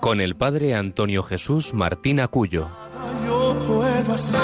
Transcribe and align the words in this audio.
con 0.00 0.20
el 0.20 0.34
padre 0.34 0.74
Antonio 0.74 1.22
Jesús 1.22 1.72
Martín 1.74 2.20
Acuyo. 2.20 2.68
Yo 3.26 3.54
puedo 3.66 4.14
hacer, 4.14 4.40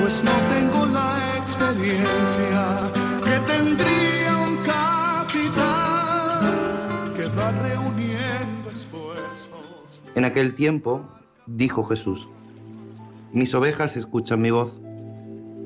pues 0.00 0.24
no 0.24 0.32
tengo 0.52 0.86
la 0.86 1.36
experiencia 1.38 2.90
que 3.24 3.38
tendría 3.46 4.36
un 4.48 4.56
capitán 4.64 5.54
que 7.14 7.26
va 7.26 7.52
reuniendo 7.52 8.70
esfuerzos. 8.70 10.02
En 10.16 10.24
aquel 10.24 10.54
tiempo 10.54 11.04
dijo 11.46 11.84
Jesús, 11.84 12.28
mis 13.32 13.54
ovejas 13.54 13.96
escuchan 13.96 14.40
mi 14.40 14.50
voz 14.50 14.80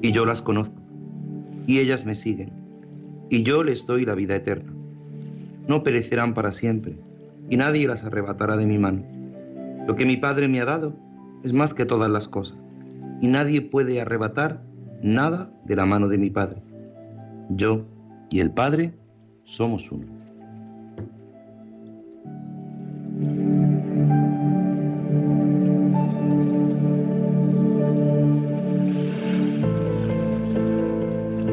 y 0.03 0.13
yo 0.13 0.27
las 0.27 0.43
conozco 0.43 0.83
y 1.67 1.79
ellas 1.79 2.05
me 2.05 2.15
siguen 2.15 2.53
y 3.31 3.43
yo 3.43 3.65
les 3.65 3.87
doy 3.87 4.05
la 4.05 4.15
vida 4.15 4.37
eterna. 4.37 4.75
No 5.67 5.83
perecerán 5.83 6.35
para 6.35 6.53
siempre 6.53 6.99
y 7.49 7.57
nadie 7.57 7.87
las 7.87 8.05
arrebatará 8.05 8.57
de 8.57 8.67
mi 8.67 8.79
mano. 8.79 9.03
Lo 9.87 9.95
que 9.97 10.07
mi 10.07 10.17
Padre 10.17 10.49
me 10.49 10.61
ha 10.61 10.65
dado 10.65 10.95
es 11.43 11.53
más 11.53 11.75
que 11.75 11.85
todas 11.85 12.11
las 12.11 12.29
cosas 12.29 12.57
y 13.21 13.29
nadie 13.29 13.61
puede 13.61 14.01
arrebatar 14.01 14.63
nada 15.03 15.51
de 15.65 15.77
la 15.77 15.87
mano 15.87 16.09
de 16.09 16.19
mi 16.19 16.31
Padre. 16.31 16.63
Yo 17.51 17.85
y 18.31 18.41
el 18.41 18.51
Padre 18.51 18.95
somos 19.45 19.93
uno. 19.93 20.07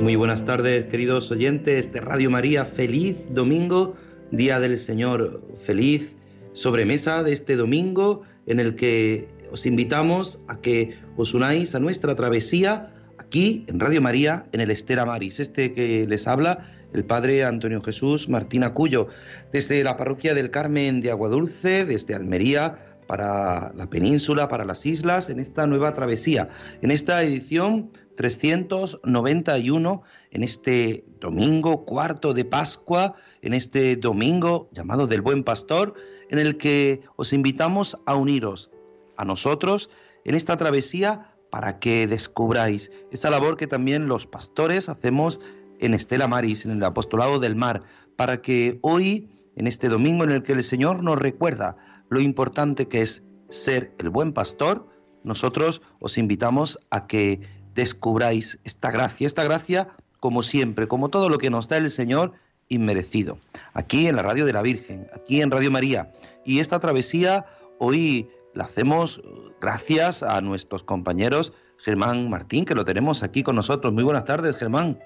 Muy 0.02 0.16
buenas 0.16 0.44
tardes, 0.46 0.86
queridos 0.86 1.30
oyentes 1.32 1.94
de 1.94 2.02
Radio 2.02 2.30
María. 2.32 2.66
Feliz 2.66 3.24
domingo, 3.34 3.96
Día 4.32 4.60
del 4.60 4.78
Señor. 4.78 5.42
Feliz 5.64 6.14
sobremesa 6.54 7.24
de 7.24 7.34
este 7.34 7.56
domingo 7.56 8.24
en 8.48 8.60
el 8.60 8.76
que 8.76 9.28
os 9.52 9.66
invitamos 9.66 10.40
a 10.48 10.60
que 10.62 10.98
os 11.18 11.34
unáis 11.34 11.76
a 11.76 11.80
nuestra 11.80 12.16
travesía 12.16 12.94
aquí 13.18 13.66
en 13.68 13.80
Radio 13.80 14.02
María, 14.02 14.46
en 14.54 14.62
el 14.62 14.72
Estera 14.72 15.06
Maris. 15.06 15.40
Este 15.40 15.74
que 15.74 16.08
les 16.08 16.28
habla, 16.28 16.72
el 16.94 17.04
Padre 17.04 17.44
Antonio 17.44 17.82
Jesús 17.82 18.30
Martín 18.30 18.64
Acuyo, 18.64 19.08
desde 19.52 19.84
la 19.84 19.98
parroquia 19.98 20.34
del 20.34 20.50
Carmen 20.50 21.02
de 21.02 21.12
Aguadulce, 21.12 21.86
desde 21.86 22.16
Almería, 22.16 22.76
para 23.08 23.74
la 23.76 23.90
península, 23.90 24.48
para 24.48 24.64
las 24.64 24.86
islas, 24.86 25.30
en 25.30 25.42
esta 25.42 25.68
nueva 25.68 25.94
travesía, 25.94 26.48
en 26.82 26.92
esta 26.92 27.22
edición 27.24 27.90
391, 28.22 30.04
en 30.30 30.44
este 30.44 31.04
domingo 31.20 31.86
cuarto 31.86 32.36
de 32.36 32.46
Pascua, 32.46 33.16
en 33.42 33.56
este 33.56 33.96
domingo 33.96 34.70
llamado 34.74 35.08
del 35.08 35.22
Buen 35.22 35.44
Pastor, 35.44 35.96
en 36.30 36.38
el 36.38 36.58
que 36.58 37.02
os 37.16 37.34
invitamos 37.34 37.98
a 38.06 38.14
uniros 38.14 38.70
a 39.18 39.26
nosotros 39.26 39.90
en 40.24 40.36
esta 40.36 40.56
travesía 40.56 41.34
para 41.50 41.80
que 41.80 42.06
descubráis 42.06 42.92
esa 43.10 43.32
labor 43.32 43.58
que 43.58 43.66
también 43.66 44.08
los 44.08 44.28
pastores 44.28 44.88
hacemos 44.88 45.40
en 45.80 45.96
Estela 45.96 46.28
Maris, 46.28 46.66
en 46.66 46.74
el 46.74 46.84
apostolado 46.84 47.40
del 47.40 47.56
mar, 47.56 47.82
para 48.18 48.44
que 48.44 48.78
hoy, 48.84 49.32
en 49.56 49.66
este 49.66 49.90
domingo 49.90 50.26
en 50.26 50.32
el 50.32 50.44
que 50.44 50.54
el 50.54 50.64
Señor 50.64 51.02
nos 51.02 51.18
recuerda 51.18 51.76
lo 52.08 52.20
importante 52.20 52.88
que 52.88 53.02
es 53.02 53.24
ser 53.50 53.96
el 53.98 54.10
buen 54.10 54.32
pastor, 54.32 54.88
nosotros 55.24 55.82
os 56.00 56.20
invitamos 56.20 56.78
a 56.92 57.08
que 57.08 57.61
descubráis 57.74 58.60
esta 58.64 58.92
gracia, 58.92 59.28
esta 59.28 59.44
gracia 59.44 59.90
como 60.20 60.44
siempre, 60.44 60.88
como 60.88 61.10
todo 61.10 61.30
lo 61.30 61.38
que 61.38 61.50
nos 61.50 61.68
da 61.68 61.78
el 61.78 61.90
Señor, 61.90 62.34
inmerecido. 62.70 63.38
Aquí 63.74 64.08
en 64.08 64.16
la 64.16 64.22
Radio 64.22 64.46
de 64.46 64.54
la 64.54 64.62
Virgen, 64.62 65.08
aquí 65.14 65.42
en 65.42 65.52
Radio 65.52 65.72
María. 65.72 66.12
Y 66.46 66.60
esta 66.60 66.80
travesía 66.80 67.46
hoy 67.80 68.30
la 68.54 68.66
hacemos 68.66 69.22
gracias 69.60 70.24
a 70.24 70.40
nuestros 70.42 70.84
compañeros 70.84 71.54
Germán 71.78 72.30
Martín, 72.30 72.66
que 72.66 72.76
lo 72.76 72.86
tenemos 72.86 73.24
aquí 73.24 73.44
con 73.44 73.56
nosotros. 73.56 73.94
Muy 73.94 74.04
buenas 74.04 74.26
tardes, 74.26 74.56
Germán. 74.58 75.00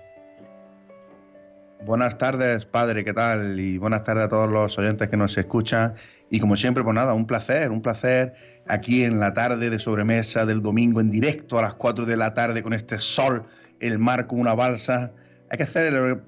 Buenas 1.85 2.17
tardes, 2.17 2.65
padre, 2.65 3.05
¿qué 3.05 3.13
tal? 3.13 3.59
Y 3.59 3.77
buenas 3.77 4.03
tardes 4.03 4.23
a 4.23 4.27
todos 4.27 4.49
los 4.49 4.75
oyentes 4.79 5.07
que 5.07 5.17
nos 5.17 5.37
escuchan. 5.37 5.93
Y 6.31 6.39
como 6.39 6.55
siempre, 6.55 6.83
pues 6.83 6.95
nada, 6.95 7.13
un 7.13 7.27
placer, 7.27 7.69
un 7.69 7.83
placer 7.83 8.33
aquí 8.65 9.03
en 9.03 9.19
la 9.19 9.35
tarde 9.35 9.69
de 9.69 9.77
sobremesa 9.77 10.47
del 10.47 10.63
domingo 10.63 10.99
en 10.99 11.11
directo 11.11 11.59
a 11.59 11.61
las 11.61 11.75
4 11.75 12.07
de 12.07 12.17
la 12.17 12.33
tarde 12.33 12.63
con 12.63 12.73
este 12.73 12.99
sol, 12.99 13.43
el 13.79 13.99
mar 13.99 14.25
como 14.25 14.41
una 14.41 14.55
balsa. 14.55 15.11
Hay 15.51 15.57
que 15.59 15.63
hacer, 15.65 16.23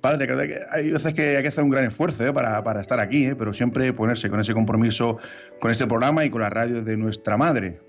padre, 0.00 0.26
que 0.26 0.60
hay 0.70 0.90
veces 0.90 1.12
que 1.12 1.36
hay 1.36 1.42
que 1.42 1.48
hacer 1.48 1.62
un 1.62 1.70
gran 1.70 1.84
esfuerzo 1.84 2.26
¿eh? 2.26 2.32
para, 2.32 2.64
para, 2.64 2.80
estar 2.80 2.98
aquí, 2.98 3.26
¿eh? 3.26 3.36
pero 3.36 3.52
siempre 3.52 3.92
ponerse 3.92 4.30
con 4.30 4.40
ese 4.40 4.54
compromiso 4.54 5.18
con 5.60 5.70
este 5.70 5.86
programa 5.86 6.24
y 6.24 6.30
con 6.30 6.40
la 6.40 6.48
radio 6.48 6.80
de 6.80 6.96
nuestra 6.96 7.36
madre. 7.36 7.85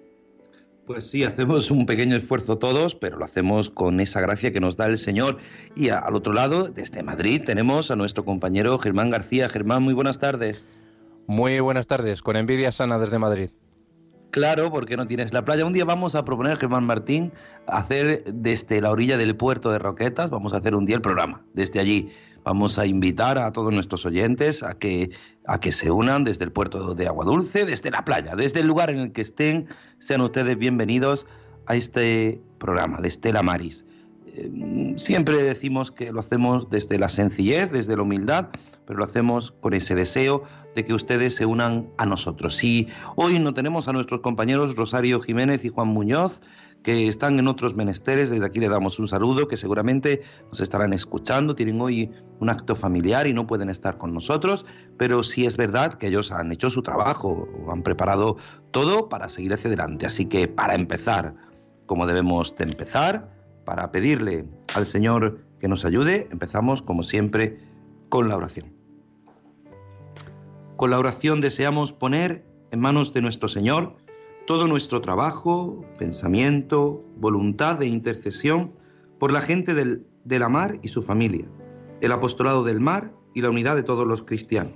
Pues 0.87 1.09
sí, 1.09 1.25
hacemos 1.25 1.69
un 1.69 1.85
pequeño 1.85 2.15
esfuerzo 2.15 2.59
todos, 2.59 2.95
pero 2.95 3.17
lo 3.17 3.25
hacemos 3.25 3.69
con 3.69 3.99
esa 3.99 4.21
gracia 4.21 4.53
que 4.53 4.61
nos 4.61 4.77
da 4.77 4.85
el 4.85 4.97
Señor. 4.97 5.37
Y 5.75 5.89
al 5.89 6.15
otro 6.15 6.31
lado, 6.31 6.69
desde 6.69 7.03
Madrid, 7.03 7.41
tenemos 7.45 7.91
a 7.91 7.97
nuestro 7.97 8.23
compañero 8.23 8.79
Germán 8.79 9.09
García. 9.09 9.49
Germán, 9.49 9.83
muy 9.83 9.93
buenas 9.93 10.17
tardes. 10.17 10.65
Muy 11.27 11.59
buenas 11.59 11.87
tardes, 11.87 12.21
con 12.21 12.37
envidia 12.37 12.71
sana 12.71 12.97
desde 12.97 13.19
Madrid. 13.19 13.49
Claro, 14.31 14.71
porque 14.71 14.95
no 14.95 15.07
tienes 15.07 15.33
la 15.33 15.43
playa. 15.43 15.65
Un 15.65 15.73
día 15.73 15.83
vamos 15.83 16.15
a 16.15 16.23
proponer, 16.23 16.57
Germán 16.57 16.85
Martín, 16.85 17.33
hacer 17.65 18.23
desde 18.23 18.79
la 18.79 18.89
orilla 18.89 19.17
del 19.17 19.35
puerto 19.35 19.71
de 19.71 19.79
Roquetas, 19.79 20.29
vamos 20.29 20.53
a 20.53 20.57
hacer 20.57 20.73
un 20.73 20.85
día 20.85 20.95
el 20.95 21.01
programa, 21.01 21.41
desde 21.53 21.81
allí. 21.81 22.13
Vamos 22.47 22.79
a 22.79 22.85
invitar 22.85 23.37
a 23.37 23.51
todos 23.51 23.73
nuestros 23.73 24.05
oyentes 24.05 24.63
a 24.63 24.75
que, 24.75 25.11
a 25.47 25.59
que 25.59 25.73
se 25.73 25.91
unan 25.91 26.23
desde 26.23 26.45
el 26.45 26.53
puerto 26.53 26.95
de 26.95 27.05
Aguadulce, 27.05 27.65
desde 27.65 27.91
la 27.91 28.05
playa, 28.05 28.37
desde 28.37 28.61
el 28.61 28.67
lugar 28.67 28.89
en 28.89 28.99
el 28.99 29.11
que 29.11 29.19
estén. 29.19 29.67
Sean 29.99 30.21
ustedes 30.21 30.57
bienvenidos 30.57 31.25
a 31.65 31.75
este 31.75 32.39
programa 32.57 33.01
de 33.01 33.09
Estela 33.09 33.43
Maris. 33.43 33.85
Eh, 34.27 34.93
siempre 34.95 35.43
decimos 35.43 35.91
que 35.91 36.13
lo 36.13 36.21
hacemos 36.21 36.69
desde 36.69 36.97
la 36.97 37.09
sencillez, 37.09 37.69
desde 37.69 37.97
la 37.97 38.03
humildad, 38.03 38.47
pero 38.85 38.99
lo 38.99 39.03
hacemos 39.03 39.51
con 39.51 39.73
ese 39.73 39.93
deseo 39.95 40.43
de 40.73 40.85
que 40.85 40.93
ustedes 40.93 41.35
se 41.35 41.45
unan 41.45 41.89
a 41.97 42.05
nosotros. 42.05 42.55
Si 42.55 42.87
hoy 43.17 43.39
no 43.39 43.53
tenemos 43.53 43.89
a 43.89 43.91
nuestros 43.91 44.21
compañeros 44.21 44.77
Rosario 44.77 45.19
Jiménez 45.19 45.65
y 45.65 45.69
Juan 45.69 45.89
Muñoz, 45.89 46.39
que 46.87 47.09
están 47.09 47.37
en 47.37 47.49
otros 47.49 47.75
menesteres, 47.75 48.29
desde 48.29 48.45
aquí 48.45 48.61
le 48.61 48.69
damos 48.69 48.97
un 48.97 49.09
saludo, 49.09 49.49
que 49.49 49.57
seguramente 49.57 50.21
nos 50.49 50.61
estarán 50.61 50.93
escuchando, 50.93 51.53
tienen 51.53 51.81
hoy 51.81 52.09
un 52.39 52.49
acto 52.49 52.77
familiar 52.77 53.27
y 53.27 53.33
no 53.33 53.45
pueden 53.45 53.67
estar 53.67 53.97
con 53.97 54.13
nosotros, 54.13 54.65
pero 54.97 55.21
sí 55.21 55.45
es 55.45 55.57
verdad 55.57 55.95
que 55.95 56.07
ellos 56.07 56.31
han 56.31 56.49
hecho 56.49 56.69
su 56.69 56.81
trabajo, 56.83 57.45
han 57.69 57.81
preparado 57.81 58.37
todo 58.71 59.09
para 59.09 59.27
seguir 59.27 59.53
hacia 59.53 59.67
adelante. 59.67 60.05
Así 60.05 60.27
que 60.27 60.47
para 60.47 60.75
empezar, 60.75 61.35
como 61.87 62.07
debemos 62.07 62.55
de 62.55 62.63
empezar, 62.63 63.35
para 63.65 63.91
pedirle 63.91 64.45
al 64.73 64.85
Señor 64.85 65.41
que 65.59 65.67
nos 65.67 65.83
ayude, 65.83 66.29
empezamos 66.31 66.81
como 66.81 67.03
siempre 67.03 67.57
con 68.07 68.29
la 68.29 68.37
oración. 68.37 68.71
Con 70.77 70.91
la 70.91 70.99
oración 70.99 71.41
deseamos 71.41 71.91
poner 71.91 72.45
en 72.71 72.79
manos 72.79 73.11
de 73.11 73.21
nuestro 73.21 73.49
Señor 73.49 74.06
todo 74.47 74.65
nuestro 74.69 75.01
trabajo, 75.01 75.85
pensamiento, 75.99 77.03
voluntad 77.17 77.83
e 77.83 77.87
intercesión 77.87 78.71
por 79.19 79.33
la 79.33 79.41
gente 79.41 79.73
del, 79.73 80.07
de 80.23 80.39
la 80.39 80.47
mar 80.47 80.79
y 80.81 80.87
su 80.87 81.01
familia, 81.01 81.45
el 81.99 82.13
apostolado 82.13 82.63
del 82.63 82.79
mar 82.79 83.11
y 83.35 83.41
la 83.41 83.49
unidad 83.49 83.75
de 83.75 83.83
todos 83.83 84.07
los 84.07 84.23
cristianos. 84.23 84.73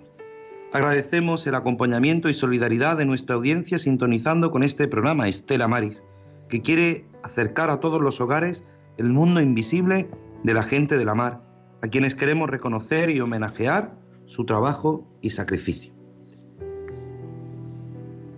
Agradecemos 0.73 1.47
el 1.47 1.55
acompañamiento 1.55 2.27
y 2.27 2.33
solidaridad 2.33 2.97
de 2.97 3.05
nuestra 3.05 3.37
audiencia 3.37 3.77
sintonizando 3.77 4.51
con 4.51 4.63
este 4.63 4.89
programa 4.89 5.29
Estela 5.29 5.69
Maris, 5.69 6.03
que 6.49 6.61
quiere 6.61 7.05
acercar 7.23 7.69
a 7.69 7.79
todos 7.79 8.01
los 8.01 8.19
hogares 8.19 8.65
el 8.97 9.09
mundo 9.09 9.39
invisible 9.39 10.09
de 10.43 10.53
la 10.53 10.63
gente 10.63 10.97
de 10.97 11.05
la 11.05 11.15
mar, 11.15 11.39
a 11.81 11.87
quienes 11.87 12.13
queremos 12.13 12.49
reconocer 12.49 13.09
y 13.09 13.21
homenajear 13.21 13.97
su 14.25 14.43
trabajo 14.43 15.07
y 15.21 15.29
sacrificio. 15.29 15.90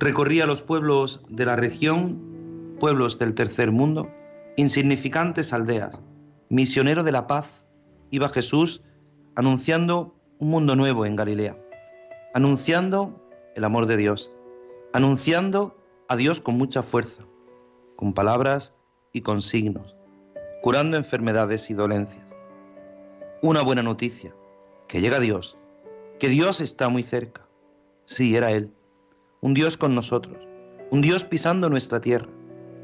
Recorría 0.03 0.45
los 0.45 0.61
pueblos 0.61 1.21
de 1.29 1.45
la 1.45 1.55
región, 1.55 2.75
pueblos 2.77 3.17
del 3.19 3.35
tercer 3.35 3.71
mundo, 3.71 4.11
insignificantes 4.57 5.53
aldeas. 5.53 6.01
Misionero 6.50 7.03
de 7.03 7.13
la 7.13 7.25
paz, 7.25 7.47
iba 8.11 8.27
Jesús 8.27 8.81
anunciando 9.35 10.13
un 10.39 10.50
mundo 10.50 10.75
nuevo 10.75 11.05
en 11.05 11.15
Galilea, 11.15 11.55
anunciando 12.33 13.17
el 13.55 13.63
amor 13.63 13.85
de 13.85 13.95
Dios, 13.95 14.29
anunciando 14.91 15.77
a 16.09 16.17
Dios 16.17 16.41
con 16.41 16.57
mucha 16.57 16.83
fuerza, 16.83 17.23
con 17.95 18.13
palabras 18.13 18.73
y 19.13 19.21
con 19.21 19.41
signos, 19.41 19.95
curando 20.61 20.97
enfermedades 20.97 21.69
y 21.69 21.75
dolencias. 21.75 22.35
Una 23.41 23.61
buena 23.61 23.83
noticia, 23.83 24.35
que 24.89 25.00
llega 25.00 25.21
Dios, 25.21 25.57
que 26.19 26.27
Dios 26.27 26.59
está 26.59 26.89
muy 26.89 27.03
cerca. 27.03 27.47
Sí, 28.03 28.35
era 28.35 28.51
Él, 28.51 28.73
un 29.43 29.53
Dios 29.53 29.75
con 29.75 29.93
nosotros, 29.93 30.37
un 30.89 31.01
Dios 31.01 31.25
pisando 31.25 31.69
nuestra 31.69 31.99
tierra. 31.99 32.29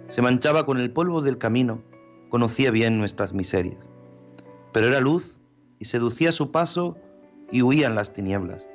Se 0.07 0.21
manchaba 0.21 0.65
con 0.65 0.77
el 0.77 0.91
polvo 0.91 1.21
del 1.21 1.37
camino, 1.37 1.81
conocía 2.27 2.69
bien 2.69 2.97
nuestras 2.97 3.31
miserias. 3.31 3.89
Pero 4.73 4.87
era 4.87 4.99
luz 4.99 5.39
y 5.79 5.85
seducía 5.85 6.33
su 6.33 6.51
paso 6.51 6.97
y 7.49 7.61
huían 7.61 7.95
las 7.95 8.11
tinieblas. 8.11 8.67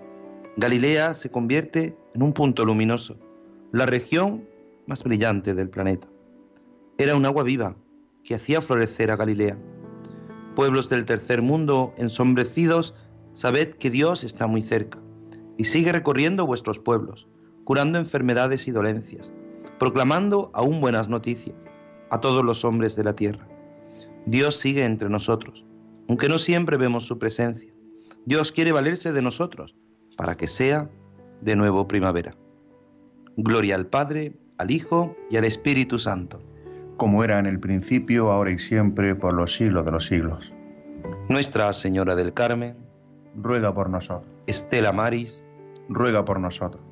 Galilea 0.57 1.13
se 1.13 1.31
convierte 1.31 1.95
en 2.15 2.23
un 2.23 2.33
punto 2.33 2.65
luminoso, 2.65 3.19
la 3.71 3.85
región 3.85 4.49
más 4.87 5.05
brillante 5.05 5.53
del 5.53 5.69
planeta. 5.69 6.09
Era 6.97 7.15
un 7.15 7.27
agua 7.27 7.43
viva 7.43 7.77
que 8.25 8.35
hacía 8.35 8.63
florecer 8.63 9.11
a 9.11 9.17
Galilea. 9.17 9.59
Pueblos 10.57 10.89
del 10.89 11.05
tercer 11.05 11.43
mundo 11.43 11.93
ensombrecidos, 11.99 12.95
sabed 13.35 13.75
que 13.75 13.91
Dios 13.91 14.25
está 14.25 14.47
muy 14.47 14.63
cerca 14.63 14.99
y 15.59 15.65
sigue 15.65 15.93
recorriendo 15.93 16.47
vuestros 16.47 16.79
pueblos, 16.79 17.29
curando 17.65 17.99
enfermedades 17.99 18.69
y 18.69 18.71
dolencias, 18.71 19.33
proclamando 19.79 20.51
aún 20.55 20.81
buenas 20.81 21.09
noticias 21.09 21.57
a 22.11 22.21
todos 22.21 22.45
los 22.45 22.65
hombres 22.65 22.97
de 22.97 23.05
la 23.05 23.15
tierra. 23.15 23.47
Dios 24.27 24.57
sigue 24.57 24.85
entre 24.85 25.09
nosotros, 25.09 25.65
aunque 26.09 26.29
no 26.29 26.39
siempre 26.39 26.77
vemos 26.77 27.07
su 27.07 27.19
presencia. 27.19 27.73
Dios 28.27 28.53
quiere 28.53 28.73
valerse 28.73 29.13
de 29.13 29.23
nosotros 29.23 29.75
para 30.17 30.37
que 30.37 30.47
sea 30.47 30.89
de 31.41 31.57
nuevo 31.57 31.89
primavera. 31.89 32.37
Gloria 33.37 33.75
al 33.75 33.87
Padre, 33.87 34.37
al 34.59 34.71
Hijo 34.71 35.17
y 35.31 35.37
al 35.37 35.45
Espíritu 35.45 35.99
Santo. 35.99 36.41
Como 36.97 37.25
era 37.25 37.39
en 37.39 37.47
el 37.47 37.59
principio, 37.59 38.31
ahora 38.31 38.53
y 38.53 38.59
siempre, 38.59 39.17
por 39.17 39.33
los 39.33 39.55
siglos 39.55 39.85
de 39.85 39.91
los 39.91 40.07
siglos. 40.07 40.53
Nuestra 41.29 41.73
Señora 41.73 42.15
del 42.15 42.33
Carmen, 42.33 42.77
ruega 43.37 43.75
por 43.75 43.91
nosotros. 43.91 44.31
Estela 44.47 44.93
Maris, 44.93 45.45
ruega 45.89 46.25
por 46.25 46.39
nosotros. 46.39 46.84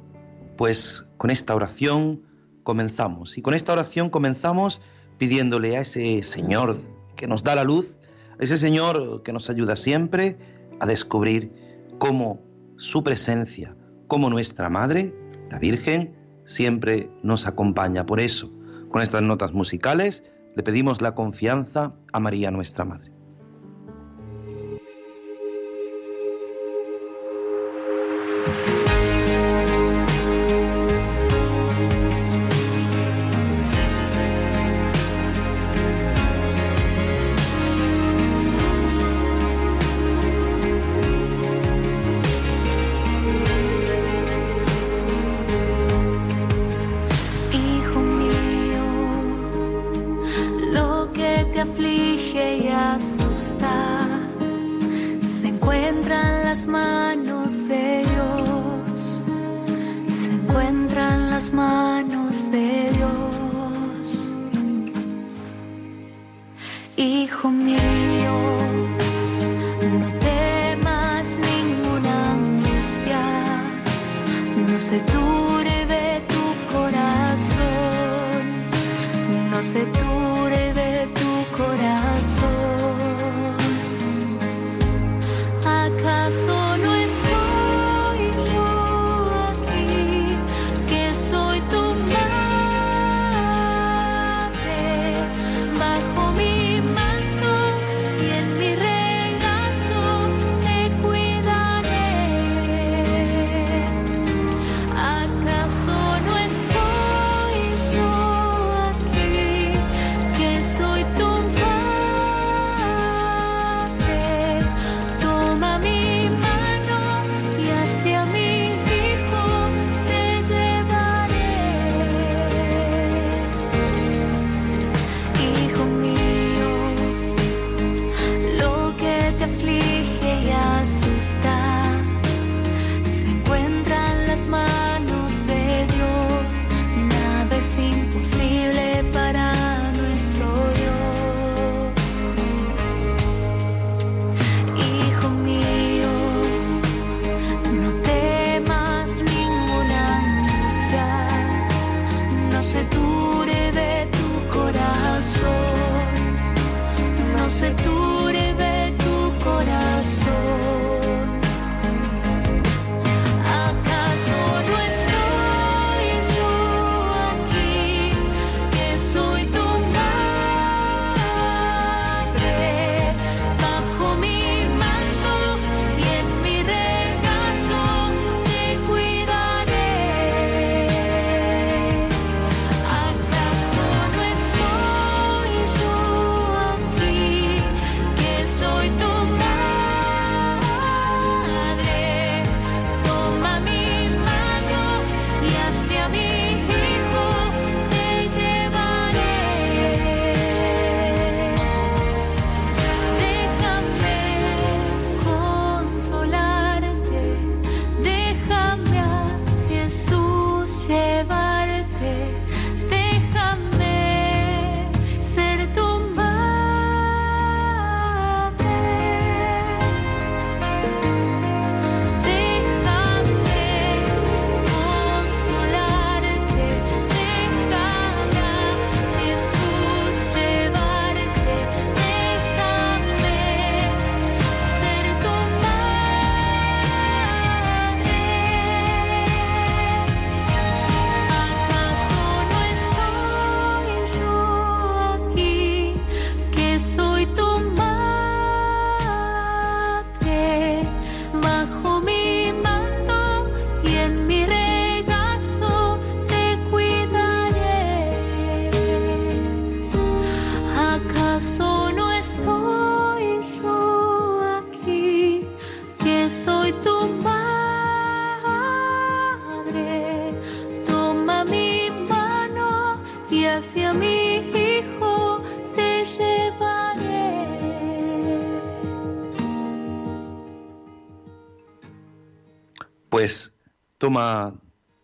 Pues 0.63 1.05
con 1.17 1.33
esta 1.33 1.57
oración 1.57 2.23
comenzamos. 2.63 3.37
Y 3.37 3.43
con 3.43 3.53
esta 3.55 3.73
oración 3.73 4.11
comenzamos 4.11 4.81
pidiéndole 5.19 5.77
a 5.77 5.81
ese 5.81 6.23
Señor 6.23 6.79
que 7.17 7.27
nos 7.27 7.43
da 7.43 7.57
la 7.57 7.65
luz, 7.65 7.99
a 8.39 8.45
ese 8.45 8.57
Señor 8.57 9.25
que 9.25 9.33
nos 9.33 9.51
ayuda 9.51 9.75
siempre 9.75 10.39
a 10.79 10.87
descubrir 10.87 11.51
cómo 11.99 12.41
su 12.77 13.03
presencia, 13.03 13.75
cómo 14.07 14.31
nuestra 14.31 14.69
Madre, 14.69 15.13
la 15.51 15.59
Virgen, 15.59 16.15
siempre 16.45 17.11
nos 17.25 17.49
acompaña. 17.49 18.07
Por 18.07 18.21
eso, 18.21 18.49
con 18.89 19.03
estas 19.03 19.23
notas 19.23 19.51
musicales, 19.51 20.23
le 20.55 20.63
pedimos 20.63 21.03
la 21.03 21.17
confianza 21.17 21.93
a 22.13 22.21
María 22.21 22.53
nuestra 22.53 22.85
Madre. 22.85 23.12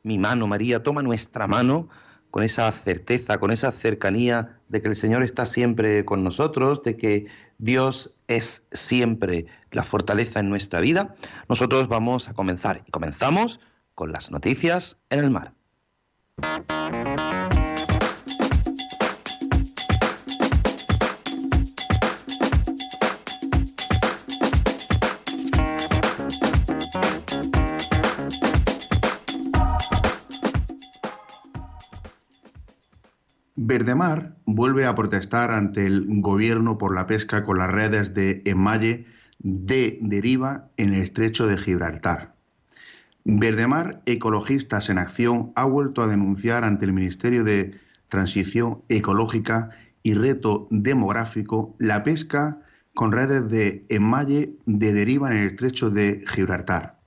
Mi 0.03 0.19
mano, 0.19 0.47
María, 0.47 0.83
toma 0.83 1.03
nuestra 1.03 1.47
mano 1.47 1.89
con 2.31 2.43
esa 2.43 2.71
certeza, 2.73 3.39
con 3.39 3.51
esa 3.51 3.73
cercanía 3.73 4.59
de 4.69 4.83
que 4.83 4.89
el 4.89 4.97
Señor 4.97 5.23
está 5.23 5.47
siempre 5.47 6.05
con 6.05 6.23
nosotros, 6.25 6.83
de 6.83 6.97
que 6.97 7.27
Dios 7.59 8.15
es 8.29 8.67
siempre 8.73 9.47
la 9.71 9.83
fortaleza 9.83 10.41
en 10.41 10.49
nuestra 10.49 10.81
vida, 10.81 11.15
nosotros 11.49 11.89
vamos 11.89 12.29
a 12.29 12.35
comenzar. 12.35 12.83
Y 12.87 12.91
comenzamos 12.91 13.61
con 13.95 14.13
las 14.13 14.31
noticias 14.31 14.99
en 15.11 15.21
el 15.21 15.31
mar. 15.31 15.53
Verdemar 33.69 34.35
vuelve 34.47 34.87
a 34.87 34.95
protestar 34.95 35.51
ante 35.51 35.85
el 35.85 36.23
gobierno 36.23 36.79
por 36.79 36.95
la 36.95 37.07
pesca 37.07 37.45
con 37.45 37.59
las 37.59 37.71
redes 37.71 38.15
de 38.15 38.41
emalle 38.47 39.05
de 39.41 39.99
deriva 40.01 40.71
en 40.79 40.95
el 40.95 41.03
estrecho 41.03 41.47
de 41.47 41.59
Gibraltar. 41.59 42.35
Verdemar, 43.25 44.01
Ecologistas 44.07 44.89
en 44.89 44.97
Acción, 44.97 45.53
ha 45.55 45.67
vuelto 45.67 46.01
a 46.01 46.07
denunciar 46.07 46.65
ante 46.65 46.87
el 46.87 46.95
Ministerio 46.95 47.45
de 47.45 47.79
Transición 48.09 48.81
Ecológica 48.89 49.69
y 50.03 50.15
Reto 50.15 50.67
Demográfico 50.71 51.77
la 51.79 52.03
pesca 52.03 52.63
con 52.95 53.13
redes 53.13 53.51
de 53.51 53.85
emalle 53.91 54.55
de 54.65 54.95
deriva 54.95 55.31
en 55.31 55.37
el 55.37 55.49
estrecho 55.51 55.91
de 55.91 56.25
Gibraltar. 56.27 56.98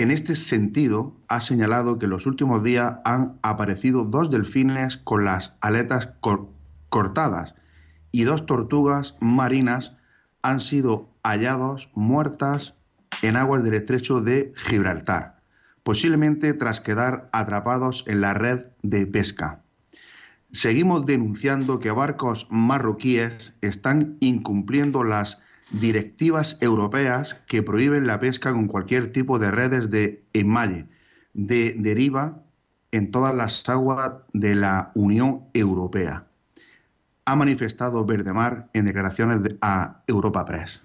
En 0.00 0.10
este 0.10 0.34
sentido, 0.34 1.14
ha 1.28 1.42
señalado 1.42 1.98
que 1.98 2.06
en 2.06 2.12
los 2.12 2.24
últimos 2.24 2.64
días 2.64 2.94
han 3.04 3.38
aparecido 3.42 4.06
dos 4.06 4.30
delfines 4.30 4.96
con 4.96 5.26
las 5.26 5.52
aletas 5.60 6.08
cortadas 6.88 7.54
y 8.10 8.22
dos 8.22 8.46
tortugas 8.46 9.14
marinas 9.20 9.92
han 10.40 10.60
sido 10.60 11.10
hallados 11.22 11.90
muertas 11.94 12.72
en 13.20 13.36
aguas 13.36 13.62
del 13.62 13.74
estrecho 13.74 14.22
de 14.22 14.54
Gibraltar, 14.56 15.42
posiblemente 15.82 16.54
tras 16.54 16.80
quedar 16.80 17.28
atrapados 17.30 18.02
en 18.06 18.22
la 18.22 18.32
red 18.32 18.68
de 18.80 19.06
pesca. 19.06 19.60
Seguimos 20.50 21.04
denunciando 21.04 21.78
que 21.78 21.90
barcos 21.90 22.46
marroquíes 22.48 23.52
están 23.60 24.16
incumpliendo 24.20 25.04
las 25.04 25.36
directivas 25.70 26.56
europeas 26.60 27.34
que 27.46 27.62
prohíben 27.62 28.06
la 28.06 28.20
pesca 28.20 28.52
con 28.52 28.66
cualquier 28.66 29.12
tipo 29.12 29.38
de 29.38 29.50
redes 29.50 29.90
de 29.90 30.24
enmalle, 30.32 30.86
de 31.34 31.74
deriva 31.76 32.42
en 32.92 33.10
todas 33.10 33.34
las 33.34 33.68
aguas 33.68 34.12
de 34.32 34.54
la 34.54 34.90
Unión 34.94 35.44
Europea. 35.54 36.26
Ha 37.24 37.36
manifestado 37.36 38.04
Verdemar 38.04 38.68
en 38.72 38.86
declaraciones 38.86 39.56
a 39.60 40.02
Europa 40.06 40.44
Press. 40.44 40.80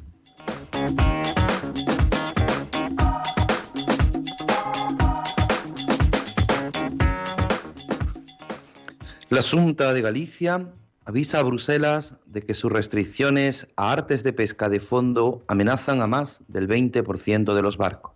La 9.29 9.41
Junta 9.41 9.91
de 9.91 10.01
Galicia 10.01 10.67
avisa 11.05 11.39
a 11.39 11.43
Bruselas 11.43 12.15
de 12.25 12.41
que 12.41 12.55
sus 12.55 12.71
restricciones 12.71 13.67
a 13.75 13.91
artes 13.91 14.23
de 14.23 14.33
pesca 14.33 14.69
de 14.69 14.79
fondo 14.79 15.43
amenazan 15.47 16.01
a 16.01 16.07
más 16.07 16.43
del 16.47 16.67
20% 16.67 17.53
de 17.53 17.61
los 17.61 17.77
barcos. 17.77 18.13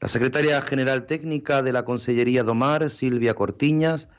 La 0.00 0.08
secretaria 0.08 0.60
general 0.60 1.06
técnica 1.06 1.62
de 1.62 1.72
la 1.72 1.86
Consellería 1.86 2.44
Domar, 2.44 2.90
Silvia 2.90 3.34
Cortiñas, 3.34 4.10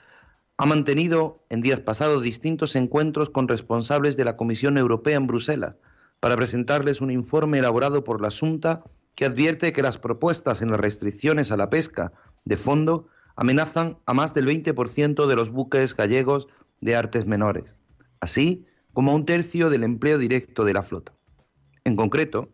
ha 0.58 0.66
mantenido 0.66 1.44
en 1.50 1.62
días 1.62 1.80
pasados 1.80 2.24
distintos 2.24 2.76
encuentros 2.76 3.30
con 3.30 3.48
responsables 3.48 4.18
de 4.18 4.26
la 4.26 4.36
Comisión 4.36 4.80
Europea 4.80 5.18
en 5.18 5.28
Bruselas 5.28 5.76
para 6.20 6.38
presentarles 6.38 7.02
un 7.02 7.12
informe 7.12 7.60
elaborado 7.60 8.04
por 8.04 8.20
la 8.20 8.32
Junta 8.32 8.84
que 9.14 9.26
advierte 9.26 9.74
que 9.74 9.84
las 9.84 10.00
propuestas 10.00 10.64
en 10.64 10.72
las 10.72 10.80
restricciones 10.80 11.52
a 11.52 11.58
la 11.58 11.70
pesca 11.70 12.14
de 12.46 12.58
fondo 12.58 13.08
amenazan 13.36 13.98
a 14.06 14.14
más 14.14 14.34
del 14.34 14.48
20% 14.48 15.28
de 15.28 15.36
los 15.36 15.52
buques 15.52 15.96
gallegos 15.96 16.48
de 16.82 16.96
artes 16.96 17.26
menores, 17.26 17.76
así 18.20 18.66
como 18.94 19.14
un 19.14 19.26
tercio 19.26 19.70
del 19.70 19.84
empleo 19.84 20.18
directo 20.18 20.64
de 20.64 20.74
la 20.74 20.84
flota. 20.84 21.14
En 21.84 21.96
concreto, 21.96 22.50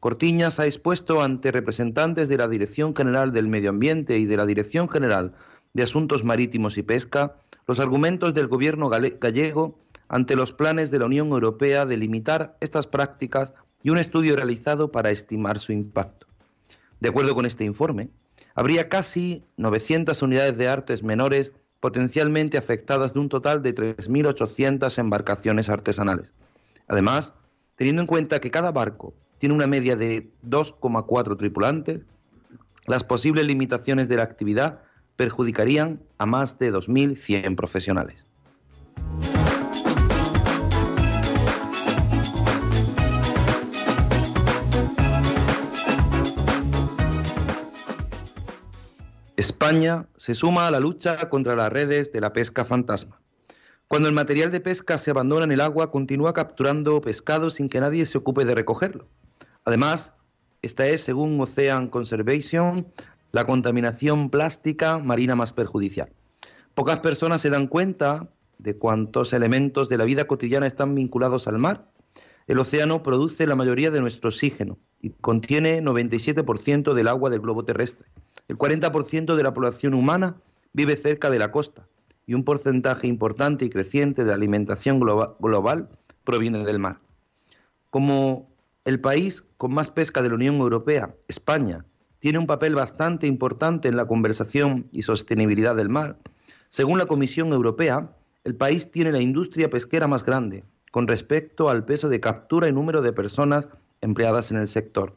Cortiñas 0.00 0.58
ha 0.58 0.66
expuesto 0.66 1.22
ante 1.22 1.52
representantes 1.52 2.28
de 2.28 2.36
la 2.36 2.48
Dirección 2.48 2.96
General 2.96 3.32
del 3.32 3.46
Medio 3.46 3.70
Ambiente 3.70 4.18
y 4.18 4.24
de 4.24 4.36
la 4.36 4.46
Dirección 4.46 4.88
General 4.88 5.34
de 5.74 5.84
Asuntos 5.84 6.24
Marítimos 6.24 6.76
y 6.76 6.82
Pesca 6.82 7.36
los 7.66 7.78
argumentos 7.78 8.34
del 8.34 8.48
gobierno 8.48 8.88
gallego 8.88 9.78
ante 10.08 10.34
los 10.34 10.52
planes 10.52 10.90
de 10.90 10.98
la 10.98 11.06
Unión 11.06 11.28
Europea 11.28 11.86
de 11.86 11.96
limitar 11.96 12.56
estas 12.60 12.86
prácticas 12.86 13.54
y 13.82 13.90
un 13.90 13.98
estudio 13.98 14.34
realizado 14.34 14.90
para 14.90 15.10
estimar 15.10 15.58
su 15.58 15.72
impacto. 15.72 16.26
De 17.00 17.08
acuerdo 17.08 17.34
con 17.34 17.46
este 17.46 17.64
informe, 17.64 18.10
habría 18.54 18.88
casi 18.88 19.44
900 19.56 20.20
unidades 20.22 20.56
de 20.58 20.68
artes 20.68 21.02
menores 21.02 21.52
potencialmente 21.82 22.58
afectadas 22.58 23.12
de 23.12 23.18
un 23.18 23.28
total 23.28 23.60
de 23.60 23.74
3.800 23.74 24.98
embarcaciones 24.98 25.68
artesanales. 25.68 26.32
Además, 26.86 27.34
teniendo 27.74 28.02
en 28.02 28.06
cuenta 28.06 28.40
que 28.40 28.52
cada 28.52 28.70
barco 28.70 29.14
tiene 29.38 29.56
una 29.56 29.66
media 29.66 29.96
de 29.96 30.30
2,4 30.48 31.36
tripulantes, 31.36 32.02
las 32.86 33.02
posibles 33.02 33.48
limitaciones 33.48 34.08
de 34.08 34.14
la 34.14 34.22
actividad 34.22 34.78
perjudicarían 35.16 36.00
a 36.18 36.26
más 36.26 36.56
de 36.60 36.72
2.100 36.72 37.56
profesionales. 37.56 38.24
España 49.42 50.06
se 50.14 50.36
suma 50.36 50.68
a 50.68 50.70
la 50.70 50.78
lucha 50.78 51.28
contra 51.28 51.56
las 51.56 51.72
redes 51.72 52.12
de 52.12 52.20
la 52.20 52.32
pesca 52.32 52.64
fantasma. 52.64 53.20
Cuando 53.88 54.08
el 54.08 54.14
material 54.14 54.52
de 54.52 54.60
pesca 54.60 54.98
se 54.98 55.10
abandona 55.10 55.42
en 55.42 55.50
el 55.50 55.60
agua, 55.60 55.90
continúa 55.90 56.32
capturando 56.32 57.00
pescado 57.00 57.50
sin 57.50 57.68
que 57.68 57.80
nadie 57.80 58.06
se 58.06 58.18
ocupe 58.18 58.44
de 58.44 58.54
recogerlo. 58.54 59.08
Además, 59.64 60.14
esta 60.62 60.86
es, 60.86 61.00
según 61.00 61.40
Ocean 61.40 61.88
Conservation, 61.88 62.86
la 63.32 63.44
contaminación 63.44 64.30
plástica 64.30 64.98
marina 64.98 65.34
más 65.34 65.52
perjudicial. 65.52 66.12
Pocas 66.74 67.00
personas 67.00 67.40
se 67.40 67.50
dan 67.50 67.66
cuenta 67.66 68.28
de 68.58 68.76
cuántos 68.76 69.32
elementos 69.32 69.88
de 69.88 69.98
la 69.98 70.04
vida 70.04 70.28
cotidiana 70.28 70.68
están 70.68 70.94
vinculados 70.94 71.48
al 71.48 71.58
mar. 71.58 71.90
El 72.46 72.60
océano 72.60 73.02
produce 73.02 73.48
la 73.48 73.56
mayoría 73.56 73.90
de 73.90 74.02
nuestro 74.02 74.28
oxígeno 74.28 74.78
y 75.00 75.10
contiene 75.10 75.82
97% 75.82 76.94
del 76.94 77.08
agua 77.08 77.28
del 77.28 77.40
globo 77.40 77.64
terrestre. 77.64 78.06
El 78.48 78.58
40% 78.58 79.34
de 79.34 79.42
la 79.42 79.54
población 79.54 79.94
humana 79.94 80.36
vive 80.72 80.96
cerca 80.96 81.30
de 81.30 81.38
la 81.38 81.50
costa 81.50 81.86
y 82.26 82.34
un 82.34 82.44
porcentaje 82.44 83.06
importante 83.06 83.64
y 83.64 83.70
creciente 83.70 84.22
de 84.22 84.28
la 84.28 84.34
alimentación 84.34 85.00
global 85.00 85.88
proviene 86.24 86.64
del 86.64 86.78
mar. 86.78 86.98
Como 87.90 88.48
el 88.84 89.00
país 89.00 89.44
con 89.58 89.72
más 89.72 89.90
pesca 89.90 90.22
de 90.22 90.28
la 90.28 90.34
Unión 90.34 90.56
Europea, 90.56 91.14
España, 91.28 91.84
tiene 92.20 92.38
un 92.38 92.46
papel 92.46 92.74
bastante 92.74 93.26
importante 93.26 93.88
en 93.88 93.96
la 93.96 94.06
conversación 94.06 94.88
y 94.92 95.02
sostenibilidad 95.02 95.74
del 95.74 95.88
mar. 95.88 96.16
Según 96.68 96.98
la 96.98 97.06
Comisión 97.06 97.52
Europea, 97.52 98.14
el 98.44 98.54
país 98.54 98.90
tiene 98.90 99.12
la 99.12 99.20
industria 99.20 99.70
pesquera 99.70 100.06
más 100.06 100.24
grande 100.24 100.64
con 100.90 101.08
respecto 101.08 101.68
al 101.68 101.84
peso 101.84 102.08
de 102.08 102.20
captura 102.20 102.68
y 102.68 102.72
número 102.72 103.02
de 103.02 103.12
personas 103.12 103.68
empleadas 104.00 104.50
en 104.50 104.58
el 104.58 104.66
sector. 104.66 105.14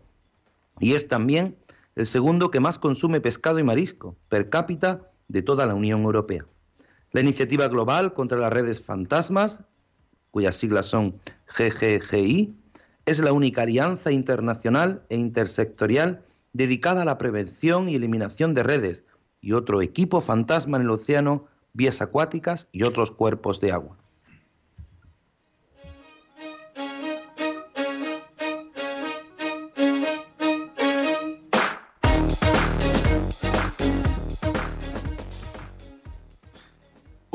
Y 0.79 0.93
es 0.93 1.07
también 1.07 1.55
el 1.95 2.05
segundo 2.05 2.51
que 2.51 2.59
más 2.59 2.77
consume 2.77 3.21
pescado 3.21 3.59
y 3.59 3.63
marisco 3.63 4.17
per 4.29 4.49
cápita 4.49 5.09
de 5.27 5.41
toda 5.41 5.65
la 5.65 5.75
Unión 5.75 6.03
Europea. 6.03 6.45
La 7.11 7.21
iniciativa 7.21 7.67
global 7.67 8.13
contra 8.13 8.37
las 8.37 8.51
redes 8.51 8.81
fantasmas, 8.81 9.61
cuyas 10.31 10.55
siglas 10.55 10.87
son 10.87 11.15
GGGI, 11.57 12.53
es 13.05 13.19
la 13.19 13.31
única 13.31 13.61
alianza 13.61 14.11
internacional 14.11 15.03
e 15.09 15.15
intersectorial 15.15 16.23
dedicada 16.53 17.03
a 17.03 17.05
la 17.05 17.17
prevención 17.17 17.87
y 17.87 17.95
eliminación 17.95 18.53
de 18.53 18.63
redes 18.63 19.05
y 19.39 19.53
otro 19.53 19.81
equipo 19.81 20.21
fantasma 20.21 20.77
en 20.77 20.83
el 20.83 20.89
océano, 20.89 21.45
vías 21.73 22.01
acuáticas 22.01 22.67
y 22.71 22.83
otros 22.83 23.11
cuerpos 23.11 23.61
de 23.61 23.71
agua. 23.71 23.97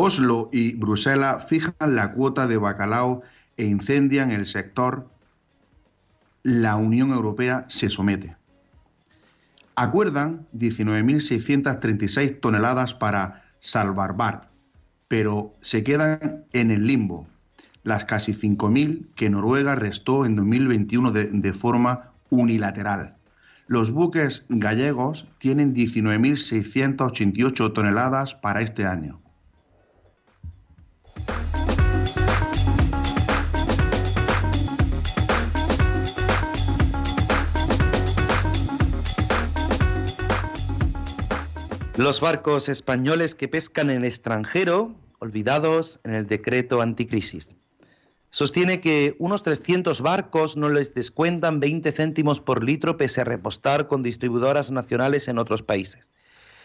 Oslo 0.03 0.49
y 0.51 0.73
Bruselas 0.77 1.45
fijan 1.47 1.95
la 1.95 2.13
cuota 2.13 2.47
de 2.47 2.57
bacalao 2.57 3.21
e 3.59 3.67
incendian 3.67 4.31
el 4.31 4.47
sector. 4.47 5.11
La 6.43 6.77
Unión 6.77 7.13
Europea 7.13 7.67
se 7.69 7.91
somete. 7.91 8.35
Acuerdan 9.75 10.47
19.636 10.57 12.41
toneladas 12.41 12.95
para 12.95 13.45
Salvarbar, 13.61 14.49
pero 15.07 15.53
se 15.61 15.85
quedan 15.85 16.47
en 16.55 16.71
el 16.71 16.87
limbo 16.87 17.27
las 17.83 18.07
casi 18.07 18.33
5.000 18.33 19.09
que 19.15 19.29
Noruega 19.29 19.75
restó 19.75 20.25
en 20.25 20.35
2021 20.35 21.13
de, 21.13 21.27
de 21.27 21.53
forma 21.53 22.13
unilateral. 22.31 23.17
Los 23.67 23.91
buques 23.91 24.47
gallegos 24.49 25.27
tienen 25.37 25.75
19.688 25.75 27.75
toneladas 27.75 28.35
para 28.35 28.63
este 28.63 28.87
año. 28.87 29.20
Los 42.01 42.23
barcos 42.23 42.71
españoles 42.71 43.35
que 43.35 43.47
pescan 43.47 43.91
en 43.91 43.99
el 43.99 44.05
extranjero, 44.07 44.95
olvidados 45.19 46.01
en 46.03 46.15
el 46.15 46.27
decreto 46.27 46.81
anticrisis. 46.81 47.55
Sostiene 48.31 48.81
que 48.81 49.17
unos 49.19 49.43
300 49.43 50.01
barcos 50.01 50.57
no 50.57 50.71
les 50.71 50.95
descuentan 50.95 51.61
20 51.61 51.93
céntimos 51.93 52.41
por 52.41 52.65
litro 52.65 52.97
pese 52.97 53.21
a 53.21 53.25
repostar 53.25 53.87
con 53.87 54.03
distribuidoras 54.03 54.71
nacionales 54.71 55.29
en 55.29 55.37
otros 55.37 55.63
países. 55.63 56.09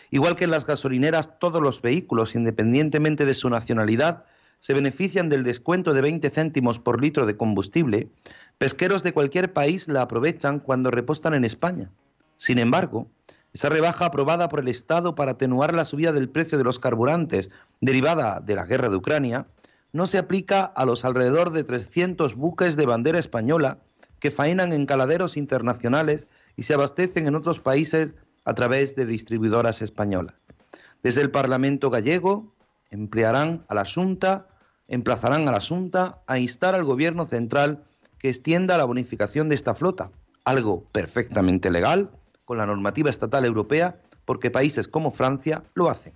Igual 0.10 0.38
que 0.38 0.46
en 0.46 0.52
las 0.52 0.66
gasolineras, 0.66 1.38
todos 1.38 1.62
los 1.62 1.82
vehículos, 1.82 2.34
independientemente 2.34 3.26
de 3.26 3.34
su 3.34 3.50
nacionalidad, 3.50 4.24
se 4.60 4.74
benefician 4.74 5.30
del 5.30 5.44
descuento 5.44 5.94
de 5.94 6.02
20 6.02 6.30
céntimos 6.30 6.80
por 6.80 7.02
litro 7.02 7.26
de 7.26 7.38
combustible, 7.38 8.10
pesqueros 8.58 9.04
de 9.04 9.14
cualquier 9.14 9.54
país 9.54 9.88
la 9.88 10.02
aprovechan 10.02 10.60
cuando 10.60 10.92
repostan 10.92 11.34
en 11.34 11.46
España. 11.46 11.90
Sin 12.38 12.58
embargo, 12.60 13.08
esa 13.54 13.70
rebaja 13.70 14.06
aprobada 14.06 14.50
por 14.50 14.60
el 14.60 14.68
Estado 14.68 15.16
para 15.16 15.32
atenuar 15.32 15.74
la 15.74 15.86
subida 15.86 16.12
del 16.12 16.30
precio 16.30 16.58
de 16.58 16.64
los 16.64 16.80
carburantes 16.80 17.50
derivada 17.80 18.42
de 18.42 18.56
la 18.56 18.66
guerra 18.66 18.90
de 18.90 18.98
Ucrania 18.98 19.48
no 19.94 20.08
se 20.08 20.18
aplica 20.18 20.66
a 20.66 20.84
los 20.84 21.06
alrededor 21.06 21.52
de 21.52 21.64
300 21.64 22.36
buques 22.36 22.76
de 22.76 22.86
bandera 22.86 23.18
española 23.18 23.78
que 24.20 24.30
faenan 24.30 24.74
en 24.74 24.86
caladeros 24.86 25.38
internacionales 25.38 26.28
y 26.58 26.64
se 26.64 26.74
abastecen 26.74 27.28
en 27.28 27.36
otros 27.36 27.62
países 27.62 28.14
a 28.44 28.54
través 28.56 28.96
de 28.96 29.06
distribuidoras 29.06 29.82
españolas. 29.82 30.36
Desde 31.02 31.22
el 31.22 31.32
Parlamento 31.32 31.90
gallego 31.90 32.55
emplearán 32.96 33.66
a 33.68 33.76
la 33.76 33.86
Junta, 33.86 34.48
emplazarán 34.88 35.48
a 35.48 35.52
la 35.52 35.62
Junta 35.62 36.22
a 36.28 36.40
instar 36.40 36.76
al 36.76 36.86
Gobierno 36.86 37.26
central 37.26 37.84
que 38.18 38.30
extienda 38.30 38.78
la 38.78 38.86
bonificación 38.86 39.50
de 39.50 39.56
esta 39.56 39.76
flota, 39.76 40.12
algo 40.46 40.86
perfectamente 40.92 41.70
legal 41.70 42.10
con 42.46 42.58
la 42.58 42.66
normativa 42.66 43.10
estatal 43.10 43.44
europea, 43.46 43.98
porque 44.24 44.50
países 44.50 44.88
como 44.88 45.12
Francia 45.12 45.64
lo 45.74 45.90
hacen. 45.90 46.14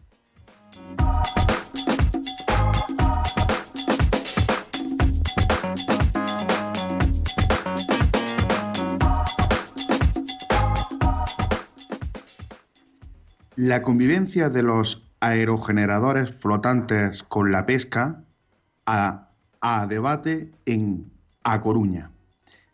La 13.55 13.81
convivencia 13.81 14.49
de 14.49 14.63
los 14.63 15.09
aerogeneradores 15.19 16.34
flotantes 16.34 17.23
con 17.23 17.51
la 17.51 17.65
pesca 17.65 18.23
a, 18.86 19.27
debate 19.89 20.51
en 20.65 21.12
A 21.43 21.62
Coruña. 21.62 22.12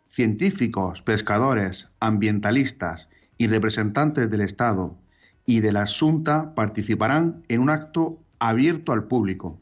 Científicos, 0.08 1.02
pescadores, 1.02 1.88
ambientalistas 2.00 3.08
y 3.36 3.48
representantes 3.48 4.30
del 4.30 4.40
Estado 4.40 4.96
y 5.44 5.60
de 5.60 5.72
la 5.72 5.86
Junta 5.86 6.54
participarán 6.54 7.42
en 7.48 7.60
un 7.60 7.70
acto 7.70 8.18
abierto 8.38 8.92
al 8.92 9.04
público. 9.04 9.58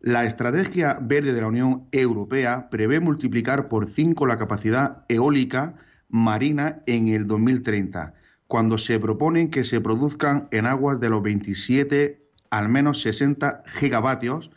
La 0.00 0.24
estrategia 0.24 0.98
verde 1.00 1.32
de 1.32 1.40
la 1.40 1.48
Unión 1.48 1.88
Europea 1.90 2.68
prevé 2.70 3.00
multiplicar 3.00 3.68
por 3.68 3.86
cinco 3.86 4.26
la 4.26 4.38
capacidad 4.38 5.04
eólica 5.08 5.74
marina 6.08 6.82
en 6.86 7.08
el 7.08 7.26
2030 7.26 8.14
cuando 8.48 8.78
se 8.78 8.98
proponen 9.00 9.50
que 9.50 9.64
se 9.64 9.80
produzcan 9.80 10.48
en 10.50 10.66
aguas 10.66 11.00
de 11.00 11.10
los 11.10 11.22
27 11.22 12.20
al 12.50 12.68
menos 12.68 13.00
60 13.00 13.64
gigavatios, 13.66 14.50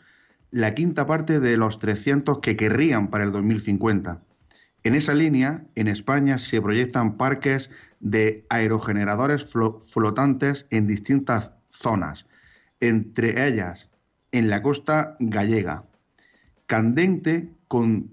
la 0.50 0.74
quinta 0.74 1.06
parte 1.06 1.40
de 1.40 1.56
los 1.56 1.78
300 1.78 2.38
que 2.38 2.56
querrían 2.56 3.08
para 3.08 3.24
el 3.24 3.32
2050. 3.32 4.22
En 4.84 4.94
esa 4.94 5.14
línea, 5.14 5.64
en 5.74 5.88
España 5.88 6.38
se 6.38 6.62
proyectan 6.62 7.16
parques 7.16 7.70
de 8.00 8.46
aerogeneradores 8.48 9.46
flotantes 9.88 10.66
en 10.70 10.86
distintas 10.86 11.50
zonas, 11.70 12.26
entre 12.80 13.48
ellas 13.48 13.88
en 14.30 14.48
la 14.48 14.62
costa 14.62 15.16
gallega. 15.18 15.84
Candente 16.66 17.52
con, 17.66 18.10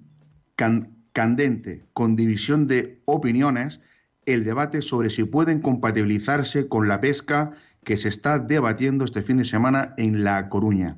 candente, 1.14 1.86
con 1.94 2.16
división 2.16 2.68
de 2.68 3.02
opiniones 3.06 3.80
el 4.26 4.44
debate 4.44 4.82
sobre 4.82 5.10
si 5.10 5.24
pueden 5.24 5.62
compatibilizarse 5.62 6.68
con 6.68 6.88
la 6.88 7.02
pesca 7.02 7.52
que 7.84 7.98
se 7.98 8.10
está 8.10 8.40
debatiendo 8.40 9.06
este 9.06 9.22
fin 9.22 9.38
de 9.38 9.46
semana 9.46 9.94
en 9.98 10.24
La 10.24 10.50
Coruña. 10.50 10.98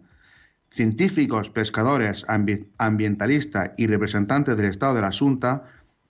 Científicos, 0.71 1.49
pescadores, 1.49 2.25
ambientalistas 2.77 3.71
y 3.77 3.87
representantes 3.87 4.55
del 4.57 4.67
Estado 4.67 4.95
de 4.95 5.01
la 5.01 5.11
Junta 5.11 5.63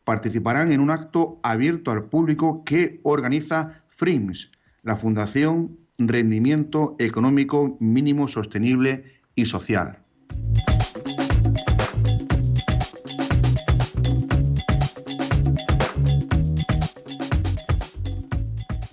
participarán 0.04 0.72
en 0.72 0.80
un 0.80 0.90
acto 0.90 1.40
abierto 1.44 1.92
al 1.92 2.06
público 2.06 2.64
que 2.64 3.00
organiza 3.04 3.82
FRIMS, 3.90 4.52
la 4.84 4.96
Fundación 4.96 5.78
Rendimiento 5.98 6.96
Económico 7.00 7.78
Mínimo 7.80 8.28
Sostenible 8.28 9.04
y 9.36 9.46
Social. 9.46 10.00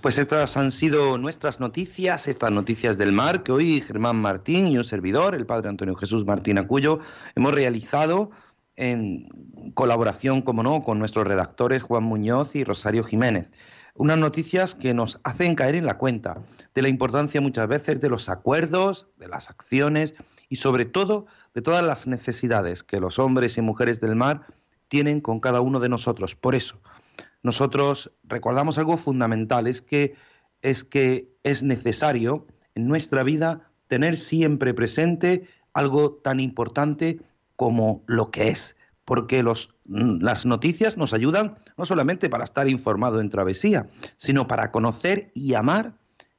Pues 0.05 0.19
estas 0.19 0.55
han 0.55 0.71
sido 0.71 1.17
nuestras 1.17 1.59
noticias, 1.59 2.27
estas 2.27 2.51
noticias 2.51 2.99
del 2.99 3.11
mar 3.11 3.41
que 3.41 3.51
hoy 3.51 3.81
Germán 3.81 4.17
Martín 4.17 4.67
y 4.67 4.77
un 4.77 4.83
servidor, 4.83 5.33
el 5.33 5.47
padre 5.47 5.67
Antonio 5.67 5.95
Jesús 5.95 6.27
Martín 6.27 6.59
Acuyo, 6.59 6.99
hemos 7.33 7.55
realizado 7.55 8.29
en 8.75 9.27
colaboración, 9.73 10.43
como 10.43 10.61
no, 10.61 10.83
con 10.83 10.99
nuestros 10.99 11.25
redactores 11.25 11.81
Juan 11.81 12.03
Muñoz 12.03 12.55
y 12.55 12.63
Rosario 12.63 13.03
Jiménez. 13.03 13.47
Unas 13.95 14.19
noticias 14.19 14.75
que 14.75 14.93
nos 14.93 15.19
hacen 15.23 15.55
caer 15.55 15.73
en 15.73 15.87
la 15.87 15.97
cuenta 15.97 16.37
de 16.75 16.83
la 16.83 16.89
importancia 16.89 17.41
muchas 17.41 17.67
veces 17.67 17.99
de 17.99 18.09
los 18.09 18.29
acuerdos, 18.29 19.07
de 19.17 19.27
las 19.27 19.49
acciones 19.49 20.13
y 20.49 20.57
sobre 20.57 20.85
todo 20.85 21.25
de 21.55 21.63
todas 21.63 21.83
las 21.83 22.05
necesidades 22.05 22.83
que 22.83 22.99
los 22.99 23.17
hombres 23.17 23.57
y 23.57 23.61
mujeres 23.61 24.01
del 24.01 24.15
mar 24.15 24.45
tienen 24.87 25.19
con 25.19 25.39
cada 25.39 25.61
uno 25.61 25.79
de 25.79 25.89
nosotros. 25.89 26.35
Por 26.35 26.53
eso, 26.53 26.79
nosotros 27.45 28.11
recordamos 28.23 28.79
algo 28.79 28.97
fundamental, 28.97 29.67
es 29.67 29.83
que 29.83 30.15
es 30.63 30.83
que 30.83 31.29
es 31.43 31.61
necesario 31.61 32.47
en 32.73 32.87
nuestra 32.87 33.21
vida 33.21 33.69
tener 33.87 34.17
siempre 34.17 34.73
presente 34.73 35.47
algo 35.71 36.13
tan 36.13 36.39
importante 36.39 37.19
como 37.55 38.03
lo 38.07 38.31
que 38.31 38.47
es, 38.47 38.75
porque 39.05 39.43
los, 39.43 39.75
las 39.85 40.47
noticias 40.47 40.97
nos 40.97 41.13
ayudan 41.13 41.59
no 41.77 41.85
solamente 41.85 42.29
para 42.31 42.45
estar 42.45 42.67
informado 42.67 43.21
en 43.21 43.29
travesía, 43.29 43.89
sino 44.15 44.47
para 44.47 44.71
conocer 44.71 45.31
y 45.35 45.53
amar 45.53 45.93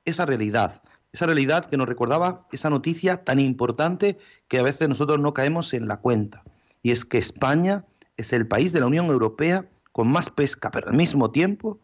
esa 0.04 0.26
realidad, 0.26 0.82
esa 1.12 1.26
realidad 1.26 1.66
que 1.66 1.76
nos 1.76 1.88
recordaba 1.88 2.48
esa 2.50 2.68
noticia 2.68 3.22
tan 3.22 3.38
importante 3.38 4.18
que 4.48 4.58
a 4.58 4.64
veces 4.64 4.88
nosotros 4.88 5.20
no 5.20 5.34
caemos 5.34 5.72
en 5.72 5.86
la 5.86 5.98
cuenta, 5.98 6.42
y 6.82 6.90
es 6.90 7.04
que 7.04 7.18
España 7.18 7.84
es 8.16 8.32
el 8.32 8.48
país 8.48 8.72
de 8.72 8.80
la 8.80 8.86
Unión 8.86 9.06
Europea 9.06 9.66
con 9.96 10.08
más 10.08 10.28
pesca, 10.28 10.70
pero 10.70 10.90
al 10.90 10.94
mismo 10.94 11.30
tiempo, 11.30 11.80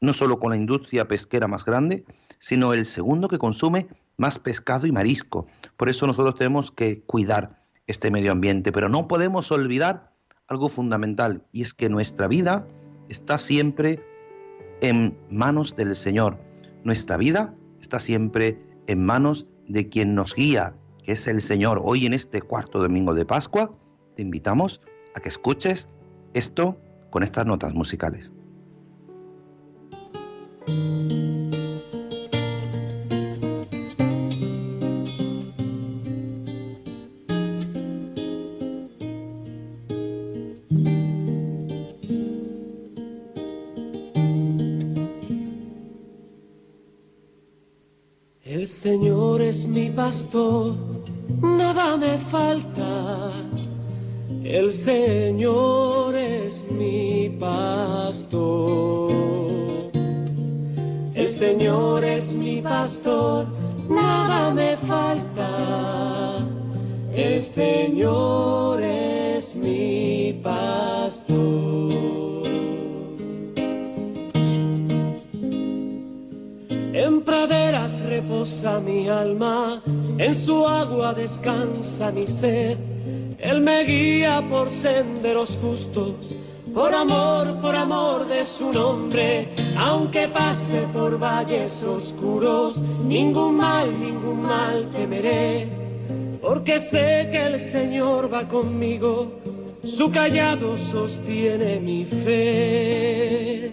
no 0.00 0.12
solo 0.12 0.38
con 0.38 0.50
la 0.50 0.56
industria 0.56 1.08
pesquera 1.08 1.48
más 1.48 1.64
grande, 1.64 2.04
sino 2.38 2.74
el 2.74 2.86
segundo 2.86 3.26
que 3.26 3.38
consume 3.38 3.88
más 4.16 4.38
pescado 4.38 4.86
y 4.86 4.92
marisco. 4.92 5.48
Por 5.76 5.88
eso 5.88 6.06
nosotros 6.06 6.36
tenemos 6.36 6.70
que 6.70 7.02
cuidar 7.02 7.60
este 7.88 8.12
medio 8.12 8.30
ambiente, 8.30 8.70
pero 8.70 8.88
no 8.88 9.08
podemos 9.08 9.50
olvidar 9.50 10.12
algo 10.46 10.68
fundamental, 10.68 11.44
y 11.50 11.62
es 11.62 11.74
que 11.74 11.88
nuestra 11.88 12.28
vida 12.28 12.68
está 13.08 13.36
siempre 13.36 14.00
en 14.80 15.18
manos 15.28 15.74
del 15.74 15.96
Señor. 15.96 16.38
Nuestra 16.84 17.16
vida 17.16 17.52
está 17.80 17.98
siempre 17.98 18.62
en 18.86 19.04
manos 19.04 19.48
de 19.66 19.88
quien 19.88 20.14
nos 20.14 20.36
guía, 20.36 20.76
que 21.02 21.10
es 21.10 21.26
el 21.26 21.40
Señor. 21.40 21.80
Hoy 21.82 22.06
en 22.06 22.14
este 22.14 22.42
cuarto 22.42 22.78
domingo 22.78 23.12
de 23.12 23.26
Pascua, 23.26 23.74
te 24.14 24.22
invitamos 24.22 24.80
a 25.16 25.20
que 25.20 25.28
escuches 25.28 25.88
esto 26.32 26.78
con 27.10 27.22
estas 27.22 27.46
notas 27.46 27.74
musicales. 27.74 28.32
El 48.42 48.66
Señor 48.66 49.42
es 49.42 49.66
mi 49.66 49.90
pastor, 49.90 50.74
nada 51.40 51.96
me 51.96 52.18
falta. 52.18 53.32
El 54.42 54.72
Señor 54.72 56.09
pastor. 57.40 59.10
El 61.14 61.28
Señor 61.28 62.04
es 62.04 62.34
mi 62.34 62.60
pastor, 62.60 63.46
nada 63.88 64.54
me 64.54 64.76
falta. 64.76 65.48
El 67.14 67.42
Señor 67.42 68.82
es 68.82 69.56
mi 69.56 70.38
pastor. 70.42 71.40
En 76.92 77.22
praderas 77.22 78.00
reposa 78.02 78.80
mi 78.80 79.08
alma, 79.08 79.82
en 80.18 80.34
su 80.34 80.66
agua 80.66 81.14
descansa 81.14 82.12
mi 82.12 82.26
sed. 82.26 82.76
Él 83.38 83.62
me 83.62 83.84
guía 83.84 84.44
por 84.50 84.70
senderos 84.70 85.58
justos, 85.62 86.36
por 86.74 86.94
amor, 86.94 87.60
por 87.60 87.74
amor 87.74 88.26
de 88.28 88.44
su 88.44 88.72
nombre. 88.72 89.48
Aunque 89.76 90.28
pase 90.28 90.82
por 90.92 91.18
valles 91.18 91.84
oscuros, 91.84 92.80
ningún 93.04 93.56
mal, 93.56 93.88
ningún 93.98 94.42
mal 94.42 94.88
temeré. 94.90 95.68
Porque 96.40 96.78
sé 96.78 97.28
que 97.30 97.46
el 97.46 97.58
Señor 97.58 98.32
va 98.32 98.48
conmigo, 98.48 99.32
su 99.84 100.10
callado 100.10 100.78
sostiene 100.78 101.80
mi 101.80 102.04
fe. 102.04 103.72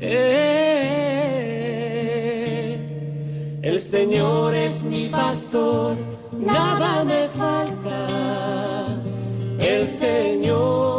Eh, 0.00 0.42
el 3.62 3.80
Señor 3.80 4.54
es 4.54 4.84
mi 4.84 5.06
pastor, 5.08 5.96
nada 6.32 7.04
me 7.04 7.28
falta. 7.28 8.06
El 9.60 9.88
Señor 9.88 10.91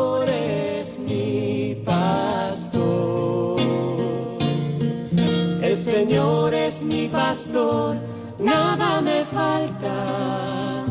Señor 5.94 6.56
es 6.56 6.82
mi 6.82 7.08
pastor, 7.08 7.98
nada 8.40 9.00
me 9.00 9.24
falta. 9.26 10.86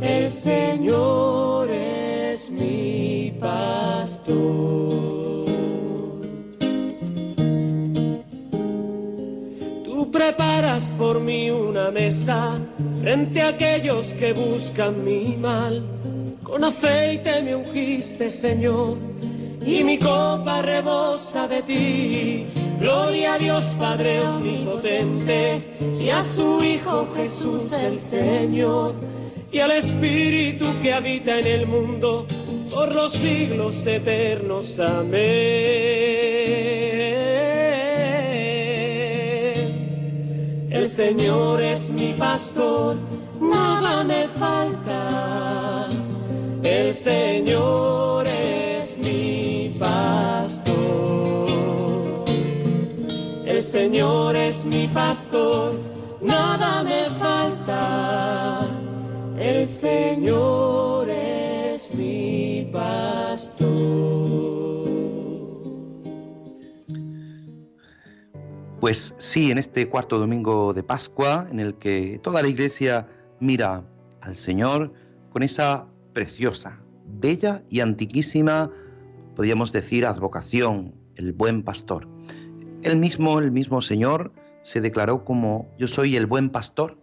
El 0.00 0.30
Señor 0.30 1.68
es 1.68 2.48
mi 2.48 3.36
pastor. 3.40 4.70
preparas 10.12 10.90
por 10.90 11.20
mí 11.20 11.50
una 11.50 11.90
mesa 11.90 12.58
frente 13.00 13.42
a 13.42 13.48
aquellos 13.48 14.14
que 14.14 14.32
buscan 14.32 15.04
mi 15.04 15.36
mal. 15.36 15.82
Con 16.42 16.64
aceite 16.64 17.42
me 17.42 17.54
ungiste, 17.56 18.30
Señor, 18.30 18.96
y 19.64 19.82
mi 19.84 19.98
copa 19.98 20.62
rebosa 20.62 21.46
de 21.48 21.62
ti. 21.62 22.59
Gloria 22.80 23.34
a 23.34 23.38
Dios 23.38 23.76
Padre 23.78 24.20
Omnipotente 24.22 25.60
y 26.00 26.08
a 26.08 26.22
su 26.22 26.64
Hijo 26.64 27.06
Jesús 27.14 27.70
el 27.82 28.00
Señor 28.00 28.94
y 29.52 29.58
al 29.58 29.72
Espíritu 29.72 30.64
que 30.80 30.94
habita 30.94 31.38
en 31.38 31.46
el 31.46 31.66
mundo 31.66 32.26
por 32.72 32.94
los 32.94 33.12
siglos 33.12 33.84
eternos. 33.86 34.78
Amén. 34.78 35.20
El 40.70 40.86
Señor 40.86 41.62
es 41.62 41.90
mi 41.90 42.14
pastor, 42.14 42.96
nada 43.38 44.04
me 44.04 44.26
falta. 44.26 45.86
El 46.62 46.94
Señor 46.94 48.26
es 48.26 48.96
mi 48.96 49.76
pastor. 49.78 50.59
El 53.60 53.66
Señor 53.66 54.36
es 54.36 54.64
mi 54.64 54.88
pastor, 54.88 55.74
nada 56.22 56.82
me 56.82 57.10
falta. 57.10 58.66
El 59.36 59.68
Señor 59.68 61.10
es 61.10 61.94
mi 61.94 62.70
pastor. 62.72 63.68
Pues 68.80 69.14
sí, 69.18 69.50
en 69.50 69.58
este 69.58 69.90
cuarto 69.90 70.18
domingo 70.18 70.72
de 70.72 70.82
Pascua, 70.82 71.46
en 71.50 71.60
el 71.60 71.74
que 71.74 72.18
toda 72.22 72.40
la 72.40 72.48
iglesia 72.48 73.08
mira 73.40 73.84
al 74.22 74.36
Señor 74.36 74.94
con 75.34 75.42
esa 75.42 75.86
preciosa, 76.14 76.80
bella 77.04 77.62
y 77.68 77.80
antiquísima, 77.80 78.70
podríamos 79.36 79.70
decir, 79.70 80.06
advocación, 80.06 80.94
el 81.16 81.34
buen 81.34 81.62
pastor. 81.62 82.08
Él 82.82 82.96
mismo, 82.96 83.38
el 83.38 83.50
mismo 83.50 83.82
Señor, 83.82 84.32
se 84.62 84.80
declaró 84.80 85.24
como 85.24 85.68
yo 85.78 85.86
soy 85.86 86.16
el 86.16 86.26
buen 86.26 86.48
pastor. 86.48 86.98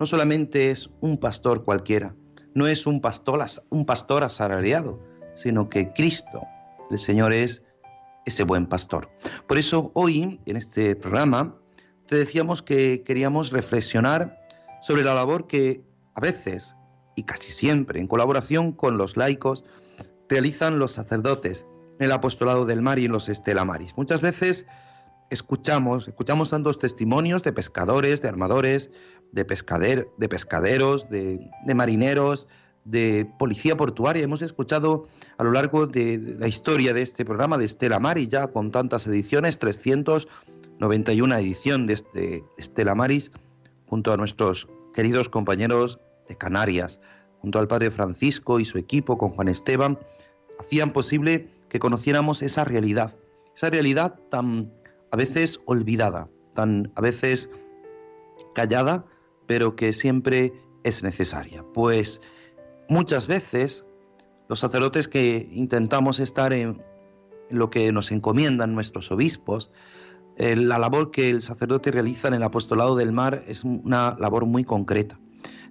No 0.00 0.06
solamente 0.06 0.70
es 0.70 0.90
un 1.00 1.18
pastor 1.18 1.64
cualquiera, 1.64 2.14
no 2.54 2.66
es 2.66 2.86
un 2.86 3.00
pastor, 3.00 3.44
un 3.68 3.86
pastor 3.86 4.24
asalariado, 4.24 4.98
sino 5.34 5.68
que 5.68 5.92
Cristo, 5.92 6.42
el 6.90 6.98
Señor, 6.98 7.32
es 7.32 7.62
ese 8.26 8.42
buen 8.42 8.66
pastor. 8.66 9.08
Por 9.46 9.58
eso 9.58 9.92
hoy, 9.94 10.40
en 10.46 10.56
este 10.56 10.96
programa, 10.96 11.54
te 12.06 12.16
decíamos 12.16 12.62
que 12.62 13.02
queríamos 13.04 13.52
reflexionar 13.52 14.36
sobre 14.82 15.04
la 15.04 15.14
labor 15.14 15.46
que 15.46 15.84
a 16.14 16.20
veces 16.20 16.74
y 17.14 17.22
casi 17.22 17.52
siempre 17.52 18.00
en 18.00 18.08
colaboración 18.08 18.72
con 18.72 18.98
los 18.98 19.16
laicos 19.16 19.64
realizan 20.28 20.78
los 20.78 20.92
sacerdotes 20.92 21.66
en 21.98 22.06
el 22.06 22.12
apostolado 22.12 22.66
del 22.66 22.82
mar 22.82 22.98
y 22.98 23.04
en 23.04 23.12
los 23.12 23.28
estelamaris. 23.28 23.96
Muchas 23.96 24.22
veces 24.22 24.66
escuchamos, 25.30 26.08
escuchamos 26.08 26.50
tantos 26.50 26.78
testimonios 26.78 27.42
de 27.42 27.52
pescadores, 27.52 28.20
de 28.20 28.28
armadores, 28.28 28.90
de, 29.32 29.44
pescader, 29.44 30.08
de 30.18 30.28
pescaderos, 30.28 31.08
de, 31.08 31.40
de 31.64 31.74
marineros, 31.74 32.46
de 32.84 33.30
policía 33.38 33.76
portuaria. 33.76 34.22
Hemos 34.22 34.42
escuchado 34.42 35.06
a 35.38 35.44
lo 35.44 35.52
largo 35.52 35.86
de 35.86 36.36
la 36.38 36.48
historia 36.48 36.92
de 36.92 37.02
este 37.02 37.24
programa 37.24 37.58
de 37.58 37.64
Estela 37.64 38.00
Maris, 38.00 38.28
ya 38.28 38.48
con 38.48 38.70
tantas 38.70 39.06
ediciones, 39.06 39.58
391 39.58 41.36
edición 41.36 41.86
de 41.86 41.94
este 41.94 42.44
Estela 42.58 42.94
Maris, 42.94 43.32
junto 43.86 44.12
a 44.12 44.16
nuestros 44.16 44.68
queridos 44.94 45.28
compañeros 45.28 45.98
de 46.28 46.36
Canarias, 46.36 47.00
junto 47.40 47.58
al 47.58 47.68
Padre 47.68 47.90
Francisco 47.90 48.60
y 48.60 48.64
su 48.64 48.78
equipo 48.78 49.16
con 49.16 49.30
Juan 49.30 49.48
Esteban, 49.48 49.98
hacían 50.58 50.90
posible 50.92 51.48
que 51.68 51.78
conociéramos 51.78 52.42
esa 52.42 52.64
realidad, 52.64 53.16
esa 53.54 53.70
realidad 53.70 54.18
tan 54.30 54.72
a 55.10 55.16
veces 55.16 55.60
olvidada, 55.66 56.28
tan 56.54 56.92
a 56.94 57.00
veces 57.00 57.50
callada, 58.54 59.04
pero 59.46 59.76
que 59.76 59.92
siempre 59.92 60.52
es 60.84 61.02
necesaria. 61.02 61.64
Pues 61.74 62.20
muchas 62.88 63.26
veces 63.26 63.84
los 64.48 64.60
sacerdotes 64.60 65.08
que 65.08 65.48
intentamos 65.52 66.18
estar 66.20 66.52
en 66.52 66.82
lo 67.50 67.70
que 67.70 67.92
nos 67.92 68.12
encomiendan 68.12 68.74
nuestros 68.74 69.10
obispos, 69.10 69.70
eh, 70.36 70.56
la 70.56 70.78
labor 70.78 71.10
que 71.10 71.30
el 71.30 71.42
sacerdote 71.42 71.90
realiza 71.90 72.28
en 72.28 72.34
el 72.34 72.42
apostolado 72.42 72.96
del 72.96 73.12
mar 73.12 73.44
es 73.46 73.64
una 73.64 74.16
labor 74.18 74.46
muy 74.46 74.64
concreta. 74.64 75.18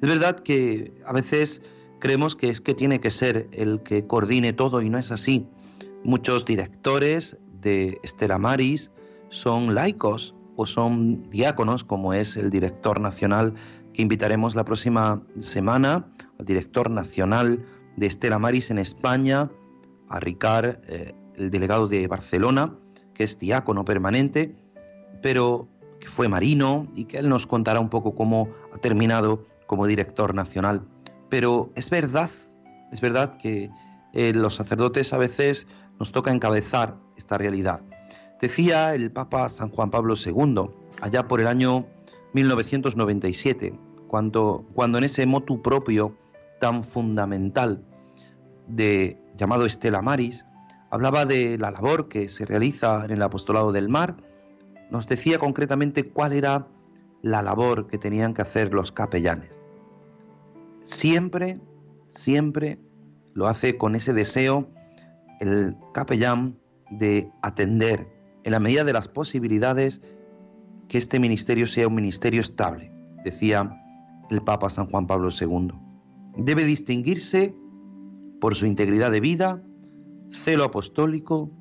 Es 0.01 0.07
verdad 0.07 0.39
que 0.39 0.93
a 1.05 1.13
veces 1.13 1.61
creemos 1.99 2.35
que 2.35 2.49
es 2.49 2.61
que 2.61 2.73
tiene 2.73 2.99
que 2.99 3.11
ser 3.11 3.47
el 3.51 3.81
que 3.83 4.05
coordine 4.05 4.53
todo 4.53 4.81
y 4.81 4.89
no 4.89 4.97
es 4.97 5.11
así. 5.11 5.47
Muchos 6.03 6.45
directores 6.45 7.37
de 7.61 7.99
Estela 8.03 8.37
Maris 8.37 8.91
son 9.29 9.75
laicos 9.75 10.35
o 10.55 10.65
son 10.65 11.29
diáconos, 11.29 11.83
como 11.83 12.13
es 12.13 12.35
el 12.35 12.49
director 12.49 12.99
nacional 12.99 13.53
que 13.93 14.01
invitaremos 14.01 14.55
la 14.55 14.65
próxima 14.65 15.21
semana, 15.39 16.05
al 16.37 16.45
director 16.45 16.91
nacional 16.91 17.63
de 17.95 18.05
Estela 18.05 18.39
Maris 18.39 18.69
en 18.71 18.79
España, 18.79 19.49
a 20.09 20.19
Ricard, 20.19 20.79
eh, 20.87 21.15
el 21.35 21.51
delegado 21.51 21.87
de 21.87 22.07
Barcelona, 22.07 22.73
que 23.13 23.23
es 23.23 23.39
diácono 23.39 23.85
permanente, 23.85 24.55
pero 25.21 25.67
que 25.99 26.07
fue 26.07 26.27
marino 26.27 26.87
y 26.95 27.05
que 27.05 27.17
él 27.17 27.29
nos 27.29 27.45
contará 27.45 27.79
un 27.79 27.89
poco 27.89 28.15
cómo 28.15 28.49
ha 28.73 28.77
terminado 28.77 29.45
como 29.67 29.85
director 29.85 30.33
nacional. 30.33 30.81
Pero 31.29 31.71
es 31.75 31.89
verdad, 31.89 32.29
es 32.91 33.01
verdad 33.01 33.35
que 33.35 33.69
eh, 34.13 34.33
los 34.33 34.55
sacerdotes 34.55 35.13
a 35.13 35.17
veces 35.17 35.67
nos 35.99 36.11
toca 36.11 36.31
encabezar 36.31 36.95
esta 37.17 37.37
realidad. 37.37 37.81
Decía 38.41 38.95
el 38.95 39.11
Papa 39.11 39.49
San 39.49 39.69
Juan 39.69 39.91
Pablo 39.91 40.15
II, 40.15 40.69
allá 41.01 41.27
por 41.27 41.41
el 41.41 41.47
año 41.47 41.85
1997, 42.33 43.77
cuando, 44.07 44.65
cuando 44.73 44.97
en 44.97 45.03
ese 45.03 45.25
motu 45.25 45.61
propio 45.61 46.15
tan 46.61 46.83
fundamental 46.83 47.83
de, 48.67 49.17
llamado 49.35 49.65
Estela 49.65 50.01
Maris, 50.01 50.45
hablaba 50.89 51.25
de 51.25 51.57
la 51.57 51.71
labor 51.71 52.07
que 52.07 52.29
se 52.29 52.45
realiza 52.45 53.03
en 53.03 53.11
el 53.11 53.21
apostolado 53.21 53.73
del 53.73 53.89
mar, 53.89 54.15
nos 54.89 55.05
decía 55.05 55.37
concretamente 55.37 56.07
cuál 56.07 56.31
era 56.31 56.65
la 57.21 57.41
labor 57.41 57.87
que 57.87 57.97
tenían 57.97 58.33
que 58.33 58.41
hacer 58.41 58.73
los 58.73 58.93
capellanes. 58.93 59.59
Siempre, 60.83 61.59
siempre 62.07 62.79
lo 63.33 63.47
hace 63.47 63.77
con 63.77 63.95
ese 63.95 64.13
deseo 64.13 64.69
el 65.41 65.75
capellán 65.93 66.57
de 66.89 67.29
atender 67.41 68.18
en 68.43 68.51
la 68.51 68.59
medida 68.59 68.83
de 68.83 68.93
las 68.93 69.07
posibilidades 69.07 70.01
que 70.87 70.97
este 70.97 71.19
ministerio 71.19 71.67
sea 71.67 71.87
un 71.87 71.95
ministerio 71.95 72.41
estable, 72.41 72.91
decía 73.23 73.75
el 74.29 74.41
Papa 74.41 74.69
San 74.69 74.87
Juan 74.87 75.07
Pablo 75.07 75.29
II. 75.29 75.71
Debe 76.37 76.65
distinguirse 76.65 77.53
por 78.39 78.55
su 78.55 78.65
integridad 78.65 79.11
de 79.11 79.19
vida, 79.19 79.61
celo 80.29 80.63
apostólico, 80.63 81.51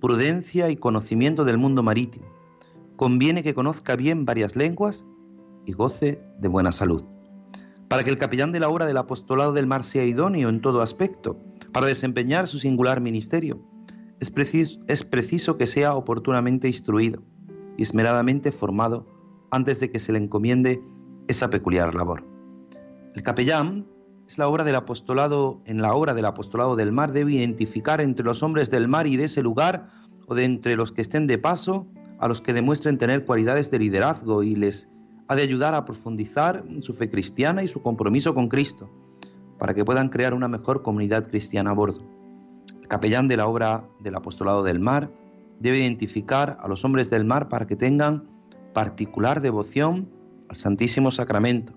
prudencia 0.00 0.70
y 0.70 0.76
conocimiento 0.76 1.44
del 1.44 1.58
mundo 1.58 1.82
marítimo. 1.82 2.26
Conviene 2.96 3.42
que 3.42 3.54
conozca 3.54 3.96
bien 3.96 4.24
varias 4.24 4.56
lenguas 4.56 5.04
y 5.66 5.72
goce 5.72 6.20
de 6.38 6.48
buena 6.48 6.72
salud. 6.72 7.04
Para 7.88 8.04
que 8.04 8.10
el 8.10 8.18
capellán 8.18 8.52
de 8.52 8.60
la 8.60 8.68
obra 8.68 8.86
del 8.86 8.96
apostolado 8.96 9.52
del 9.52 9.66
mar 9.66 9.82
sea 9.82 10.04
idóneo 10.04 10.48
en 10.48 10.60
todo 10.60 10.82
aspecto, 10.82 11.38
para 11.72 11.86
desempeñar 11.86 12.46
su 12.46 12.58
singular 12.58 13.00
ministerio, 13.00 13.60
es 14.20 14.30
preciso, 15.04 15.56
que 15.56 15.66
sea 15.66 15.94
oportunamente 15.94 16.66
instruido 16.66 17.22
y 17.76 17.82
esmeradamente 17.82 18.50
formado 18.50 19.06
antes 19.50 19.80
de 19.80 19.90
que 19.90 19.98
se 19.98 20.12
le 20.12 20.18
encomiende 20.18 20.82
esa 21.28 21.50
peculiar 21.50 21.94
labor. 21.94 22.24
El 23.14 23.22
capellán 23.22 23.86
es 24.26 24.38
la 24.38 24.48
obra 24.48 24.64
del 24.64 24.74
apostolado, 24.74 25.60
en 25.64 25.80
la 25.80 25.94
obra 25.94 26.14
del 26.14 26.26
apostolado 26.26 26.76
del 26.76 26.92
mar 26.92 27.12
debe 27.12 27.32
identificar 27.32 28.00
entre 28.00 28.24
los 28.24 28.42
hombres 28.42 28.70
del 28.70 28.88
mar 28.88 29.06
y 29.06 29.16
de 29.16 29.24
ese 29.24 29.42
lugar 29.42 29.88
o 30.26 30.34
de 30.34 30.44
entre 30.44 30.76
los 30.76 30.92
que 30.92 31.00
estén 31.00 31.26
de 31.26 31.38
paso 31.38 31.86
a 32.18 32.28
los 32.28 32.40
que 32.40 32.52
demuestren 32.52 32.98
tener 32.98 33.24
cualidades 33.24 33.70
de 33.70 33.78
liderazgo 33.78 34.42
y 34.42 34.56
les 34.56 34.88
ha 35.28 35.36
de 35.36 35.42
ayudar 35.42 35.74
a 35.74 35.84
profundizar 35.84 36.64
su 36.80 36.94
fe 36.94 37.08
cristiana 37.10 37.62
y 37.62 37.68
su 37.68 37.80
compromiso 37.82 38.34
con 38.34 38.48
Cristo, 38.48 38.90
para 39.58 39.74
que 39.74 39.84
puedan 39.84 40.08
crear 40.08 40.34
una 40.34 40.48
mejor 40.48 40.82
comunidad 40.82 41.28
cristiana 41.28 41.70
a 41.70 41.74
bordo. 41.74 42.17
El 42.88 42.92
capellán 42.92 43.28
de 43.28 43.36
la 43.36 43.46
obra 43.46 43.84
del 44.00 44.14
apostolado 44.14 44.62
del 44.62 44.80
mar 44.80 45.10
debe 45.60 45.76
identificar 45.76 46.56
a 46.58 46.68
los 46.68 46.86
hombres 46.86 47.10
del 47.10 47.26
mar 47.26 47.50
para 47.50 47.66
que 47.66 47.76
tengan 47.76 48.26
particular 48.72 49.42
devoción 49.42 50.08
al 50.48 50.56
Santísimo 50.56 51.10
Sacramento 51.10 51.74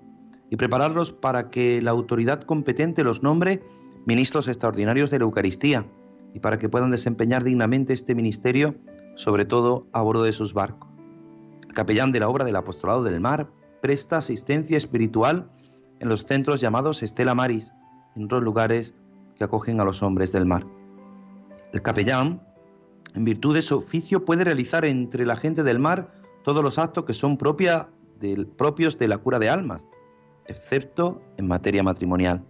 y 0.50 0.56
prepararlos 0.56 1.12
para 1.12 1.50
que 1.50 1.82
la 1.82 1.92
autoridad 1.92 2.44
competente 2.44 3.04
los 3.04 3.24
nombre 3.24 3.62
ministros 4.06 4.48
extraordinarios 4.48 5.12
de 5.12 5.20
la 5.20 5.26
Eucaristía 5.26 5.86
y 6.34 6.40
para 6.40 6.58
que 6.58 6.70
puedan 6.70 6.92
desempeñar 6.92 7.44
dignamente 7.44 7.92
este 7.92 8.16
ministerio, 8.16 8.76
sobre 9.18 9.44
todo 9.44 9.88
a 9.92 10.02
bordo 10.02 10.24
de 10.24 10.32
sus 10.32 10.54
barcos. 10.54 10.90
El 11.68 11.74
capellán 11.74 12.14
de 12.14 12.22
la 12.22 12.30
obra 12.30 12.46
del 12.46 12.56
apostolado 12.56 13.04
del 13.04 13.20
mar 13.20 13.50
presta 13.82 14.16
asistencia 14.16 14.78
espiritual 14.78 15.52
en 16.00 16.08
los 16.08 16.24
centros 16.24 16.62
llamados 16.62 17.04
Estela 17.04 17.36
Maris, 17.36 17.74
en 18.16 18.24
otros 18.24 18.42
lugares 18.44 18.96
que 19.36 19.44
acogen 19.44 19.82
a 19.82 19.84
los 19.84 20.02
hombres 20.04 20.32
del 20.32 20.46
mar. 20.46 20.66
El 21.74 21.82
capellán, 21.82 22.42
en 23.16 23.24
virtud 23.24 23.54
de 23.56 23.62
su 23.62 23.78
oficio, 23.78 24.26
puede 24.26 24.44
realizar 24.44 24.86
entre 24.86 25.26
la 25.26 25.36
gente 25.36 25.64
del 25.64 25.80
mar 25.80 26.12
todos 26.44 26.64
los 26.64 26.78
actos 26.78 27.06
que 27.06 27.14
son 27.14 27.38
propios 27.38 27.88
de 28.20 29.08
la 29.08 29.18
cura 29.18 29.40
de 29.40 29.50
almas, 29.50 29.88
excepto 30.48 31.22
en 31.38 31.48
materia 31.48 31.84
matrimonial. 31.84 32.44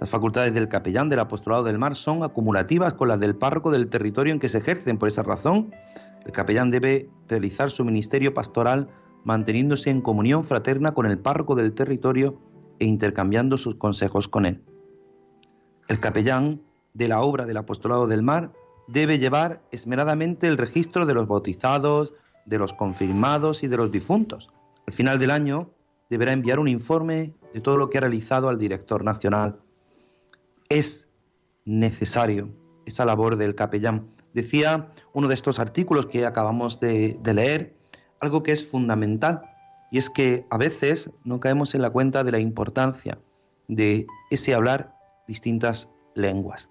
Las 0.00 0.10
facultades 0.10 0.52
del 0.54 0.68
capellán 0.68 1.08
del 1.08 1.20
apostolado 1.20 1.64
del 1.64 1.78
mar 1.78 1.96
son 1.96 2.22
acumulativas 2.22 2.94
con 2.94 3.08
las 3.08 3.20
del 3.20 3.34
párroco 3.34 3.70
del 3.70 3.88
territorio 3.88 4.32
en 4.32 4.38
que 4.38 4.48
se 4.48 4.58
ejercen. 4.58 4.98
Por 4.98 5.08
esa 5.08 5.22
razón, 5.22 5.72
el 6.24 6.32
capellán 6.32 6.70
debe 6.70 7.08
realizar 7.28 7.70
su 7.70 7.84
ministerio 7.84 8.34
pastoral 8.34 8.88
manteniéndose 9.24 9.90
en 9.90 10.02
comunión 10.02 10.44
fraterna 10.44 10.92
con 10.92 11.06
el 11.06 11.18
párroco 11.18 11.54
del 11.54 11.72
territorio 11.72 12.38
e 12.78 12.84
intercambiando 12.84 13.58
sus 13.58 13.76
consejos 13.76 14.28
con 14.28 14.46
él. 14.46 14.62
El 15.88 15.98
capellán 15.98 16.60
de 16.96 17.08
la 17.08 17.20
obra 17.20 17.44
del 17.44 17.58
apostolado 17.58 18.06
del 18.06 18.22
mar 18.22 18.52
debe 18.88 19.18
llevar 19.18 19.60
esmeradamente 19.70 20.46
el 20.46 20.56
registro 20.56 21.04
de 21.04 21.12
los 21.12 21.28
bautizados, 21.28 22.14
de 22.46 22.58
los 22.58 22.72
confirmados 22.72 23.62
y 23.62 23.68
de 23.68 23.76
los 23.76 23.92
difuntos. 23.92 24.48
Al 24.86 24.94
final 24.94 25.18
del 25.18 25.30
año 25.30 25.70
deberá 26.08 26.32
enviar 26.32 26.58
un 26.58 26.68
informe 26.68 27.34
de 27.52 27.60
todo 27.60 27.76
lo 27.76 27.90
que 27.90 27.98
ha 27.98 28.00
realizado 28.00 28.48
al 28.48 28.58
director 28.58 29.04
nacional. 29.04 29.58
Es 30.68 31.08
necesario 31.64 32.48
esa 32.86 33.04
labor 33.04 33.36
del 33.36 33.54
capellán. 33.54 34.08
Decía 34.32 34.92
uno 35.12 35.28
de 35.28 35.34
estos 35.34 35.58
artículos 35.58 36.06
que 36.06 36.24
acabamos 36.24 36.80
de, 36.80 37.18
de 37.20 37.34
leer 37.34 37.76
algo 38.20 38.42
que 38.42 38.52
es 38.52 38.66
fundamental 38.66 39.42
y 39.90 39.98
es 39.98 40.08
que 40.08 40.46
a 40.48 40.56
veces 40.56 41.10
no 41.24 41.40
caemos 41.40 41.74
en 41.74 41.82
la 41.82 41.90
cuenta 41.90 42.24
de 42.24 42.32
la 42.32 42.38
importancia 42.38 43.18
de 43.68 44.06
ese 44.30 44.54
hablar 44.54 44.94
distintas 45.26 45.90
lenguas. 46.14 46.70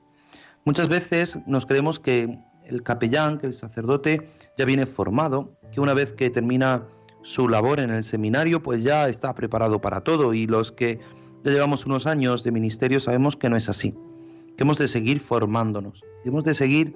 Muchas 0.66 0.90
veces 0.90 1.38
nos 1.46 1.68
creemos 1.68 2.00
que 2.00 2.40
el 2.66 2.82
capellán, 2.82 3.38
que 3.38 3.46
el 3.46 3.54
sacerdote 3.54 4.28
ya 4.58 4.66
viene 4.66 4.88
formado, 4.88 5.56
que 5.72 5.80
una 5.80 5.94
vez 5.94 6.12
que 6.12 6.32
termina 6.32 6.84
su 7.22 7.48
labor 7.48 7.80
en 7.80 7.92
el 7.92 8.04
seminario, 8.04 8.64
pues 8.64 8.84
ya 8.84 9.08
está 9.08 9.36
preparado 9.36 9.80
para 9.80 10.02
todo 10.02 10.34
y 10.34 10.48
los 10.48 10.72
que 10.72 11.00
ya 11.44 11.52
llevamos 11.52 11.86
unos 11.86 12.08
años 12.08 12.44
de 12.44 12.52
ministerio 12.52 13.00
sabemos 13.00 13.36
que 13.36 13.48
no 13.48 13.56
es 13.56 13.70
así, 13.70 13.96
que 14.58 14.64
hemos 14.64 14.80
de 14.80 14.88
seguir 14.88 15.20
formándonos, 15.20 16.02
hemos 16.24 16.44
de 16.44 16.56
seguir 16.56 16.96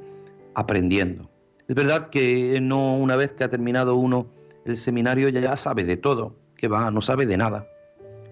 aprendiendo. 0.56 1.30
Es 1.68 1.76
verdad 1.76 2.10
que 2.10 2.60
no 2.60 2.98
una 2.98 3.16
vez 3.18 3.34
que 3.34 3.44
ha 3.44 3.50
terminado 3.50 3.96
uno 3.96 4.32
el 4.66 4.78
seminario 4.78 5.30
ya 5.30 5.56
sabe 5.56 5.84
de 5.84 5.96
todo, 5.96 6.36
que 6.56 6.68
va, 6.68 6.90
no 6.90 7.04
sabe 7.04 7.28
de 7.28 7.38
nada, 7.38 7.68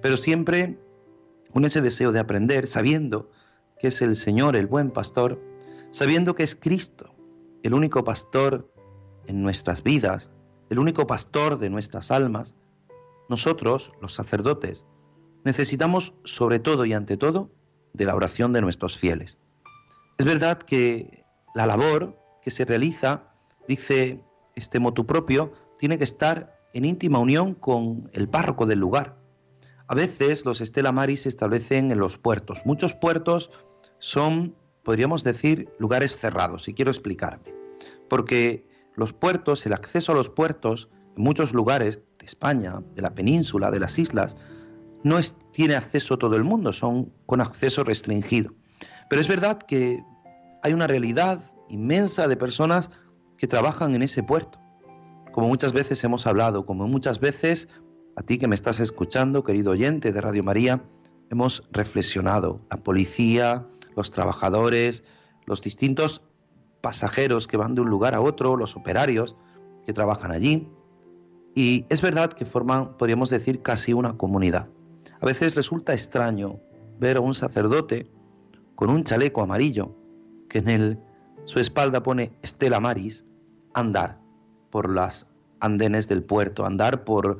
pero 0.02 0.18
siempre 0.18 0.80
con 1.54 1.64
ese 1.64 1.82
deseo 1.82 2.12
de 2.12 2.20
aprender, 2.20 2.66
sabiendo 2.66 3.30
que 3.80 3.88
es 3.88 4.02
el 4.02 4.16
Señor, 4.16 4.56
el 4.56 4.68
buen 4.68 4.92
pastor, 4.92 5.42
sabiendo 5.92 6.36
que 6.36 6.44
es 6.44 6.56
Cristo, 6.56 7.14
el 7.64 7.74
único 7.74 8.04
pastor 8.04 8.72
en 9.26 9.42
nuestras 9.42 9.84
vidas, 9.84 10.32
el 10.70 10.80
único 10.80 11.08
pastor 11.08 11.58
de 11.58 11.70
nuestras 11.70 12.12
almas, 12.12 12.56
nosotros, 13.30 13.92
los 14.02 14.14
sacerdotes, 14.14 14.86
necesitamos 15.44 16.14
sobre 16.24 16.60
todo 16.60 16.86
y 16.86 16.94
ante 16.94 17.18
todo 17.18 17.52
de 17.94 18.06
la 18.06 18.16
oración 18.16 18.54
de 18.54 18.62
nuestros 18.62 18.98
fieles. 18.98 19.40
Es 20.18 20.26
verdad 20.26 20.58
que 20.60 21.26
la 21.54 21.66
labor 21.66 22.18
que 22.42 22.52
se 22.52 22.66
realiza, 22.66 23.32
dice 23.68 24.24
este 24.56 24.80
motu 24.80 25.06
propio, 25.06 25.54
tiene 25.78 25.98
que 25.98 26.04
estar 26.04 26.58
en 26.74 26.86
íntima 26.86 27.20
unión 27.20 27.54
con 27.54 28.10
el 28.14 28.28
párroco 28.28 28.66
del 28.66 28.80
lugar. 28.80 29.18
A 29.90 29.96
veces 29.96 30.46
los 30.46 30.60
Estela 30.60 30.92
Maris 30.92 31.22
se 31.22 31.30
establecen 31.30 31.92
en 31.92 32.00
los 32.00 32.18
puertos. 32.18 32.62
Muchos 32.66 32.94
puertos 32.94 33.50
son, 34.00 34.54
podríamos 34.84 35.24
decir, 35.24 35.70
lugares 35.80 36.18
cerrados, 36.18 36.68
y 36.68 36.74
quiero 36.74 36.92
explicarme. 36.92 37.56
Porque 38.10 38.68
los 38.96 39.14
puertos, 39.14 39.66
el 39.66 39.74
acceso 39.74 40.12
a 40.12 40.16
los 40.16 40.30
puertos, 40.30 40.90
en 41.16 41.24
muchos 41.24 41.54
lugares 41.54 42.02
de 42.20 42.26
España, 42.26 42.82
de 42.96 43.02
la 43.02 43.16
península, 43.16 43.72
de 43.72 43.80
las 43.80 43.98
islas, 43.98 44.36
no 45.04 45.20
tiene 45.52 45.76
acceso 45.76 46.18
todo 46.18 46.36
el 46.36 46.44
mundo, 46.44 46.74
son 46.74 47.14
con 47.26 47.40
acceso 47.40 47.86
restringido. 47.86 48.54
Pero 49.10 49.22
es 49.22 49.28
verdad 49.30 49.58
que 49.58 50.04
hay 50.64 50.74
una 50.74 50.88
realidad 50.88 51.40
inmensa 51.70 52.28
de 52.28 52.36
personas 52.36 52.90
que 53.38 53.48
trabajan 53.48 53.96
en 53.96 54.02
ese 54.02 54.22
puerto. 54.22 54.60
Como 55.32 55.48
muchas 55.48 55.72
veces 55.72 56.04
hemos 56.04 56.28
hablado, 56.28 56.66
como 56.66 56.88
muchas 56.88 57.20
veces 57.20 57.70
a 58.18 58.24
ti 58.24 58.40
que 58.40 58.48
me 58.48 58.56
estás 58.56 58.80
escuchando, 58.80 59.44
querido 59.44 59.72
oyente 59.72 60.12
de 60.12 60.22
Radio 60.22 60.44
María, 60.44 60.82
hemos 61.30 61.64
reflexionado. 61.72 62.60
La 62.72 62.78
policía, 62.78 63.68
los 63.96 64.10
trabajadores, 64.10 65.04
los 65.46 65.62
distintos 65.62 66.24
pasajeros 66.82 67.46
que 67.46 67.58
van 67.58 67.76
de 67.76 67.82
un 67.82 67.92
lugar 67.92 68.16
a 68.16 68.22
otro, 68.22 68.58
los 68.58 68.76
operarios 68.76 69.36
que 69.86 69.94
trabajan 69.94 70.32
allí. 70.32 70.68
Y 71.54 71.86
es 71.90 72.02
verdad 72.02 72.34
que 72.34 72.46
forman, 72.46 72.98
podríamos 72.98 73.30
decir, 73.30 73.62
casi 73.62 73.94
una 73.94 74.18
comunidad. 74.18 74.68
A 75.22 75.26
veces 75.28 75.54
resulta 75.54 75.94
extraño 75.94 76.60
ver 77.00 77.18
a 77.18 77.22
un 77.22 77.36
sacerdote 77.36 78.10
con 78.74 78.90
un 78.90 79.04
chaleco 79.04 79.42
amarillo 79.42 79.96
que 80.50 80.58
en 80.58 80.70
el, 80.70 81.00
su 81.44 81.60
espalda 81.60 82.02
pone 82.02 82.32
Estela 82.42 82.80
Maris, 82.80 83.26
andar 83.76 84.20
por 84.72 84.90
las 84.90 85.32
andenes 85.60 86.08
del 86.08 86.24
puerto, 86.24 86.66
andar 86.66 87.04
por, 87.04 87.40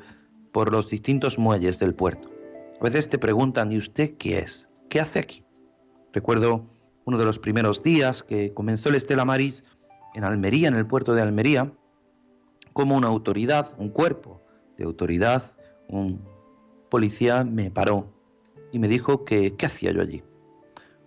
por 0.58 0.72
los 0.72 0.90
distintos 0.90 1.38
muelles 1.38 1.78
del 1.78 1.94
puerto. 1.94 2.32
A 2.82 2.84
veces 2.84 3.08
te 3.08 3.20
preguntan, 3.20 3.72
¿y 3.72 3.78
usted 3.78 4.18
qué 4.18 4.40
es? 4.40 4.68
¿Qué 4.90 5.00
hace 5.00 5.20
aquí? 5.20 5.44
Recuerdo 6.14 6.66
uno 7.06 7.20
de 7.20 7.26
los 7.26 7.38
primeros 7.38 7.84
días 7.84 8.24
que 8.24 8.56
comenzó 8.56 8.90
el 8.90 8.96
Estela 8.96 9.24
Maris 9.24 9.64
en 10.16 10.24
Almería, 10.24 10.68
en 10.68 10.74
el 10.74 10.88
puerto 10.88 11.14
de 11.14 11.22
Almería, 11.22 11.72
como 12.74 12.96
una 12.96 13.06
autoridad, 13.06 13.70
un 13.78 13.90
cuerpo 13.90 14.42
de 14.80 14.86
autoridad, 14.86 15.52
un 15.90 16.24
policía 16.90 17.44
me 17.44 17.70
paró 17.70 18.12
y 18.72 18.80
me 18.80 18.88
dijo 18.88 19.26
que 19.26 19.56
qué 19.58 19.68
hacía 19.68 19.92
yo 19.92 20.02
allí. 20.02 20.24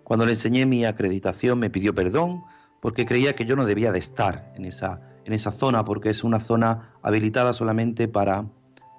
Cuando 0.05 0.27
le 0.27 0.35
enseñé 0.35 0.65
mi 0.65 0.85
acreditación 0.85 1.59
me 1.59 1.71
pidió 1.71 1.93
perdón 1.93 2.45
porque 2.81 3.05
creía 3.05 3.35
que 3.35 3.47
yo 3.47 3.57
no 3.57 3.67
debía 3.67 3.91
de 3.91 3.99
estar 3.99 4.53
en 4.57 4.65
esa, 4.65 5.01
en 5.25 5.33
esa 5.33 5.51
zona 5.51 5.85
porque 5.85 6.11
es 6.11 6.23
una 6.23 6.39
zona 6.39 6.95
habilitada 7.03 7.53
solamente 7.53 8.07
para 8.07 8.45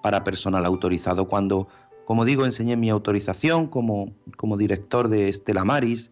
para 0.02 0.24
personal 0.24 0.66
autorizado. 0.66 1.28
Cuando, 1.28 1.68
como 2.06 2.26
digo, 2.26 2.46
enseñé 2.46 2.78
mi 2.78 2.90
autorización 2.90 3.68
como, 3.68 4.14
director 4.58 5.08
de 5.08 5.30
Estela 5.30 5.64
Maris, 5.64 6.12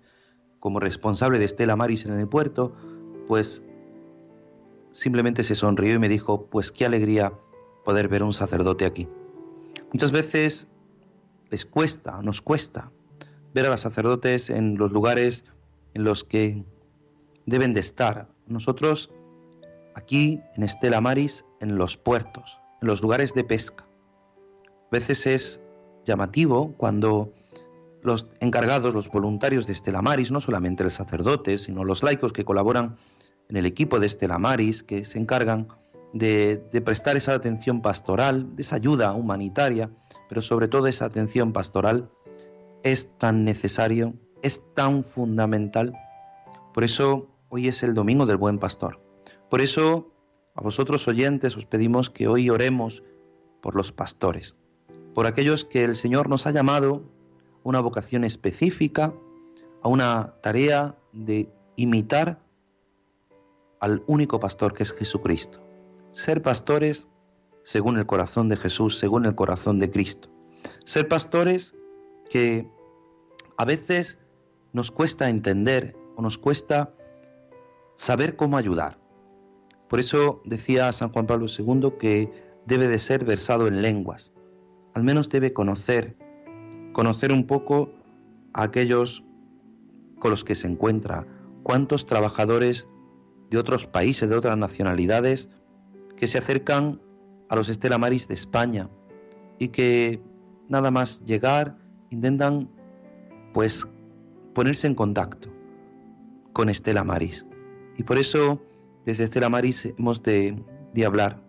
como 0.60 0.80
responsable 0.80 1.40
de 1.40 1.46
Estela 1.46 1.76
Maris 1.76 2.06
en 2.06 2.20
el 2.20 2.28
puerto, 2.28 2.74
pues 3.28 3.64
simplemente 4.92 5.44
se 5.44 5.56
sonrió 5.56 5.96
y 5.96 6.00
me 6.00 6.10
dijo, 6.10 6.46
pues 6.48 6.72
qué 6.72 6.86
alegría 6.86 7.34
poder 7.86 8.08
ver 8.08 8.24
un 8.24 8.34
sacerdote 8.34 8.86
aquí. 8.86 9.08
Muchas 9.92 10.12
veces 10.12 10.68
les 11.50 11.66
cuesta, 11.66 12.22
nos 12.22 12.42
cuesta 12.42 12.92
ver 13.54 13.66
a 13.66 13.70
los 13.70 13.82
sacerdotes 13.82 14.50
en 14.50 14.78
los 14.78 14.92
lugares 14.92 15.46
en 15.94 16.04
los 16.04 16.24
que 16.24 16.64
deben 17.46 17.74
de 17.74 17.80
estar. 17.80 18.28
Nosotros 18.48 19.10
aquí 19.96 20.40
en 20.56 20.64
Estela 20.64 21.02
Maris, 21.02 21.44
en 21.60 21.78
los 21.78 21.98
puertos, 21.98 22.58
los 22.82 23.02
lugares 23.02 23.34
de 23.34 23.44
pesca. 23.44 23.86
A 24.64 24.92
veces 24.92 25.26
es 25.28 25.60
llamativo 26.06 26.74
cuando 26.78 27.32
los 28.02 28.28
encargados, 28.40 28.94
los 28.94 29.10
voluntarios 29.10 29.68
de 29.68 29.74
Estela 29.74 30.02
Maris, 30.02 30.32
no 30.32 30.42
solamente 30.42 30.84
el 30.84 30.92
sacerdote, 30.92 31.58
sino 31.58 31.84
los 31.84 32.04
laicos 32.04 32.34
que 32.34 32.46
colaboran 32.46 32.96
en 33.50 33.58
el 33.58 33.66
equipo 33.66 34.00
de 34.00 34.08
Estela 34.08 34.38
Maris, 34.38 34.84
que 34.84 35.04
se 35.04 35.20
encargan 35.20 35.68
de, 36.14 36.64
de 36.72 36.82
prestar 36.82 37.18
esa 37.18 37.34
atención 37.34 37.82
pastoral, 37.82 38.56
de 38.56 38.62
esa 38.62 38.78
ayuda 38.78 39.14
humanitaria, 39.14 39.90
pero 40.28 40.42
sobre 40.42 40.68
todo 40.68 40.88
esa 40.88 41.06
atención 41.06 41.52
pastoral, 41.52 42.10
es 42.84 43.10
tan 43.18 43.44
necesario, 43.44 44.14
es 44.42 44.64
tan 44.74 45.04
fundamental. 45.04 45.94
Por 46.74 46.84
eso 46.84 47.28
hoy 47.50 47.68
es 47.68 47.84
el 47.84 47.94
Domingo 47.94 48.26
del 48.26 48.38
Buen 48.38 48.60
Pastor. 48.60 49.02
Por 49.50 49.62
eso 49.62 50.08
a 50.60 50.62
vosotros 50.62 51.08
oyentes 51.08 51.56
os 51.56 51.64
pedimos 51.64 52.10
que 52.10 52.28
hoy 52.28 52.50
oremos 52.50 53.02
por 53.62 53.76
los 53.76 53.94
pastores, 53.94 54.58
por 55.16 55.26
aquellos 55.26 55.64
que 55.64 55.86
el 55.86 55.96
Señor 55.96 56.28
nos 56.28 56.46
ha 56.46 56.52
llamado 56.52 57.02
a 57.64 57.70
una 57.70 57.80
vocación 57.80 58.26
específica, 58.26 59.14
a 59.82 59.88
una 59.88 60.34
tarea 60.42 60.98
de 61.14 61.50
imitar 61.78 62.42
al 63.80 64.04
único 64.06 64.42
pastor 64.42 64.74
que 64.74 64.84
es 64.84 64.92
Jesucristo. 64.92 65.62
Ser 66.12 66.42
pastores 66.42 67.08
según 67.64 67.98
el 67.98 68.06
corazón 68.06 68.50
de 68.50 68.58
Jesús, 68.58 68.98
según 68.98 69.26
el 69.26 69.36
corazón 69.36 69.80
de 69.80 69.90
Cristo. 69.90 70.28
Ser 70.84 71.08
pastores 71.08 71.74
que 72.30 72.68
a 73.56 73.64
veces 73.64 74.20
nos 74.74 74.92
cuesta 74.92 75.30
entender 75.30 75.96
o 76.18 76.22
nos 76.22 76.38
cuesta 76.38 76.92
saber 77.96 78.36
cómo 78.36 78.58
ayudar. 78.58 78.98
Por 79.90 80.00
eso 80.00 80.42
decía 80.46 80.92
San 80.92 81.12
Juan 81.12 81.26
Pablo 81.26 81.48
II 81.48 81.94
que 82.00 82.32
debe 82.66 82.88
de 82.88 83.00
ser 83.00 83.26
versado 83.26 83.68
en 83.68 83.82
lenguas. 83.82 84.32
Al 84.94 85.04
menos 85.04 85.30
debe 85.30 85.52
conocer, 85.52 86.16
conocer 86.94 87.32
un 87.32 87.48
poco 87.48 87.90
a 88.54 88.64
aquellos 88.64 89.24
con 90.20 90.32
los 90.32 90.44
que 90.44 90.56
se 90.56 90.68
encuentra, 90.68 91.26
cuántos 91.64 92.06
trabajadores 92.06 92.88
de 93.50 93.58
otros 93.58 93.88
países, 93.88 94.30
de 94.30 94.36
otras 94.36 94.58
nacionalidades, 94.58 95.50
que 96.16 96.28
se 96.28 96.38
acercan 96.38 97.02
a 97.50 97.56
los 97.56 97.68
Estela 97.68 97.98
Maris 97.98 98.28
de 98.28 98.36
España 98.36 98.90
y 99.58 99.70
que 99.70 100.22
nada 100.68 100.92
más 100.92 101.24
llegar 101.26 101.78
intentan 102.12 102.70
pues 103.54 103.88
ponerse 104.54 104.86
en 104.86 104.94
contacto 104.94 105.50
con 106.54 106.70
Estela 106.70 107.04
Maris. 107.04 107.46
Y 107.98 108.04
por 108.04 108.18
eso 108.18 108.62
desde 109.06 109.24
Estela 109.24 109.50
Maris 109.50 109.86
hemos 109.98 110.22
de, 110.24 110.62
de 110.94 111.06
hablar. 111.06 111.42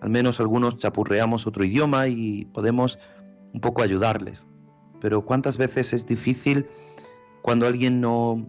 Al 0.00 0.10
menos 0.10 0.40
algunos 0.40 0.76
chapurreamos 0.76 1.46
otro 1.46 1.64
idioma 1.64 2.08
y 2.08 2.44
podemos 2.46 2.98
un 3.52 3.60
poco 3.60 3.82
ayudarles. 3.82 4.46
Pero 5.00 5.24
cuántas 5.24 5.56
veces 5.56 5.92
es 5.92 6.06
difícil 6.06 6.66
cuando 7.42 7.66
alguien 7.66 8.00
no, 8.00 8.46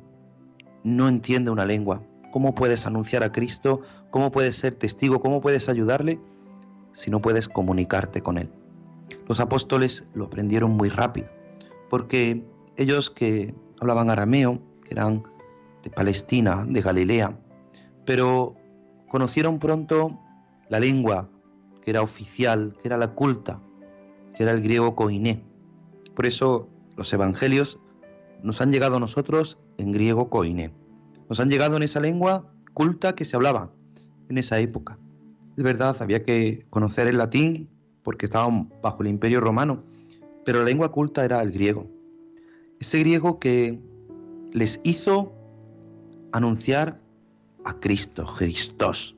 no 0.83 1.07
entiende 1.07 1.51
una 1.51 1.65
lengua. 1.65 2.01
¿Cómo 2.31 2.55
puedes 2.55 2.85
anunciar 2.85 3.23
a 3.23 3.31
Cristo? 3.31 3.81
¿Cómo 4.11 4.31
puedes 4.31 4.55
ser 4.55 4.75
testigo? 4.75 5.19
¿Cómo 5.19 5.41
puedes 5.41 5.69
ayudarle 5.69 6.19
si 6.93 7.09
no 7.09 7.19
puedes 7.19 7.47
comunicarte 7.47 8.21
con 8.21 8.37
Él? 8.37 8.49
Los 9.27 9.39
apóstoles 9.39 10.05
lo 10.13 10.25
aprendieron 10.25 10.71
muy 10.71 10.89
rápido, 10.89 11.27
porque 11.89 12.43
ellos 12.77 13.09
que 13.09 13.53
hablaban 13.79 14.09
arameo, 14.09 14.59
que 14.83 14.93
eran 14.93 15.23
de 15.83 15.89
Palestina, 15.89 16.65
de 16.67 16.81
Galilea, 16.81 17.37
pero 18.05 18.55
conocieron 19.09 19.59
pronto 19.59 20.19
la 20.69 20.79
lengua 20.79 21.29
que 21.81 21.91
era 21.91 22.01
oficial, 22.01 22.75
que 22.81 22.87
era 22.87 22.97
la 22.97 23.13
culta, 23.13 23.59
que 24.35 24.43
era 24.43 24.51
el 24.51 24.61
griego 24.61 24.95
koiné. 24.95 25.43
Por 26.15 26.25
eso 26.25 26.67
los 26.97 27.11
evangelios 27.13 27.79
nos 28.41 28.61
han 28.61 28.71
llegado 28.71 28.97
a 28.97 28.99
nosotros 28.99 29.59
en 29.77 29.91
griego 29.91 30.29
koiné. 30.29 30.71
Nos 31.29 31.39
han 31.39 31.49
llegado 31.49 31.77
en 31.77 31.83
esa 31.83 31.99
lengua 31.99 32.51
culta 32.73 33.15
que 33.15 33.25
se 33.25 33.35
hablaba 33.35 33.71
en 34.29 34.37
esa 34.37 34.59
época. 34.59 34.97
Es 35.57 35.63
verdad, 35.63 35.95
había 35.99 36.23
que 36.23 36.65
conocer 36.69 37.07
el 37.07 37.17
latín 37.17 37.69
porque 38.03 38.25
estaban 38.25 38.71
bajo 38.81 39.01
el 39.01 39.09
imperio 39.09 39.39
romano, 39.39 39.83
pero 40.43 40.59
la 40.59 40.65
lengua 40.65 40.91
culta 40.91 41.23
era 41.23 41.41
el 41.41 41.51
griego. 41.51 41.87
Ese 42.79 42.99
griego 42.99 43.39
que 43.39 43.79
les 44.51 44.79
hizo 44.83 45.33
anunciar 46.31 46.99
a 47.65 47.73
Cristo, 47.79 48.25
Christos, 48.37 49.15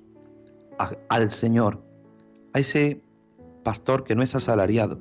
al 1.09 1.29
Señor, 1.29 1.83
a 2.53 2.59
ese 2.59 3.01
pastor 3.63 4.03
que 4.05 4.15
no 4.15 4.23
es 4.23 4.35
asalariado, 4.35 4.99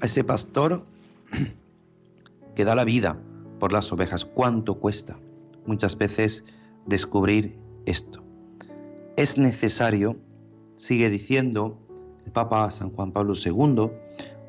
a 0.00 0.06
ese 0.06 0.24
pastor 0.24 0.84
que 2.56 2.64
da 2.64 2.74
la 2.74 2.84
vida 2.84 3.16
por 3.60 3.72
las 3.72 3.92
ovejas. 3.92 4.24
¿Cuánto 4.24 4.74
cuesta 4.74 5.16
muchas 5.64 5.96
veces 5.96 6.44
descubrir 6.86 7.56
esto? 7.86 8.22
Es 9.16 9.38
necesario, 9.38 10.16
sigue 10.76 11.08
diciendo 11.08 11.78
el 12.26 12.32
Papa 12.32 12.70
San 12.72 12.90
Juan 12.90 13.12
Pablo 13.12 13.34
II, 13.34 13.90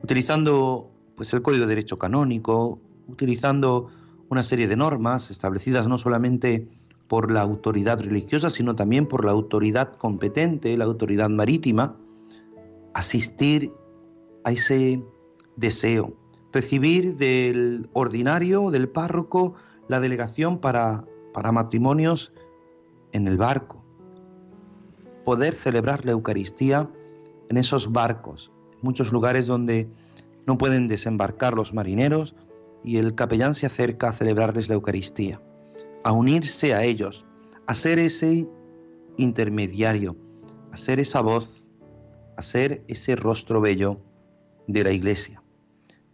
utilizando 0.03 0.89
pues 1.15 1.31
el 1.33 1.43
Código 1.43 1.65
de 1.65 1.69
Derecho 1.69 1.99
Canónico, 1.99 2.79
utilizando 3.07 3.89
una 4.29 4.41
serie 4.41 4.67
de 4.67 4.75
normas 4.75 5.29
establecidas 5.29 5.87
no 5.87 5.97
solamente 5.97 6.67
por 7.09 7.31
la 7.31 7.41
autoridad 7.41 7.99
religiosa, 7.99 8.51
sino 8.51 8.75
también 8.75 9.07
por 9.07 9.25
la 9.25 9.31
autoridad 9.31 9.95
competente, 9.97 10.77
la 10.77 10.85
autoridad 10.85 11.27
marítima, 11.27 11.97
asistir 12.93 13.73
a 14.43 14.51
ese 14.51 15.03
deseo, 15.55 16.13
recibir 16.53 17.17
del 17.17 17.89
ordinario, 17.93 18.69
del 18.69 18.87
párroco, 18.87 19.55
la 19.87 19.99
delegación 19.99 20.59
para, 20.59 21.03
para 21.33 21.51
matrimonios 21.51 22.31
en 23.11 23.27
el 23.27 23.37
barco, 23.37 23.83
poder 25.25 25.55
celebrar 25.55 26.05
la 26.05 26.11
Eucaristía 26.11 26.87
en 27.49 27.57
esos 27.57 27.91
barcos, 27.91 28.51
en 28.73 28.79
muchos 28.83 29.11
lugares 29.11 29.47
donde 29.47 29.89
no 30.45 30.59
pueden 30.59 30.87
desembarcar 30.87 31.55
los 31.55 31.73
marineros 31.73 32.35
y 32.83 32.97
el 32.97 33.15
capellán 33.15 33.55
se 33.55 33.65
acerca 33.65 34.09
a 34.09 34.13
celebrarles 34.13 34.69
la 34.69 34.75
Eucaristía 34.75 35.41
a 36.03 36.11
unirse 36.11 36.73
a 36.73 36.83
ellos, 36.83 37.25
a 37.67 37.75
ser 37.75 37.99
ese 37.99 38.47
intermediario, 39.17 40.15
a 40.71 40.77
ser 40.77 40.99
esa 40.99 41.21
voz, 41.21 41.67
a 42.37 42.41
ser 42.41 42.83
ese 42.87 43.15
rostro 43.15 43.61
bello 43.61 43.99
de 44.67 44.83
la 44.83 44.91
iglesia. 44.91 45.43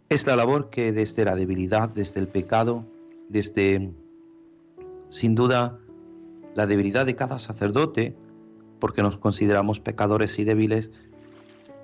Es 0.08 0.26
la 0.26 0.36
labor 0.36 0.70
que 0.70 0.92
desde 0.92 1.24
la 1.24 1.36
debilidad, 1.36 1.88
desde 1.88 2.20
el 2.20 2.28
pecado, 2.28 2.84
desde, 3.28 3.92
sin 5.08 5.34
duda, 5.34 5.78
la 6.54 6.66
debilidad 6.66 7.06
de 7.06 7.16
cada 7.16 7.38
sacerdote, 7.38 8.16
porque 8.80 9.02
nos 9.02 9.18
consideramos 9.18 9.80
pecadores 9.80 10.38
y 10.38 10.44
débiles, 10.44 10.90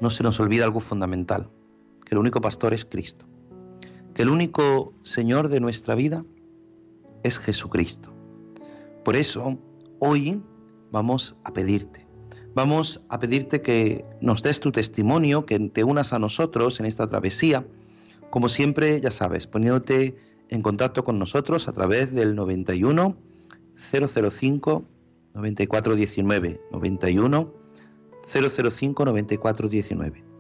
no 0.01 0.11
se 0.11 0.23
nos 0.23 0.41
olvida 0.41 0.65
algo 0.65 0.81
fundamental, 0.81 1.49
que 2.05 2.15
el 2.15 2.19
único 2.19 2.41
pastor 2.41 2.75
es 2.75 2.85
Cristo, 2.85 3.27
que 4.15 4.23
el 4.23 4.29
único 4.29 4.93
Señor 5.03 5.49
de 5.49 5.61
nuestra 5.61 5.95
vida 5.95 6.25
es 7.23 7.39
Jesucristo. 7.39 8.13
Por 9.05 9.17
eso, 9.17 9.59
hoy 9.99 10.43
vamos 10.91 11.37
a 11.45 11.53
pedirte. 11.53 12.07
Vamos 12.55 13.05
a 13.09 13.19
pedirte 13.19 13.63
que 13.63 14.05
nos 14.21 14.43
des 14.43 14.61
tu 14.61 14.73
testimonio, 14.73 15.47
que 15.47 15.59
te 15.59 15.85
unas 15.85 16.13
a 16.13 16.19
nosotros 16.19 16.81
en 16.81 16.87
esta 16.87 17.09
travesía. 17.09 17.67
Como 18.31 18.49
siempre, 18.49 19.01
ya 19.01 19.11
sabes, 19.11 19.47
poniéndote 19.47 20.17
en 20.49 20.63
contacto 20.63 21.05
con 21.05 21.19
nosotros 21.19 21.69
a 21.69 21.73
través 21.73 22.13
del 22.13 22.35
91 22.35 23.17
005 23.77 24.85
9419 25.35 26.61
91 26.71 27.55
005 28.27 29.05
9419 29.05 30.33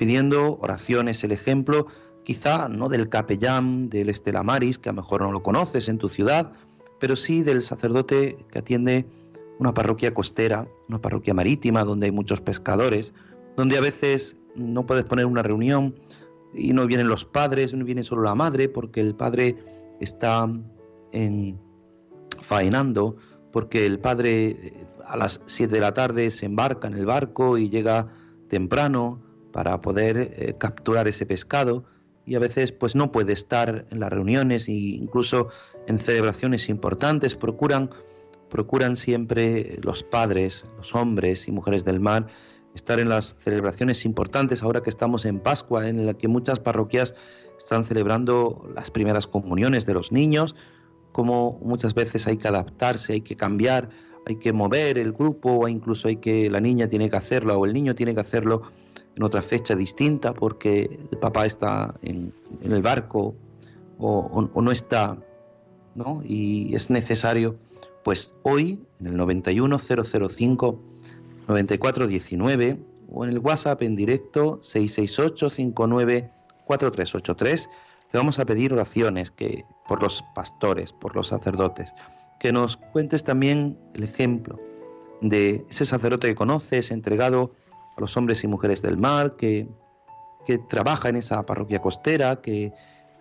pidiendo 0.00 0.56
oraciones, 0.62 1.22
el 1.24 1.32
ejemplo 1.32 1.86
quizá 2.30 2.68
no 2.68 2.88
del 2.88 3.08
capellán 3.08 3.90
del 3.90 4.08
Estela 4.08 4.44
Maris, 4.44 4.78
que 4.78 4.88
a 4.88 4.92
lo 4.92 5.02
mejor 5.02 5.22
no 5.22 5.32
lo 5.32 5.42
conoces 5.42 5.88
en 5.88 5.98
tu 5.98 6.08
ciudad, 6.08 6.52
pero 7.00 7.16
sí 7.16 7.42
del 7.42 7.60
sacerdote 7.60 8.46
que 8.52 8.60
atiende 8.60 9.04
una 9.58 9.74
parroquia 9.74 10.14
costera, 10.14 10.68
una 10.88 11.00
parroquia 11.00 11.34
marítima, 11.34 11.82
donde 11.82 12.06
hay 12.06 12.12
muchos 12.12 12.40
pescadores, 12.40 13.12
donde 13.56 13.76
a 13.78 13.80
veces 13.80 14.36
no 14.54 14.86
puedes 14.86 15.02
poner 15.06 15.26
una 15.26 15.42
reunión 15.42 15.96
y 16.54 16.72
no 16.72 16.86
vienen 16.86 17.08
los 17.08 17.24
padres, 17.24 17.74
no 17.74 17.84
viene 17.84 18.04
solo 18.04 18.22
la 18.22 18.36
madre, 18.36 18.68
porque 18.68 19.00
el 19.00 19.16
padre 19.16 19.56
está 19.98 20.48
en, 21.10 21.58
faenando, 22.42 23.16
porque 23.50 23.86
el 23.86 23.98
padre 23.98 24.50
eh, 24.50 24.86
a 25.04 25.16
las 25.16 25.40
7 25.46 25.74
de 25.74 25.80
la 25.80 25.94
tarde 25.94 26.30
se 26.30 26.46
embarca 26.46 26.86
en 26.86 26.94
el 26.94 27.06
barco 27.06 27.58
y 27.58 27.70
llega 27.70 28.06
temprano 28.46 29.20
para 29.50 29.80
poder 29.80 30.16
eh, 30.36 30.54
capturar 30.58 31.08
ese 31.08 31.26
pescado 31.26 31.89
y 32.30 32.36
a 32.36 32.38
veces 32.38 32.70
pues 32.70 32.94
no 32.94 33.10
puede 33.10 33.32
estar 33.32 33.86
en 33.90 33.98
las 33.98 34.08
reuniones 34.08 34.68
e 34.68 34.72
incluso 34.72 35.48
en 35.88 35.98
celebraciones 35.98 36.68
importantes. 36.68 37.34
Procuran 37.34 37.90
procuran 38.48 38.94
siempre 38.94 39.80
los 39.82 40.04
padres, 40.04 40.64
los 40.76 40.94
hombres 40.94 41.48
y 41.48 41.50
mujeres 41.50 41.84
del 41.84 41.98
mar 41.98 42.28
estar 42.76 43.00
en 43.00 43.08
las 43.08 43.36
celebraciones 43.40 44.04
importantes. 44.04 44.62
Ahora 44.62 44.80
que 44.80 44.90
estamos 44.90 45.24
en 45.24 45.40
Pascua 45.40 45.88
en 45.88 46.06
la 46.06 46.14
que 46.14 46.28
muchas 46.28 46.60
parroquias 46.60 47.16
están 47.58 47.84
celebrando 47.84 48.64
las 48.76 48.92
primeras 48.92 49.26
comuniones 49.26 49.84
de 49.84 49.94
los 49.94 50.12
niños, 50.12 50.54
como 51.10 51.58
muchas 51.64 51.94
veces 51.94 52.28
hay 52.28 52.36
que 52.36 52.46
adaptarse, 52.46 53.14
hay 53.14 53.22
que 53.22 53.36
cambiar, 53.36 53.90
hay 54.24 54.36
que 54.36 54.52
mover 54.52 54.98
el 54.98 55.12
grupo 55.12 55.50
o 55.50 55.66
incluso 55.66 56.06
hay 56.06 56.18
que 56.18 56.48
la 56.48 56.60
niña 56.60 56.86
tiene 56.86 57.10
que 57.10 57.16
hacerlo 57.16 57.58
o 57.58 57.66
el 57.66 57.74
niño 57.74 57.96
tiene 57.96 58.14
que 58.14 58.20
hacerlo 58.20 58.62
en 59.16 59.22
otra 59.22 59.42
fecha 59.42 59.74
distinta 59.74 60.32
porque 60.32 60.98
el 61.10 61.18
papá 61.18 61.46
está 61.46 61.94
en, 62.02 62.32
el 62.62 62.82
barco 62.82 63.34
o, 63.98 64.48
no 64.54 64.70
está, 64.70 65.18
¿no? 65.94 66.22
Y 66.24 66.74
es 66.74 66.90
necesario, 66.90 67.56
pues 68.02 68.34
hoy, 68.42 68.80
en 69.00 69.08
el 69.08 69.16
91005 69.16 70.80
9419 71.48 72.78
o 73.12 73.24
en 73.24 73.30
el 73.30 73.38
WhatsApp 73.38 73.82
en 73.82 73.96
directo 73.96 74.60
668 74.62 75.50
59 75.50 76.30
4383 76.64 77.68
te 78.10 78.18
vamos 78.18 78.38
a 78.38 78.44
pedir 78.44 78.72
oraciones 78.72 79.30
que 79.30 79.64
por 79.86 80.02
los 80.02 80.24
pastores, 80.34 80.92
por 80.92 81.14
los 81.14 81.28
sacerdotes, 81.28 81.94
que 82.40 82.52
nos 82.52 82.76
cuentes 82.76 83.24
también 83.24 83.78
el 83.94 84.02
ejemplo 84.02 84.58
de 85.20 85.64
ese 85.68 85.84
sacerdote 85.84 86.28
que 86.28 86.34
conoces, 86.34 86.90
entregado 86.90 87.52
a 87.96 88.00
los 88.00 88.16
hombres 88.16 88.44
y 88.44 88.46
mujeres 88.46 88.82
del 88.82 88.96
mar, 88.96 89.36
que, 89.36 89.68
que 90.46 90.58
trabaja 90.58 91.08
en 91.08 91.16
esa 91.16 91.42
parroquia 91.44 91.80
costera, 91.80 92.40
que, 92.40 92.72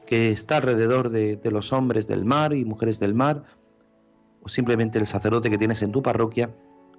que 0.05 0.31
está 0.31 0.57
alrededor 0.57 1.09
de, 1.09 1.35
de, 1.37 1.51
los 1.51 1.73
hombres 1.73 2.07
del 2.07 2.25
mar 2.25 2.53
y 2.53 2.65
mujeres 2.65 2.99
del 2.99 3.13
mar, 3.13 3.43
o 4.41 4.49
simplemente 4.49 4.99
el 4.99 5.07
sacerdote 5.07 5.49
que 5.49 5.57
tienes 5.57 5.81
en 5.81 5.91
tu 5.91 6.01
parroquia, 6.01 6.55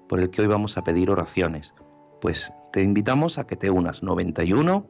por 0.08 0.20
el 0.20 0.30
que 0.30 0.42
hoy 0.42 0.48
vamos 0.48 0.76
a 0.76 0.82
pedir 0.82 1.10
oraciones. 1.10 1.74
Pues 2.20 2.52
te 2.72 2.82
invitamos 2.82 3.38
a 3.38 3.46
que 3.46 3.56
te 3.56 3.70
unas 3.70 4.02
91 4.02 4.86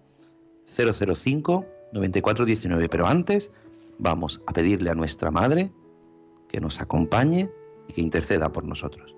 005 0.64 1.66
9419, 1.93 2.89
pero 2.89 3.07
antes 3.07 3.51
vamos 3.99 4.41
a 4.47 4.53
pedirle 4.53 4.91
a 4.91 4.95
nuestra 4.95 5.31
Madre 5.31 5.72
que 6.49 6.61
nos 6.61 6.81
acompañe 6.81 7.51
y 7.89 7.93
que 7.93 8.01
interceda 8.01 8.51
por 8.51 8.64
nosotros. 8.64 9.14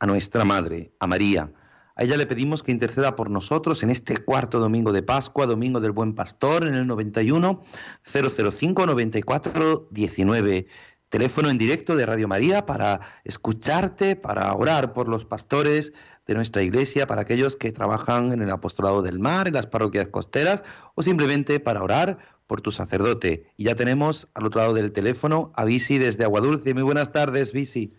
Nuestra 0.00 0.44
Madre, 0.44 0.92
a 0.98 1.06
María. 1.06 1.52
A 1.94 2.04
ella 2.04 2.16
le 2.16 2.26
pedimos 2.26 2.62
que 2.62 2.72
interceda 2.72 3.16
por 3.16 3.30
nosotros 3.30 3.82
en 3.82 3.90
este 3.90 4.16
cuarto 4.16 4.58
domingo 4.58 4.92
de 4.92 5.02
Pascua, 5.02 5.46
domingo 5.46 5.78
del 5.80 5.92
Buen 5.92 6.14
Pastor, 6.14 6.66
en 6.66 6.74
el 6.74 6.86
91 6.86 7.62
005 8.02 8.86
94 8.86 9.88
19. 9.90 10.66
Teléfono 11.10 11.50
en 11.50 11.58
directo 11.58 11.94
de 11.94 12.06
Radio 12.06 12.26
María 12.26 12.64
para 12.64 13.00
escucharte, 13.24 14.16
para 14.16 14.52
orar 14.54 14.94
por 14.94 15.08
los 15.08 15.26
pastores 15.26 15.92
de 16.26 16.34
nuestra 16.34 16.62
iglesia, 16.62 17.06
para 17.06 17.22
aquellos 17.22 17.56
que 17.56 17.70
trabajan 17.70 18.32
en 18.32 18.40
el 18.40 18.50
apostolado 18.50 19.02
del 19.02 19.18
mar, 19.18 19.46
en 19.46 19.54
las 19.54 19.66
parroquias 19.66 20.08
costeras, 20.08 20.64
o 20.94 21.02
simplemente 21.02 21.60
para 21.60 21.82
orar 21.82 22.18
por 22.46 22.62
tu 22.62 22.72
sacerdote. 22.72 23.46
Y 23.58 23.64
ya 23.64 23.74
tenemos 23.74 24.28
al 24.32 24.46
otro 24.46 24.62
lado 24.62 24.74
del 24.74 24.92
teléfono 24.92 25.52
a 25.54 25.66
Visi 25.66 25.98
desde 25.98 26.24
Aguadulce. 26.24 26.72
Muy 26.72 26.82
buenas 26.82 27.12
tardes, 27.12 27.52
Visi. 27.52 27.94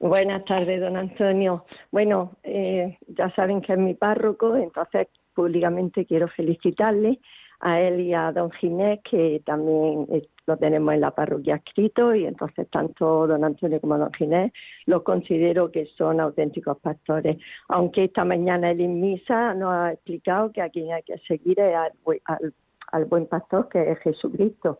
Buenas 0.00 0.44
tardes, 0.44 0.80
don 0.80 0.96
Antonio. 0.96 1.64
Bueno, 1.90 2.36
eh, 2.44 2.98
ya 3.08 3.30
saben 3.34 3.60
que 3.60 3.72
es 3.72 3.78
mi 3.78 3.94
párroco, 3.94 4.54
entonces 4.54 5.08
públicamente 5.34 6.06
quiero 6.06 6.28
felicitarle 6.28 7.18
a 7.58 7.80
él 7.80 8.02
y 8.02 8.14
a 8.14 8.30
don 8.30 8.52
Ginés, 8.52 9.00
que 9.02 9.42
también 9.44 10.06
eh, 10.12 10.28
lo 10.46 10.56
tenemos 10.56 10.94
en 10.94 11.00
la 11.00 11.10
parroquia 11.10 11.56
escrito, 11.56 12.14
y 12.14 12.26
entonces 12.26 12.68
tanto 12.70 13.26
don 13.26 13.42
Antonio 13.42 13.80
como 13.80 13.98
don 13.98 14.12
Ginés 14.12 14.52
los 14.86 15.02
considero 15.02 15.72
que 15.72 15.86
son 15.86 16.20
auténticos 16.20 16.78
pastores. 16.78 17.36
Aunque 17.66 18.04
esta 18.04 18.24
mañana 18.24 18.70
él 18.70 18.80
en 18.80 19.00
misa 19.00 19.52
nos 19.54 19.72
ha 19.72 19.92
explicado 19.94 20.52
que 20.52 20.62
a 20.62 20.70
quien 20.70 20.92
hay 20.92 21.02
que 21.02 21.18
seguir 21.26 21.58
es 21.58 21.74
al, 21.74 22.54
al 22.92 23.04
buen 23.06 23.26
pastor, 23.26 23.68
que 23.68 23.90
es 23.90 23.98
Jesucristo. 23.98 24.78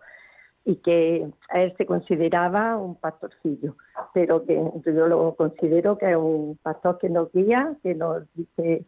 Y 0.64 0.76
que 0.76 1.26
él 1.54 1.74
se 1.76 1.86
consideraba 1.86 2.76
un 2.76 2.94
pastorcillo, 2.96 3.76
pero 4.12 4.44
que 4.44 4.54
yo 4.84 5.08
lo 5.08 5.34
considero 5.34 5.96
que 5.96 6.10
es 6.10 6.16
un 6.16 6.58
pastor 6.62 6.98
que 6.98 7.08
nos 7.08 7.32
guía, 7.32 7.74
que 7.82 7.94
nos 7.94 8.22
dice, 8.34 8.84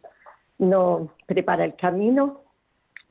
nos 0.59 1.09
prepara 1.25 1.65
el 1.65 1.75
camino 1.75 2.41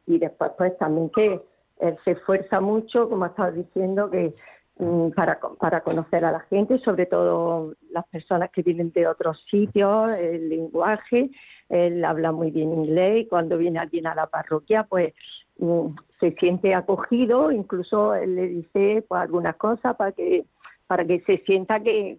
y 0.07 0.19
después 0.19 0.53
pues 0.57 0.79
también 0.79 1.11
que 1.11 1.41
él 1.81 1.99
se 2.05 2.13
esfuerza 2.13 2.61
mucho, 2.61 3.09
como 3.09 3.25
ha 3.25 3.29
estado 3.29 3.53
diciendo, 3.53 4.11
que 4.11 4.35
mm, 4.79 5.11
para, 5.11 5.41
para 5.59 5.81
conocer 5.81 6.25
a 6.25 6.33
la 6.33 6.41
gente, 6.41 6.79
sobre 6.79 7.07
todo 7.07 7.75
las 7.91 8.07
personas 8.09 8.51
que 8.51 8.63
vienen 8.63 8.93
de 8.93 9.07
otros 9.07 9.45
sitios, 9.51 10.11
el 10.13 10.49
lenguaje, 10.49 11.31
él 11.69 12.05
habla 12.05 12.33
muy 12.33 12.51
bien 12.51 12.73
inglés 12.73 13.23
y 13.23 13.27
cuando 13.27 13.57
viene 13.57 13.79
alguien 13.79 14.07
a 14.07 14.15
la 14.15 14.27
parroquia, 14.27 14.85
pues 14.85 15.15
mm, 15.59 15.87
se 16.21 16.33
siente 16.33 16.75
acogido, 16.75 17.51
incluso 17.51 18.14
le 18.14 18.47
dice 18.49 19.05
pues, 19.09 19.21
algunas 19.23 19.57
cosas 19.57 19.97
para 19.97 20.12
que 20.12 20.45
para 20.87 21.05
que 21.05 21.21
se 21.21 21.39
sienta 21.45 21.79
que, 21.79 22.18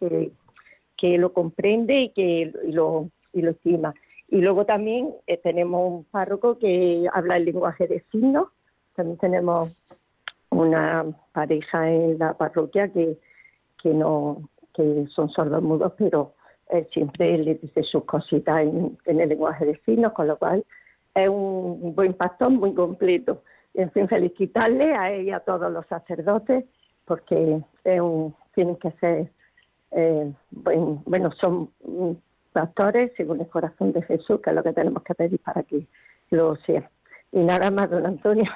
que, 0.00 0.32
que 0.96 1.18
lo 1.18 1.32
comprende 1.32 2.00
y 2.00 2.08
que 2.10 2.52
lo, 2.64 3.10
y 3.32 3.42
lo 3.42 3.52
estima. 3.52 3.94
Y 4.28 4.40
luego 4.40 4.66
también 4.66 5.14
eh, 5.28 5.36
tenemos 5.36 5.88
un 5.88 6.04
párroco 6.04 6.58
que 6.58 7.06
habla 7.12 7.36
el 7.36 7.44
lenguaje 7.44 7.86
de 7.86 8.04
signos, 8.10 8.48
también 8.96 9.18
tenemos 9.18 9.80
una 10.50 11.06
pareja 11.32 11.88
en 11.88 12.18
la 12.18 12.36
parroquia 12.36 12.92
que, 12.92 13.16
que 13.80 13.90
no 13.90 14.48
que 14.74 15.06
son 15.14 15.28
sordomudos, 15.30 15.92
pero 15.96 16.34
siempre 16.92 17.38
le 17.38 17.54
dice 17.54 17.84
sus 17.84 18.04
cositas 18.04 18.62
en, 18.62 18.98
en 19.06 19.20
el 19.20 19.28
lenguaje 19.28 19.64
de 19.64 19.80
signos, 19.84 20.12
con 20.12 20.26
lo 20.26 20.36
cual 20.36 20.64
es 21.14 21.28
un 21.28 21.94
buen 21.94 22.14
pastor 22.14 22.50
muy 22.50 22.74
completo. 22.74 23.42
En 23.74 23.90
fin, 23.92 24.08
felicitarle 24.08 24.94
a 24.94 25.12
él 25.12 25.26
y 25.26 25.30
a 25.30 25.40
todos 25.40 25.70
los 25.70 25.86
sacerdotes 25.86 26.64
porque 27.08 27.60
es 27.84 28.00
un, 28.00 28.34
tienen 28.54 28.76
que 28.76 28.92
ser, 29.00 29.32
eh, 29.92 30.32
bueno, 30.50 31.32
son 31.40 31.70
pastores 32.52 33.12
según 33.16 33.40
el 33.40 33.48
corazón 33.48 33.92
de 33.92 34.02
Jesús, 34.02 34.40
que 34.42 34.50
es 34.50 34.56
lo 34.56 34.62
que 34.62 34.72
tenemos 34.72 35.02
que 35.02 35.14
pedir 35.14 35.40
para 35.40 35.62
que 35.62 35.86
lo 36.30 36.56
sea. 36.56 36.88
Y 37.32 37.40
nada 37.40 37.70
más, 37.70 37.90
don 37.90 38.06
Antonio. 38.06 38.50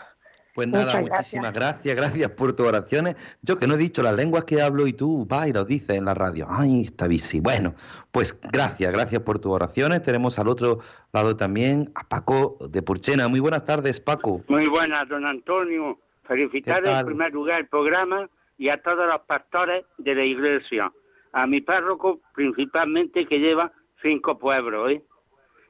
Pues 0.55 0.69
nada, 0.69 1.01
muchísimas 1.01 1.53
gracias. 1.55 1.97
gracias, 1.97 2.31
por 2.33 2.53
tus 2.55 2.67
oraciones. 2.67 3.17
Yo 3.41 3.59
que 3.59 3.67
no 3.67 3.75
he 3.75 3.79
dicho 3.79 4.03
las 4.03 4.15
lenguas 4.15 4.45
que 4.45 4.61
hablo 4.61 4.87
y 4.87 4.93
tú 4.93 5.25
vas 5.27 5.49
y 5.49 5.53
lo 5.53 5.65
dices 5.65 5.97
en 5.97 6.05
la 6.05 6.13
radio. 6.13 6.47
Ay, 6.51 6.83
está 6.83 7.07
bici. 7.07 7.41
Bueno, 7.41 7.75
pues 8.11 8.39
gracias, 8.53 8.93
gracias 8.93 9.23
por 9.23 9.39
tus 9.39 9.53
oraciones. 9.53 10.03
Tenemos 10.03 10.39
al 10.39 10.49
otro 10.49 10.81
lado 11.13 11.37
también 11.37 11.91
a 11.95 12.07
Paco 12.07 12.59
de 12.69 12.83
Purchena. 12.83 13.29
Muy 13.29 13.41
buenas 13.41 13.65
tardes, 13.65 13.99
Paco. 13.99 14.43
Muy 14.49 14.67
buenas, 14.67 15.09
don 15.09 15.25
Antonio. 15.25 15.99
Felicitar 16.25 16.87
en 16.87 17.07
primer 17.07 17.33
lugar 17.33 17.61
el 17.61 17.69
programa 17.69 18.29
y 18.59 18.69
a 18.69 18.81
todos 18.83 19.07
los 19.07 19.23
pastores 19.23 19.87
de 19.97 20.15
la 20.15 20.25
iglesia. 20.25 20.93
A 21.33 21.47
mi 21.47 21.63
párroco 21.63 22.21
principalmente 22.35 23.27
que 23.27 23.39
lleva 23.39 23.73
cinco 24.03 24.39
pueblos. 24.39 24.93
¿eh? 24.93 25.03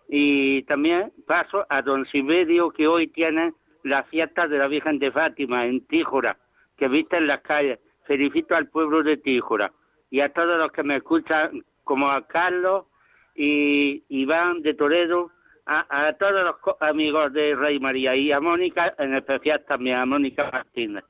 Y 0.09 0.63
también 0.65 1.13
paso 1.27 1.65
a 1.69 1.83
don 1.83 2.05
Siberio 2.07 2.71
que 2.71 2.89
hoy 2.89 3.07
tiene 3.07 3.55
la 3.83 4.05
fiesta 4.05 4.47
de 4.47 4.59
la 4.59 4.69
Virgen 4.69 4.99
de 4.99 5.11
Fátima 5.11 5.67
en 5.67 5.87
Tíjora, 5.87 6.37
que 6.77 6.89
viste 6.89 7.17
en 7.17 7.27
las 7.27 7.41
calles. 7.41 7.79
Felicito 8.05 8.55
al 8.57 8.69
pueblo 8.69 9.03
de 9.03 9.17
Tíjora 9.17 9.73
y 10.11 10.21
a 10.21 10.33
todos 10.33 10.59
los 10.59 10.73
que 10.73 10.83
me 10.83 10.97
escuchan, 10.97 11.65
como 11.85 12.11
a 12.11 12.27
Carlos 12.27 12.87
y 13.35 14.05
Iván 14.09 14.63
de 14.63 14.75
Toledo, 14.75 15.31
a, 15.67 16.13
todos 16.19 16.45
los 16.45 16.77
amigos 16.81 17.33
de 17.33 17.55
Rey 17.55 17.79
María 17.79 18.17
y 18.17 18.33
a 18.33 18.41
Mónica, 18.41 18.95
en 18.99 19.15
especial 19.15 19.65
también 19.67 19.97
a 19.97 20.07
Mónica 20.07 20.51
Martínez. 20.51 21.05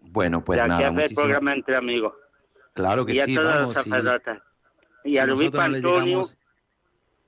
Bueno, 0.00 0.44
pues 0.44 0.62
nada. 0.66 0.88
El 0.88 1.14
programa 1.14 1.54
entre 1.54 1.76
amigos. 1.76 2.14
Claro 2.74 3.04
que 3.04 3.12
y 3.12 3.16
sí, 3.16 3.32
a 3.32 3.34
todos 3.34 3.54
vamos, 3.54 3.74
los 3.74 3.84
sacerdotes. 3.84 4.38
Y, 5.04 5.18
a 5.18 5.26
Luis 5.26 5.54
Antonio 5.54 6.18
no 6.18 6.24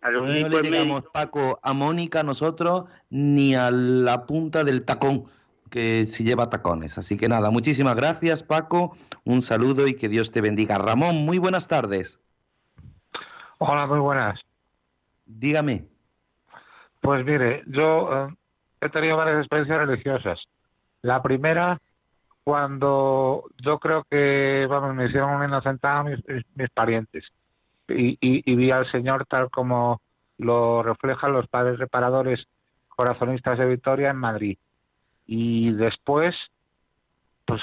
le 0.03 0.63
llegamos, 0.63 1.05
Paco, 1.13 1.61
a 1.63 1.73
Mónica, 1.73 2.23
nosotros, 2.23 2.85
ni 3.11 3.55
a 3.55 3.71
la 3.71 4.25
punta 4.27 4.65
del 4.65 4.85
tacón, 4.85 5.25
que 5.69 6.07
si 6.07 6.25
lleva 6.25 6.49
tacones. 6.49 6.97
Así 6.97 7.17
que 7.17 7.29
nada, 7.29 7.51
muchísimas 7.51 7.97
gracias, 7.97 8.43
Paco. 8.43 8.97
Un 9.25 9.43
saludo 9.43 9.87
y 9.87 9.95
que 9.95 10.09
Dios 10.09 10.31
te 10.33 10.41
bendiga. 10.41 10.79
Ramón, 10.79 11.25
muy 11.25 11.39
buenas 11.39 11.69
tardes. 11.69 12.19
Hola, 13.59 13.87
muy 13.87 13.99
buenas. 13.99 14.41
Dígame. 15.27 15.87
Pues 17.01 17.25
mire, 17.25 17.63
yo 17.67 18.27
eh, 18.27 18.35
he 18.81 18.89
tenido 18.89 19.17
varias 19.17 19.39
experiencias 19.39 19.87
religiosas. 19.87 20.49
La 21.03 21.23
primera, 21.23 21.79
cuando 22.43 23.45
yo 23.59 23.79
creo 23.79 24.05
que, 24.11 24.67
vamos, 24.69 24.95
me 24.95 25.07
hicieron 25.07 25.35
una 25.35 25.47
inocentada 25.47 26.05
mis, 26.05 26.21
mis 26.55 26.71
parientes 26.71 27.31
y, 27.91 28.55
vi 28.57 28.71
al 28.71 28.91
Señor 28.91 29.27
tal 29.27 29.51
como 29.51 30.01
lo 30.39 30.83
reflejan 30.83 31.33
los 31.33 31.47
padres 31.49 31.79
reparadores 31.79 32.47
corazonistas 32.89 33.59
de 33.59 33.67
Victoria 33.67 34.11
en 34.11 34.17
Madrid. 34.17 34.59
Y 35.27 35.73
después, 35.73 36.35
pues, 37.45 37.61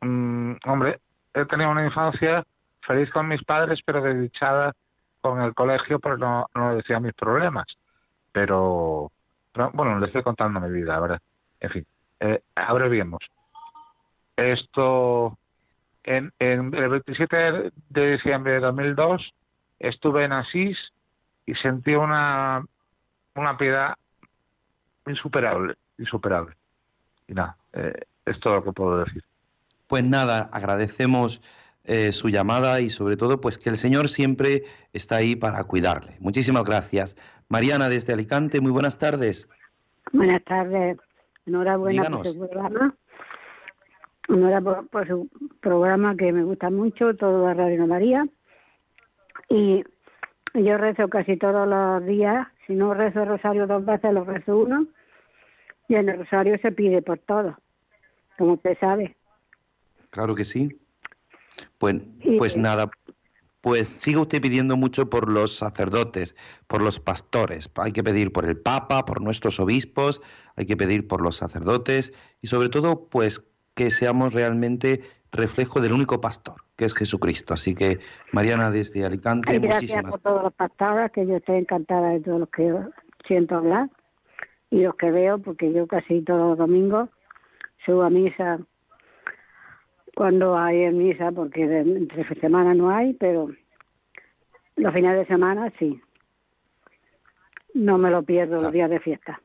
mm, 0.00 0.52
hombre, 0.66 1.00
he 1.34 1.44
tenido 1.46 1.70
una 1.70 1.84
infancia 1.84 2.44
feliz 2.82 3.10
con 3.10 3.28
mis 3.28 3.42
padres, 3.44 3.80
pero 3.84 4.02
desdichada 4.02 4.72
con 5.20 5.40
el 5.42 5.54
colegio, 5.54 5.98
pero 5.98 6.16
no, 6.16 6.46
no 6.54 6.76
decía 6.76 7.00
mis 7.00 7.14
problemas. 7.14 7.66
Pero, 8.32 9.10
bueno, 9.72 9.98
le 9.98 10.06
estoy 10.06 10.22
contando 10.22 10.60
mi 10.60 10.70
vida, 10.70 10.98
¿verdad? 11.00 11.20
En 11.60 11.70
fin, 11.70 11.86
eh, 12.20 12.40
abreviemos. 12.54 13.20
Esto, 14.36 15.36
en 16.04 16.32
el 16.38 16.70
27 16.70 17.72
de 17.88 18.12
diciembre 18.12 18.52
de 18.54 18.60
2002, 18.60 19.34
estuve 19.78 20.24
en 20.24 20.32
Asís 20.32 20.92
y 21.46 21.54
sentí 21.54 21.94
una, 21.94 22.64
una 23.34 23.56
piedad 23.56 23.94
insuperable, 25.06 25.74
insuperable. 25.98 26.54
Y 27.26 27.34
nada, 27.34 27.56
eh, 27.72 27.92
es 28.26 28.38
todo 28.40 28.56
lo 28.56 28.64
que 28.64 28.72
puedo 28.72 29.04
decir. 29.04 29.24
Pues 29.86 30.04
nada, 30.04 30.50
agradecemos 30.52 31.40
eh, 31.84 32.12
su 32.12 32.28
llamada 32.28 32.80
y 32.80 32.90
sobre 32.90 33.16
todo 33.16 33.40
pues 33.40 33.56
que 33.56 33.70
el 33.70 33.78
Señor 33.78 34.08
siempre 34.08 34.64
está 34.92 35.16
ahí 35.16 35.36
para 35.36 35.64
cuidarle. 35.64 36.16
Muchísimas 36.20 36.64
gracias. 36.64 37.16
Mariana 37.48 37.88
desde 37.88 38.12
Alicante, 38.12 38.60
muy 38.60 38.72
buenas 38.72 38.98
tardes. 38.98 39.48
Buenas 40.12 40.44
tardes. 40.44 40.98
Enhorabuena 41.46 42.10
por 42.10 42.26
su 42.26 42.38
programa. 42.38 42.94
Enhorabuena 44.28 44.82
por 44.82 45.08
su 45.08 45.28
programa 45.60 46.14
que 46.14 46.30
me 46.30 46.42
gusta 46.42 46.68
mucho, 46.68 47.14
todo 47.14 47.46
la 47.46 47.54
Radio 47.54 47.86
María. 47.86 48.28
Y 49.48 49.84
yo 50.54 50.76
rezo 50.76 51.08
casi 51.08 51.36
todos 51.36 51.68
los 51.68 52.06
días, 52.06 52.46
si 52.66 52.74
no 52.74 52.94
rezo 52.94 53.22
el 53.22 53.28
rosario 53.28 53.66
dos 53.66 53.84
veces, 53.84 54.12
lo 54.12 54.24
rezo 54.24 54.58
uno, 54.58 54.86
y 55.88 55.94
en 55.94 56.08
el 56.08 56.18
rosario 56.18 56.58
se 56.60 56.72
pide 56.72 57.02
por 57.02 57.18
todo, 57.18 57.58
como 58.36 58.54
usted 58.54 58.76
sabe. 58.78 59.16
Claro 60.10 60.34
que 60.34 60.44
sí. 60.44 60.78
Pues, 61.78 62.08
pues 62.38 62.56
nada, 62.56 62.90
pues 63.60 63.88
siga 63.88 64.20
usted 64.20 64.40
pidiendo 64.40 64.76
mucho 64.76 65.10
por 65.10 65.28
los 65.28 65.56
sacerdotes, 65.56 66.36
por 66.66 66.82
los 66.82 67.00
pastores. 67.00 67.70
Hay 67.76 67.92
que 67.92 68.04
pedir 68.04 68.32
por 68.32 68.44
el 68.44 68.56
Papa, 68.56 69.04
por 69.04 69.20
nuestros 69.20 69.58
obispos, 69.58 70.20
hay 70.56 70.66
que 70.66 70.76
pedir 70.76 71.08
por 71.08 71.20
los 71.20 71.36
sacerdotes 71.36 72.12
y 72.40 72.46
sobre 72.46 72.68
todo, 72.68 73.08
pues 73.08 73.44
que 73.78 73.92
seamos 73.92 74.34
realmente 74.34 75.02
reflejo 75.30 75.80
del 75.80 75.92
único 75.92 76.20
pastor, 76.20 76.56
que 76.76 76.84
es 76.84 76.94
Jesucristo. 76.94 77.54
Así 77.54 77.76
que, 77.76 78.00
Mariana, 78.32 78.72
desde 78.72 79.04
Alicante, 79.06 79.52
Ay, 79.52 79.60
gracias 79.60 80.02
por 80.02 80.18
todos 80.18 80.42
los 80.42 80.52
pastores, 80.52 81.12
que 81.12 81.24
yo 81.24 81.36
estoy 81.36 81.58
encantada 81.58 82.08
de 82.08 82.18
todos 82.18 82.40
los 82.40 82.48
que 82.48 82.74
siento 83.28 83.54
hablar 83.54 83.88
y 84.72 84.82
los 84.82 84.96
que 84.96 85.12
veo, 85.12 85.38
porque 85.38 85.72
yo 85.72 85.86
casi 85.86 86.22
todos 86.22 86.40
los 86.40 86.58
domingos 86.58 87.08
subo 87.86 88.02
a 88.02 88.10
misa 88.10 88.58
cuando 90.16 90.58
hay 90.58 90.82
en 90.82 90.98
misa, 90.98 91.30
porque 91.30 91.62
entre 91.62 92.40
semana 92.40 92.74
no 92.74 92.90
hay, 92.90 93.12
pero 93.12 93.48
los 94.74 94.92
fines 94.92 95.16
de 95.16 95.26
semana 95.26 95.72
sí. 95.78 96.00
No 97.74 97.96
me 97.96 98.10
lo 98.10 98.24
pierdo 98.24 98.60
los 98.60 98.72
días 98.72 98.90
de 98.90 98.98
fiesta. 98.98 99.40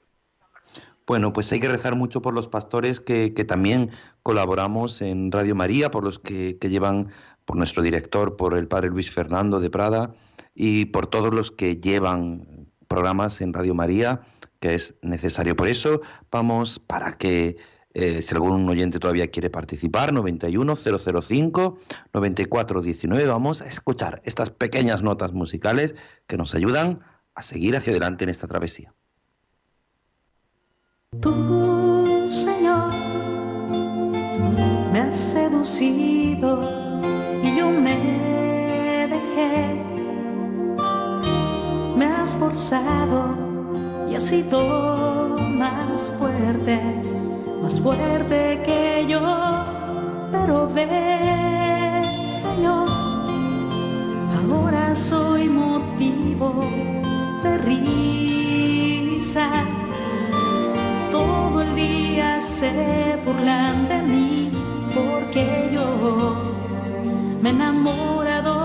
Bueno, 1.05 1.33
pues 1.33 1.51
hay 1.51 1.59
que 1.59 1.67
rezar 1.67 1.95
mucho 1.95 2.21
por 2.21 2.33
los 2.33 2.47
pastores 2.47 3.01
que, 3.01 3.29
también 3.45 3.91
colaboramos 4.23 5.01
en 5.01 5.31
Radio 5.31 5.53
María, 5.53 5.91
por 5.91 6.03
los 6.03 6.17
que, 6.17 6.57
llevan, 6.61 7.09
por 7.45 7.57
nuestro 7.57 7.83
director, 7.83 8.37
por 8.37 8.57
el 8.57 8.67
padre 8.67 8.89
Luis 8.89 9.11
Fernando 9.11 9.59
de 9.59 9.69
Prada 9.69 10.13
y 10.55 10.85
por 10.85 11.07
todos 11.07 11.33
los 11.33 11.51
que 11.51 11.75
llevan 11.75 12.69
programas 12.87 13.41
en 13.41 13.53
Radio 13.53 13.75
María, 13.75 14.21
que 14.61 14.75
es 14.75 14.95
necesario. 15.01 15.57
Por 15.57 15.67
eso 15.67 16.01
vamos 16.31 16.79
para 16.79 17.17
que 17.17 17.57
eh, 17.93 18.21
si 18.21 18.33
algún 18.33 18.67
oyente 18.69 18.99
todavía 18.99 19.29
quiere 19.29 19.49
participar, 19.49 20.13
91005 20.13 21.77
9419, 22.13 23.27
vamos 23.27 23.61
a 23.61 23.67
escuchar 23.67 24.21
estas 24.23 24.51
pequeñas 24.51 25.03
notas 25.03 25.33
musicales 25.33 25.95
que 26.27 26.37
nos 26.37 26.55
ayudan 26.55 27.01
a 27.35 27.41
seguir 27.41 27.75
hacia 27.75 27.91
adelante 27.91 28.23
en 28.23 28.29
esta 28.29 28.47
travesía. 28.47 28.93
Tú, 31.21 32.27
Señor, 32.29 32.91
me 34.91 35.13
seducido 35.13 36.59
y 37.43 37.55
yo 37.55 37.69
me 37.69 39.07
dejé. 39.07 39.81
Me 41.95 42.05
has 42.05 42.35
forzado 42.35 43.35
y 44.09 44.15
has 44.15 44.23
sido 44.23 45.35
más 45.57 46.11
fuerte, 46.17 46.81
más 47.61 47.79
fuerte 47.79 48.61
que 48.65 49.05
yo. 49.07 49.21
Pero 50.31 50.69
ve, 50.73 52.01
Señor, 52.23 52.89
ahora 54.49 54.95
soy 54.95 55.47
motivo 55.47 56.65
de 57.43 57.57
risa. 57.59 59.49
Todo 61.13 61.61
el 61.61 61.75
día 61.75 62.41
se 62.41 63.19
burlan 63.23 63.87
de 63.87 64.01
mí 64.01 64.51
porque 64.95 65.69
yo 65.71 65.87
me 67.39 67.49
he 67.49 67.53
enamorado 67.53 68.62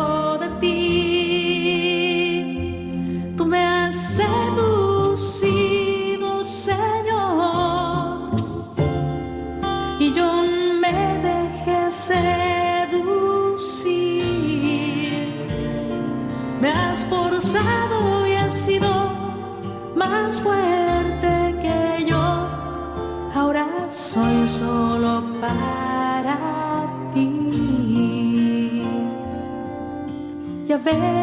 Ya 30.88 31.17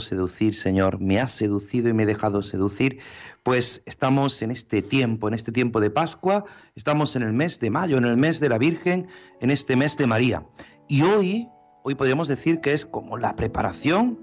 seducir, 0.00 0.54
Señor, 0.54 1.00
me 1.00 1.20
has 1.20 1.32
seducido 1.32 1.88
y 1.88 1.92
me 1.92 2.02
he 2.02 2.06
dejado 2.06 2.42
seducir, 2.42 2.98
pues 3.42 3.82
estamos 3.86 4.42
en 4.42 4.50
este 4.50 4.82
tiempo, 4.82 5.28
en 5.28 5.34
este 5.34 5.52
tiempo 5.52 5.80
de 5.80 5.90
Pascua, 5.90 6.44
estamos 6.74 7.16
en 7.16 7.22
el 7.22 7.32
mes 7.32 7.60
de 7.60 7.70
mayo, 7.70 7.96
en 7.96 8.04
el 8.04 8.16
mes 8.16 8.40
de 8.40 8.48
la 8.48 8.58
Virgen, 8.58 9.06
en 9.40 9.50
este 9.50 9.76
mes 9.76 9.96
de 9.96 10.06
María. 10.06 10.44
Y 10.88 11.02
hoy, 11.02 11.48
hoy 11.84 11.94
podríamos 11.94 12.28
decir 12.28 12.60
que 12.60 12.72
es 12.72 12.84
como 12.84 13.16
la 13.16 13.36
preparación, 13.36 14.18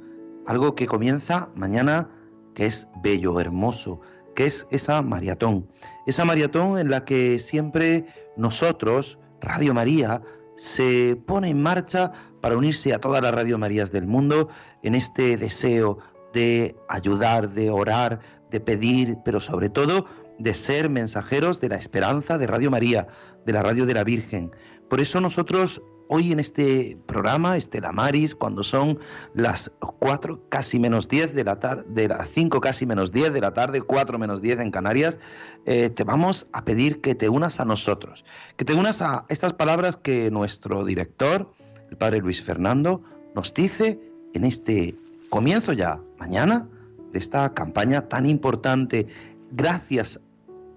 algo 0.46 0.76
que 0.76 0.88
comienza 0.88 1.50
mañana, 1.56 2.10
que 2.54 2.66
es 2.66 2.88
bello, 3.02 3.40
hermoso, 3.40 4.02
que 4.36 4.46
es 4.46 4.68
esa 4.72 5.02
maratón, 5.02 5.68
esa 6.06 6.26
maratón 6.26 6.78
en 6.78 6.90
la 6.90 7.06
que 7.06 7.40
siempre 7.40 8.06
nosotros, 8.38 9.18
Radio 9.42 9.74
María, 9.74 10.22
se 10.56 11.18
pone 11.26 11.50
en 11.50 11.62
marcha 11.62 12.12
para 12.42 12.58
unirse 12.58 12.94
a 12.94 13.00
todas 13.00 13.22
las 13.22 13.34
Radio 13.34 13.58
Marías 13.58 13.92
del 13.92 14.08
mundo 14.08 14.50
en 14.82 14.96
este 14.96 15.38
deseo 15.38 16.00
de 16.34 16.76
ayudar, 16.90 17.52
de 17.52 17.70
orar, 17.70 18.20
de 18.52 18.60
pedir, 18.60 19.18
pero 19.24 19.40
sobre 19.40 19.70
todo 19.70 20.06
de 20.40 20.54
ser 20.54 20.90
mensajeros 20.90 21.62
de 21.62 21.70
la 21.70 21.76
esperanza 21.76 22.38
de 22.38 22.48
Radio 22.48 22.72
María, 22.72 23.08
de 23.46 23.54
la 23.54 23.62
Radio 23.62 23.86
de 23.86 23.94
la 23.94 24.04
Virgen. 24.04 24.52
Por 24.90 25.00
eso 25.00 25.22
nosotros 25.22 25.82
hoy 26.08 26.32
en 26.32 26.40
este 26.40 26.98
programa, 27.06 27.58
Estela 27.58 27.92
Maris, 27.92 28.36
cuando 28.36 28.64
son 28.64 29.00
las 29.34 29.72
4 30.00 30.42
casi 30.50 30.80
menos 30.80 31.08
10 31.08 31.34
de 31.34 31.44
la 31.44 31.60
tarde, 31.60 31.84
de 31.88 32.08
las 32.08 32.30
5 32.30 32.62
casi 32.62 32.86
menos 32.86 33.12
10 33.12 33.34
de 33.34 33.42
la 33.42 33.54
tarde, 33.54 33.82
4 33.82 34.20
menos 34.20 34.42
10 34.42 34.60
en 34.60 34.72
Canarias, 34.72 35.20
eh, 35.66 35.90
te 35.90 36.04
vamos 36.04 36.48
a 36.54 36.64
pedir 36.66 37.02
que 37.02 37.16
te 37.16 37.30
unas 37.30 37.60
a 37.60 37.66
nosotros, 37.66 38.26
que 38.58 38.66
te 38.66 38.74
unas 38.74 39.02
a 39.02 39.26
estas 39.30 39.54
palabras 39.54 39.98
que 39.98 40.32
nuestro 40.32 40.84
director, 40.86 41.52
el 41.90 41.98
padre 41.98 42.20
Luis 42.20 42.42
Fernando, 42.42 43.02
nos 43.36 43.54
dice 43.54 44.00
en 44.34 44.46
este 44.46 44.96
comienzo 45.30 45.74
ya, 45.74 46.00
mañana, 46.18 46.68
de 47.12 47.20
esta 47.20 47.54
campaña 47.54 48.10
tan 48.10 48.26
importante. 48.26 49.08
Gracias 49.52 50.20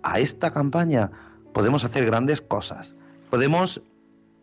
a 0.02 0.20
esta 0.20 0.52
campaña 0.52 1.10
podemos 1.52 1.84
hacer 1.84 2.04
grandes 2.04 2.40
cosas. 2.40 2.94
Podemos 3.30 3.80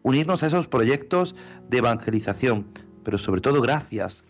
unirnos 0.04 0.44
a 0.44 0.48
esos 0.48 0.68
proyectos 0.68 1.36
de 1.70 1.80
evangelización, 1.80 2.68
pero 3.04 3.18
sobre 3.18 3.42
todo 3.42 3.62
gracias 3.62 4.24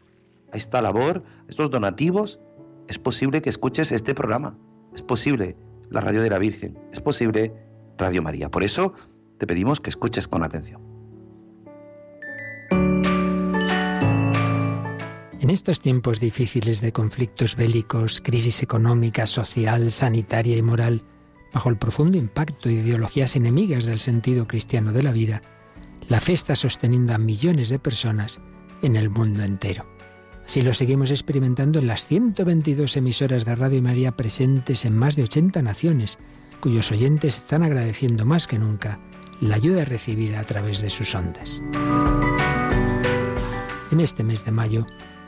a 0.52 0.58
esta 0.58 0.82
labor, 0.82 1.24
a 1.48 1.50
estos 1.50 1.70
donativos, 1.70 2.40
es 2.88 2.98
posible 3.00 3.42
que 3.42 3.50
escuches 3.50 3.92
este 3.92 4.14
programa. 4.14 4.58
Es 4.94 5.02
posible 5.02 5.58
la 5.90 6.02
Radio 6.02 6.22
de 6.22 6.30
la 6.30 6.40
Virgen, 6.40 6.78
es 6.92 7.02
posible 7.02 7.54
Radio 7.98 8.22
María. 8.22 8.50
Por 8.50 8.64
eso 8.64 8.94
te 9.38 9.48
pedimos 9.48 9.82
que 9.82 9.90
escuches 9.90 10.28
con 10.28 10.44
atención. 10.44 10.82
En 15.40 15.50
estos 15.50 15.82
tiempos 15.82 16.22
difíciles 16.22 16.80
de 16.80 16.94
conflictos 16.94 17.58
bélicos, 17.58 18.22
crisis 18.22 18.64
económica, 18.64 19.26
social, 19.26 19.92
sanitaria 19.92 20.56
y 20.56 20.62
moral, 20.62 21.04
bajo 21.54 21.70
el 21.70 21.78
profundo 21.78 22.18
impacto 22.18 22.70
de 22.70 22.76
ideologías 22.76 23.36
enemigas 23.36 23.84
del 23.86 24.00
sentido 24.00 24.48
cristiano 24.48 24.94
de 24.94 25.04
la 25.04 25.12
vida, 25.12 25.42
la 26.10 26.22
fe 26.22 26.34
está 26.34 26.56
sosteniendo 26.56 27.14
a 27.14 27.18
millones 27.18 27.70
de 27.70 27.80
personas 27.80 28.40
en 28.82 28.96
el 28.96 29.10
mundo 29.10 29.44
entero. 29.44 29.86
Así 30.46 30.62
lo 30.62 30.74
seguimos 30.74 31.10
experimentando 31.12 31.80
en 31.80 31.88
las 31.88 32.06
122 32.06 32.98
emisoras 32.98 33.46
de 33.46 33.56
Radio 33.56 33.82
María 33.82 34.12
presentes 34.12 34.84
en 34.84 34.98
más 34.98 35.16
de 35.16 35.24
80 35.24 35.62
naciones, 35.62 36.20
cuyos 36.60 36.92
oyentes 36.92 37.38
están 37.38 37.64
agradeciendo 37.64 38.26
más 38.26 38.48
que 38.48 38.60
nunca 38.60 39.00
la 39.40 39.56
ayuda 39.56 39.86
recibida 39.86 40.40
a 40.40 40.44
través 40.44 40.82
de 40.82 40.90
sus 40.90 41.16
ondas. 41.16 41.62
En 43.92 44.00
este 44.00 44.24
mes 44.24 44.44
de 44.44 44.52
mayo 44.52 44.86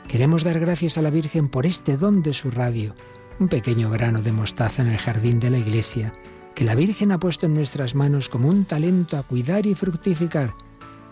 queremos 0.08 0.44
dar 0.44 0.60
gracias 0.60 0.98
a 0.98 1.02
la 1.02 1.10
Virgen 1.10 1.48
por 1.48 1.66
este 1.66 1.96
don 1.96 2.22
de 2.22 2.34
su 2.34 2.50
radio, 2.50 2.94
un 3.38 3.48
pequeño 3.48 3.90
grano 3.90 4.22
de 4.22 4.32
mostaza 4.32 4.82
en 4.82 4.88
el 4.88 4.98
jardín 4.98 5.40
de 5.40 5.50
la 5.50 5.58
iglesia, 5.58 6.12
que 6.54 6.64
la 6.64 6.74
Virgen 6.74 7.12
ha 7.12 7.18
puesto 7.18 7.46
en 7.46 7.54
nuestras 7.54 7.94
manos 7.94 8.28
como 8.28 8.48
un 8.48 8.64
talento 8.64 9.18
a 9.18 9.22
cuidar 9.22 9.66
y 9.66 9.74
fructificar, 9.74 10.54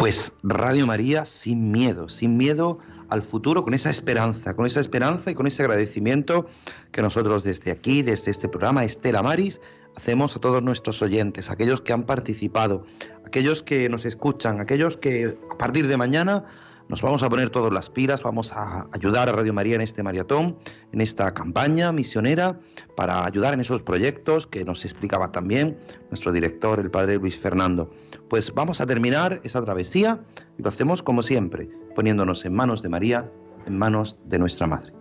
Pues 0.00 0.32
Radio 0.42 0.86
María 0.86 1.26
sin 1.26 1.72
miedo, 1.72 2.08
sin 2.08 2.38
miedo 2.38 2.78
al 3.10 3.20
futuro, 3.20 3.62
con 3.62 3.74
esa 3.74 3.90
esperanza, 3.90 4.54
con 4.54 4.64
esa 4.64 4.80
esperanza 4.80 5.30
y 5.30 5.34
con 5.34 5.46
ese 5.46 5.62
agradecimiento 5.62 6.46
que 6.90 7.02
nosotros 7.02 7.44
desde 7.44 7.70
aquí, 7.70 8.00
desde 8.00 8.30
este 8.30 8.48
programa 8.48 8.82
Estela 8.82 9.22
Maris, 9.22 9.60
hacemos 9.94 10.34
a 10.34 10.40
todos 10.40 10.64
nuestros 10.64 11.02
oyentes, 11.02 11.50
aquellos 11.50 11.82
que 11.82 11.92
han 11.92 12.04
participado, 12.04 12.86
aquellos 13.26 13.62
que 13.62 13.90
nos 13.90 14.06
escuchan, 14.06 14.58
aquellos 14.58 14.96
que 14.96 15.36
a 15.52 15.58
partir 15.58 15.86
de 15.86 15.98
mañana 15.98 16.46
nos 16.90 17.02
vamos 17.02 17.22
a 17.22 17.30
poner 17.30 17.50
todas 17.50 17.72
las 17.72 17.88
pilas, 17.88 18.20
vamos 18.24 18.52
a 18.52 18.88
ayudar 18.90 19.28
a 19.28 19.32
Radio 19.32 19.54
María 19.54 19.76
en 19.76 19.80
este 19.80 20.02
maratón, 20.02 20.56
en 20.90 21.00
esta 21.00 21.32
campaña 21.32 21.92
misionera, 21.92 22.58
para 22.96 23.24
ayudar 23.24 23.54
en 23.54 23.60
esos 23.60 23.80
proyectos 23.80 24.48
que 24.48 24.64
nos 24.64 24.84
explicaba 24.84 25.30
también 25.30 25.78
nuestro 26.10 26.32
director, 26.32 26.80
el 26.80 26.90
padre 26.90 27.18
Luis 27.18 27.38
Fernando. 27.38 27.92
Pues 28.28 28.52
vamos 28.52 28.80
a 28.80 28.86
terminar 28.86 29.40
esa 29.44 29.62
travesía 29.62 30.18
y 30.58 30.62
lo 30.64 30.68
hacemos 30.68 31.00
como 31.00 31.22
siempre, 31.22 31.70
poniéndonos 31.94 32.44
en 32.44 32.54
manos 32.54 32.82
de 32.82 32.88
María, 32.88 33.30
en 33.66 33.78
manos 33.78 34.16
de 34.24 34.40
nuestra 34.40 34.66
Madre. 34.66 34.92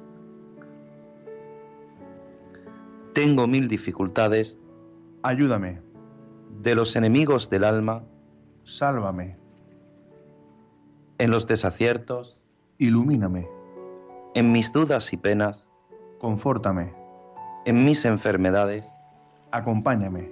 Tengo 3.13 3.47
mil 3.47 3.67
dificultades. 3.67 4.59
Ayúdame. 5.23 5.81
De 6.61 6.75
los 6.75 6.95
enemigos 6.95 7.49
del 7.49 7.63
alma. 7.63 8.03
Sálvame 8.63 9.38
en 11.19 11.31
los 11.31 11.47
desaciertos, 11.47 12.37
ilumíname. 12.77 13.47
En 14.35 14.53
mis 14.53 14.71
dudas 14.71 15.11
y 15.11 15.17
penas, 15.17 15.67
confórtame. 16.17 16.93
En 17.65 17.83
mis 17.83 18.05
enfermedades, 18.05 18.89
acompáñame. 19.51 20.31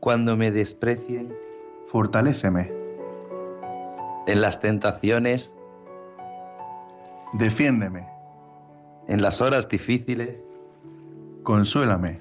Cuando 0.00 0.36
me 0.36 0.50
desprecien, 0.50 1.34
fortaléceme. 1.86 2.70
En 4.26 4.42
las 4.42 4.60
tentaciones, 4.60 5.54
defiéndeme. 7.32 8.06
En 9.08 9.22
las 9.22 9.40
horas 9.40 9.68
difíciles, 9.68 10.44
consuélame. 11.44 12.20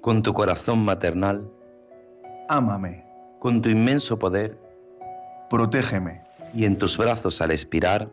Con 0.00 0.24
tu 0.24 0.34
corazón 0.34 0.84
maternal, 0.84 1.48
ámame. 2.48 3.04
Con 3.38 3.62
tu 3.62 3.68
inmenso 3.68 4.18
poder, 4.18 4.58
protégeme 5.48 6.23
y 6.54 6.64
en 6.64 6.78
tus 6.78 6.96
brazos 6.96 7.40
al 7.40 7.50
expirar, 7.50 8.10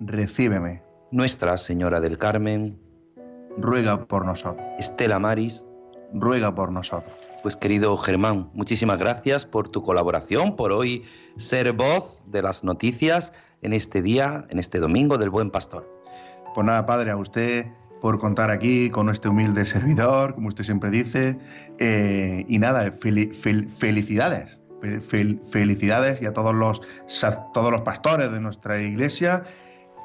recíbeme. 0.00 0.82
Nuestra 1.10 1.56
Señora 1.56 2.00
del 2.00 2.16
Carmen, 2.16 2.78
ruega 3.58 4.06
por 4.06 4.24
nosotros. 4.24 4.64
Estela 4.78 5.18
Maris, 5.18 5.64
ruega 6.14 6.54
por 6.54 6.70
nosotros. 6.72 7.12
Pues 7.42 7.56
querido 7.56 7.96
Germán, 7.96 8.50
muchísimas 8.54 8.98
gracias 8.98 9.44
por 9.44 9.68
tu 9.68 9.82
colaboración, 9.82 10.56
por 10.56 10.72
hoy 10.72 11.04
ser 11.36 11.72
voz 11.72 12.22
de 12.26 12.40
las 12.40 12.64
noticias 12.64 13.32
en 13.62 13.72
este 13.72 14.00
día, 14.00 14.46
en 14.48 14.58
este 14.58 14.78
domingo 14.78 15.18
del 15.18 15.30
Buen 15.30 15.50
Pastor. 15.50 15.86
Pues 16.54 16.64
nada, 16.64 16.86
Padre, 16.86 17.10
a 17.10 17.16
usted 17.16 17.66
por 18.00 18.18
contar 18.18 18.50
aquí 18.50 18.90
con 18.90 19.10
este 19.10 19.28
humilde 19.28 19.64
servidor, 19.66 20.34
como 20.34 20.48
usted 20.48 20.64
siempre 20.64 20.90
dice, 20.90 21.36
eh, 21.78 22.44
y 22.48 22.58
nada, 22.58 22.90
felicidades 22.92 24.61
felicidades 24.82 26.20
y 26.20 26.26
a 26.26 26.32
todos 26.32 26.54
los, 26.54 26.80
todos 27.54 27.70
los 27.70 27.82
pastores 27.82 28.32
de 28.32 28.40
nuestra 28.40 28.80
iglesia. 28.82 29.44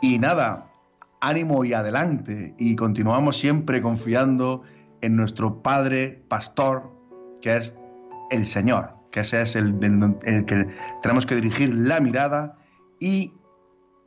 Y 0.01 0.19
nada, 0.19 0.71
ánimo 1.21 1.65
y 1.65 1.73
adelante. 1.73 2.53
Y 2.57 2.75
continuamos 2.75 3.37
siempre 3.37 3.81
confiando 3.81 4.63
en 5.01 5.15
nuestro 5.15 5.61
Padre 5.61 6.23
Pastor, 6.27 6.91
que 7.41 7.57
es 7.57 7.73
el 8.31 8.47
Señor, 8.47 8.93
que 9.11 9.21
ese 9.21 9.41
es 9.41 9.55
el, 9.55 9.75
el, 10.23 10.45
que 10.45 10.67
tenemos 11.01 11.25
que 11.25 11.35
dirigir 11.35 11.73
la 11.73 11.99
mirada 11.99 12.57
y 12.99 13.33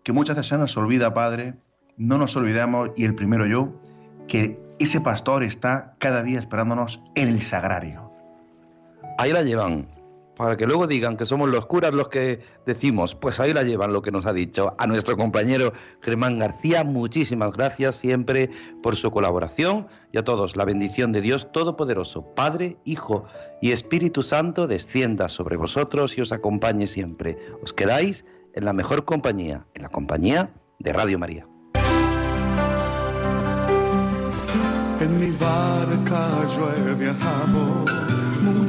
que 0.02 0.12
muchas 0.12 0.36
veces 0.36 0.48
se 0.48 0.58
nos 0.58 0.76
olvida, 0.76 1.14
Padre, 1.14 1.54
no 1.96 2.18
nos 2.18 2.36
olvidemos, 2.36 2.90
y 2.96 3.04
el 3.04 3.14
primero 3.14 3.46
yo, 3.46 3.72
que 4.26 4.58
ese 4.78 5.00
pastor 5.00 5.44
está 5.44 5.94
cada 5.98 6.22
día 6.22 6.38
esperándonos 6.38 7.02
en 7.14 7.28
el 7.28 7.42
sagrario. 7.42 8.10
Ahí 9.18 9.32
la 9.32 9.42
llevan, 9.42 9.86
para 10.40 10.56
que 10.56 10.64
luego 10.64 10.86
digan 10.86 11.18
que 11.18 11.26
somos 11.26 11.50
los 11.50 11.66
curas 11.66 11.92
los 11.92 12.08
que 12.08 12.40
decimos, 12.64 13.14
pues 13.14 13.38
ahí 13.40 13.52
la 13.52 13.62
llevan 13.62 13.92
lo 13.92 14.00
que 14.00 14.10
nos 14.10 14.24
ha 14.24 14.32
dicho. 14.32 14.74
A 14.78 14.86
nuestro 14.86 15.14
compañero 15.14 15.74
Germán 16.00 16.38
García, 16.38 16.82
muchísimas 16.82 17.52
gracias 17.52 17.96
siempre 17.96 18.48
por 18.82 18.96
su 18.96 19.10
colaboración 19.10 19.86
y 20.12 20.16
a 20.16 20.24
todos 20.24 20.56
la 20.56 20.64
bendición 20.64 21.12
de 21.12 21.20
Dios 21.20 21.52
Todopoderoso, 21.52 22.22
Padre, 22.34 22.78
Hijo 22.86 23.26
y 23.60 23.72
Espíritu 23.72 24.22
Santo 24.22 24.66
descienda 24.66 25.28
sobre 25.28 25.58
vosotros 25.58 26.16
y 26.16 26.22
os 26.22 26.32
acompañe 26.32 26.86
siempre. 26.86 27.36
Os 27.62 27.74
quedáis 27.74 28.24
en 28.54 28.64
la 28.64 28.72
mejor 28.72 29.04
compañía, 29.04 29.66
en 29.74 29.82
la 29.82 29.90
compañía 29.90 30.54
de 30.78 30.92
Radio 30.94 31.18
María. 31.18 31.46
En 35.00 35.18
mi 35.18 35.32
barca 35.32 36.30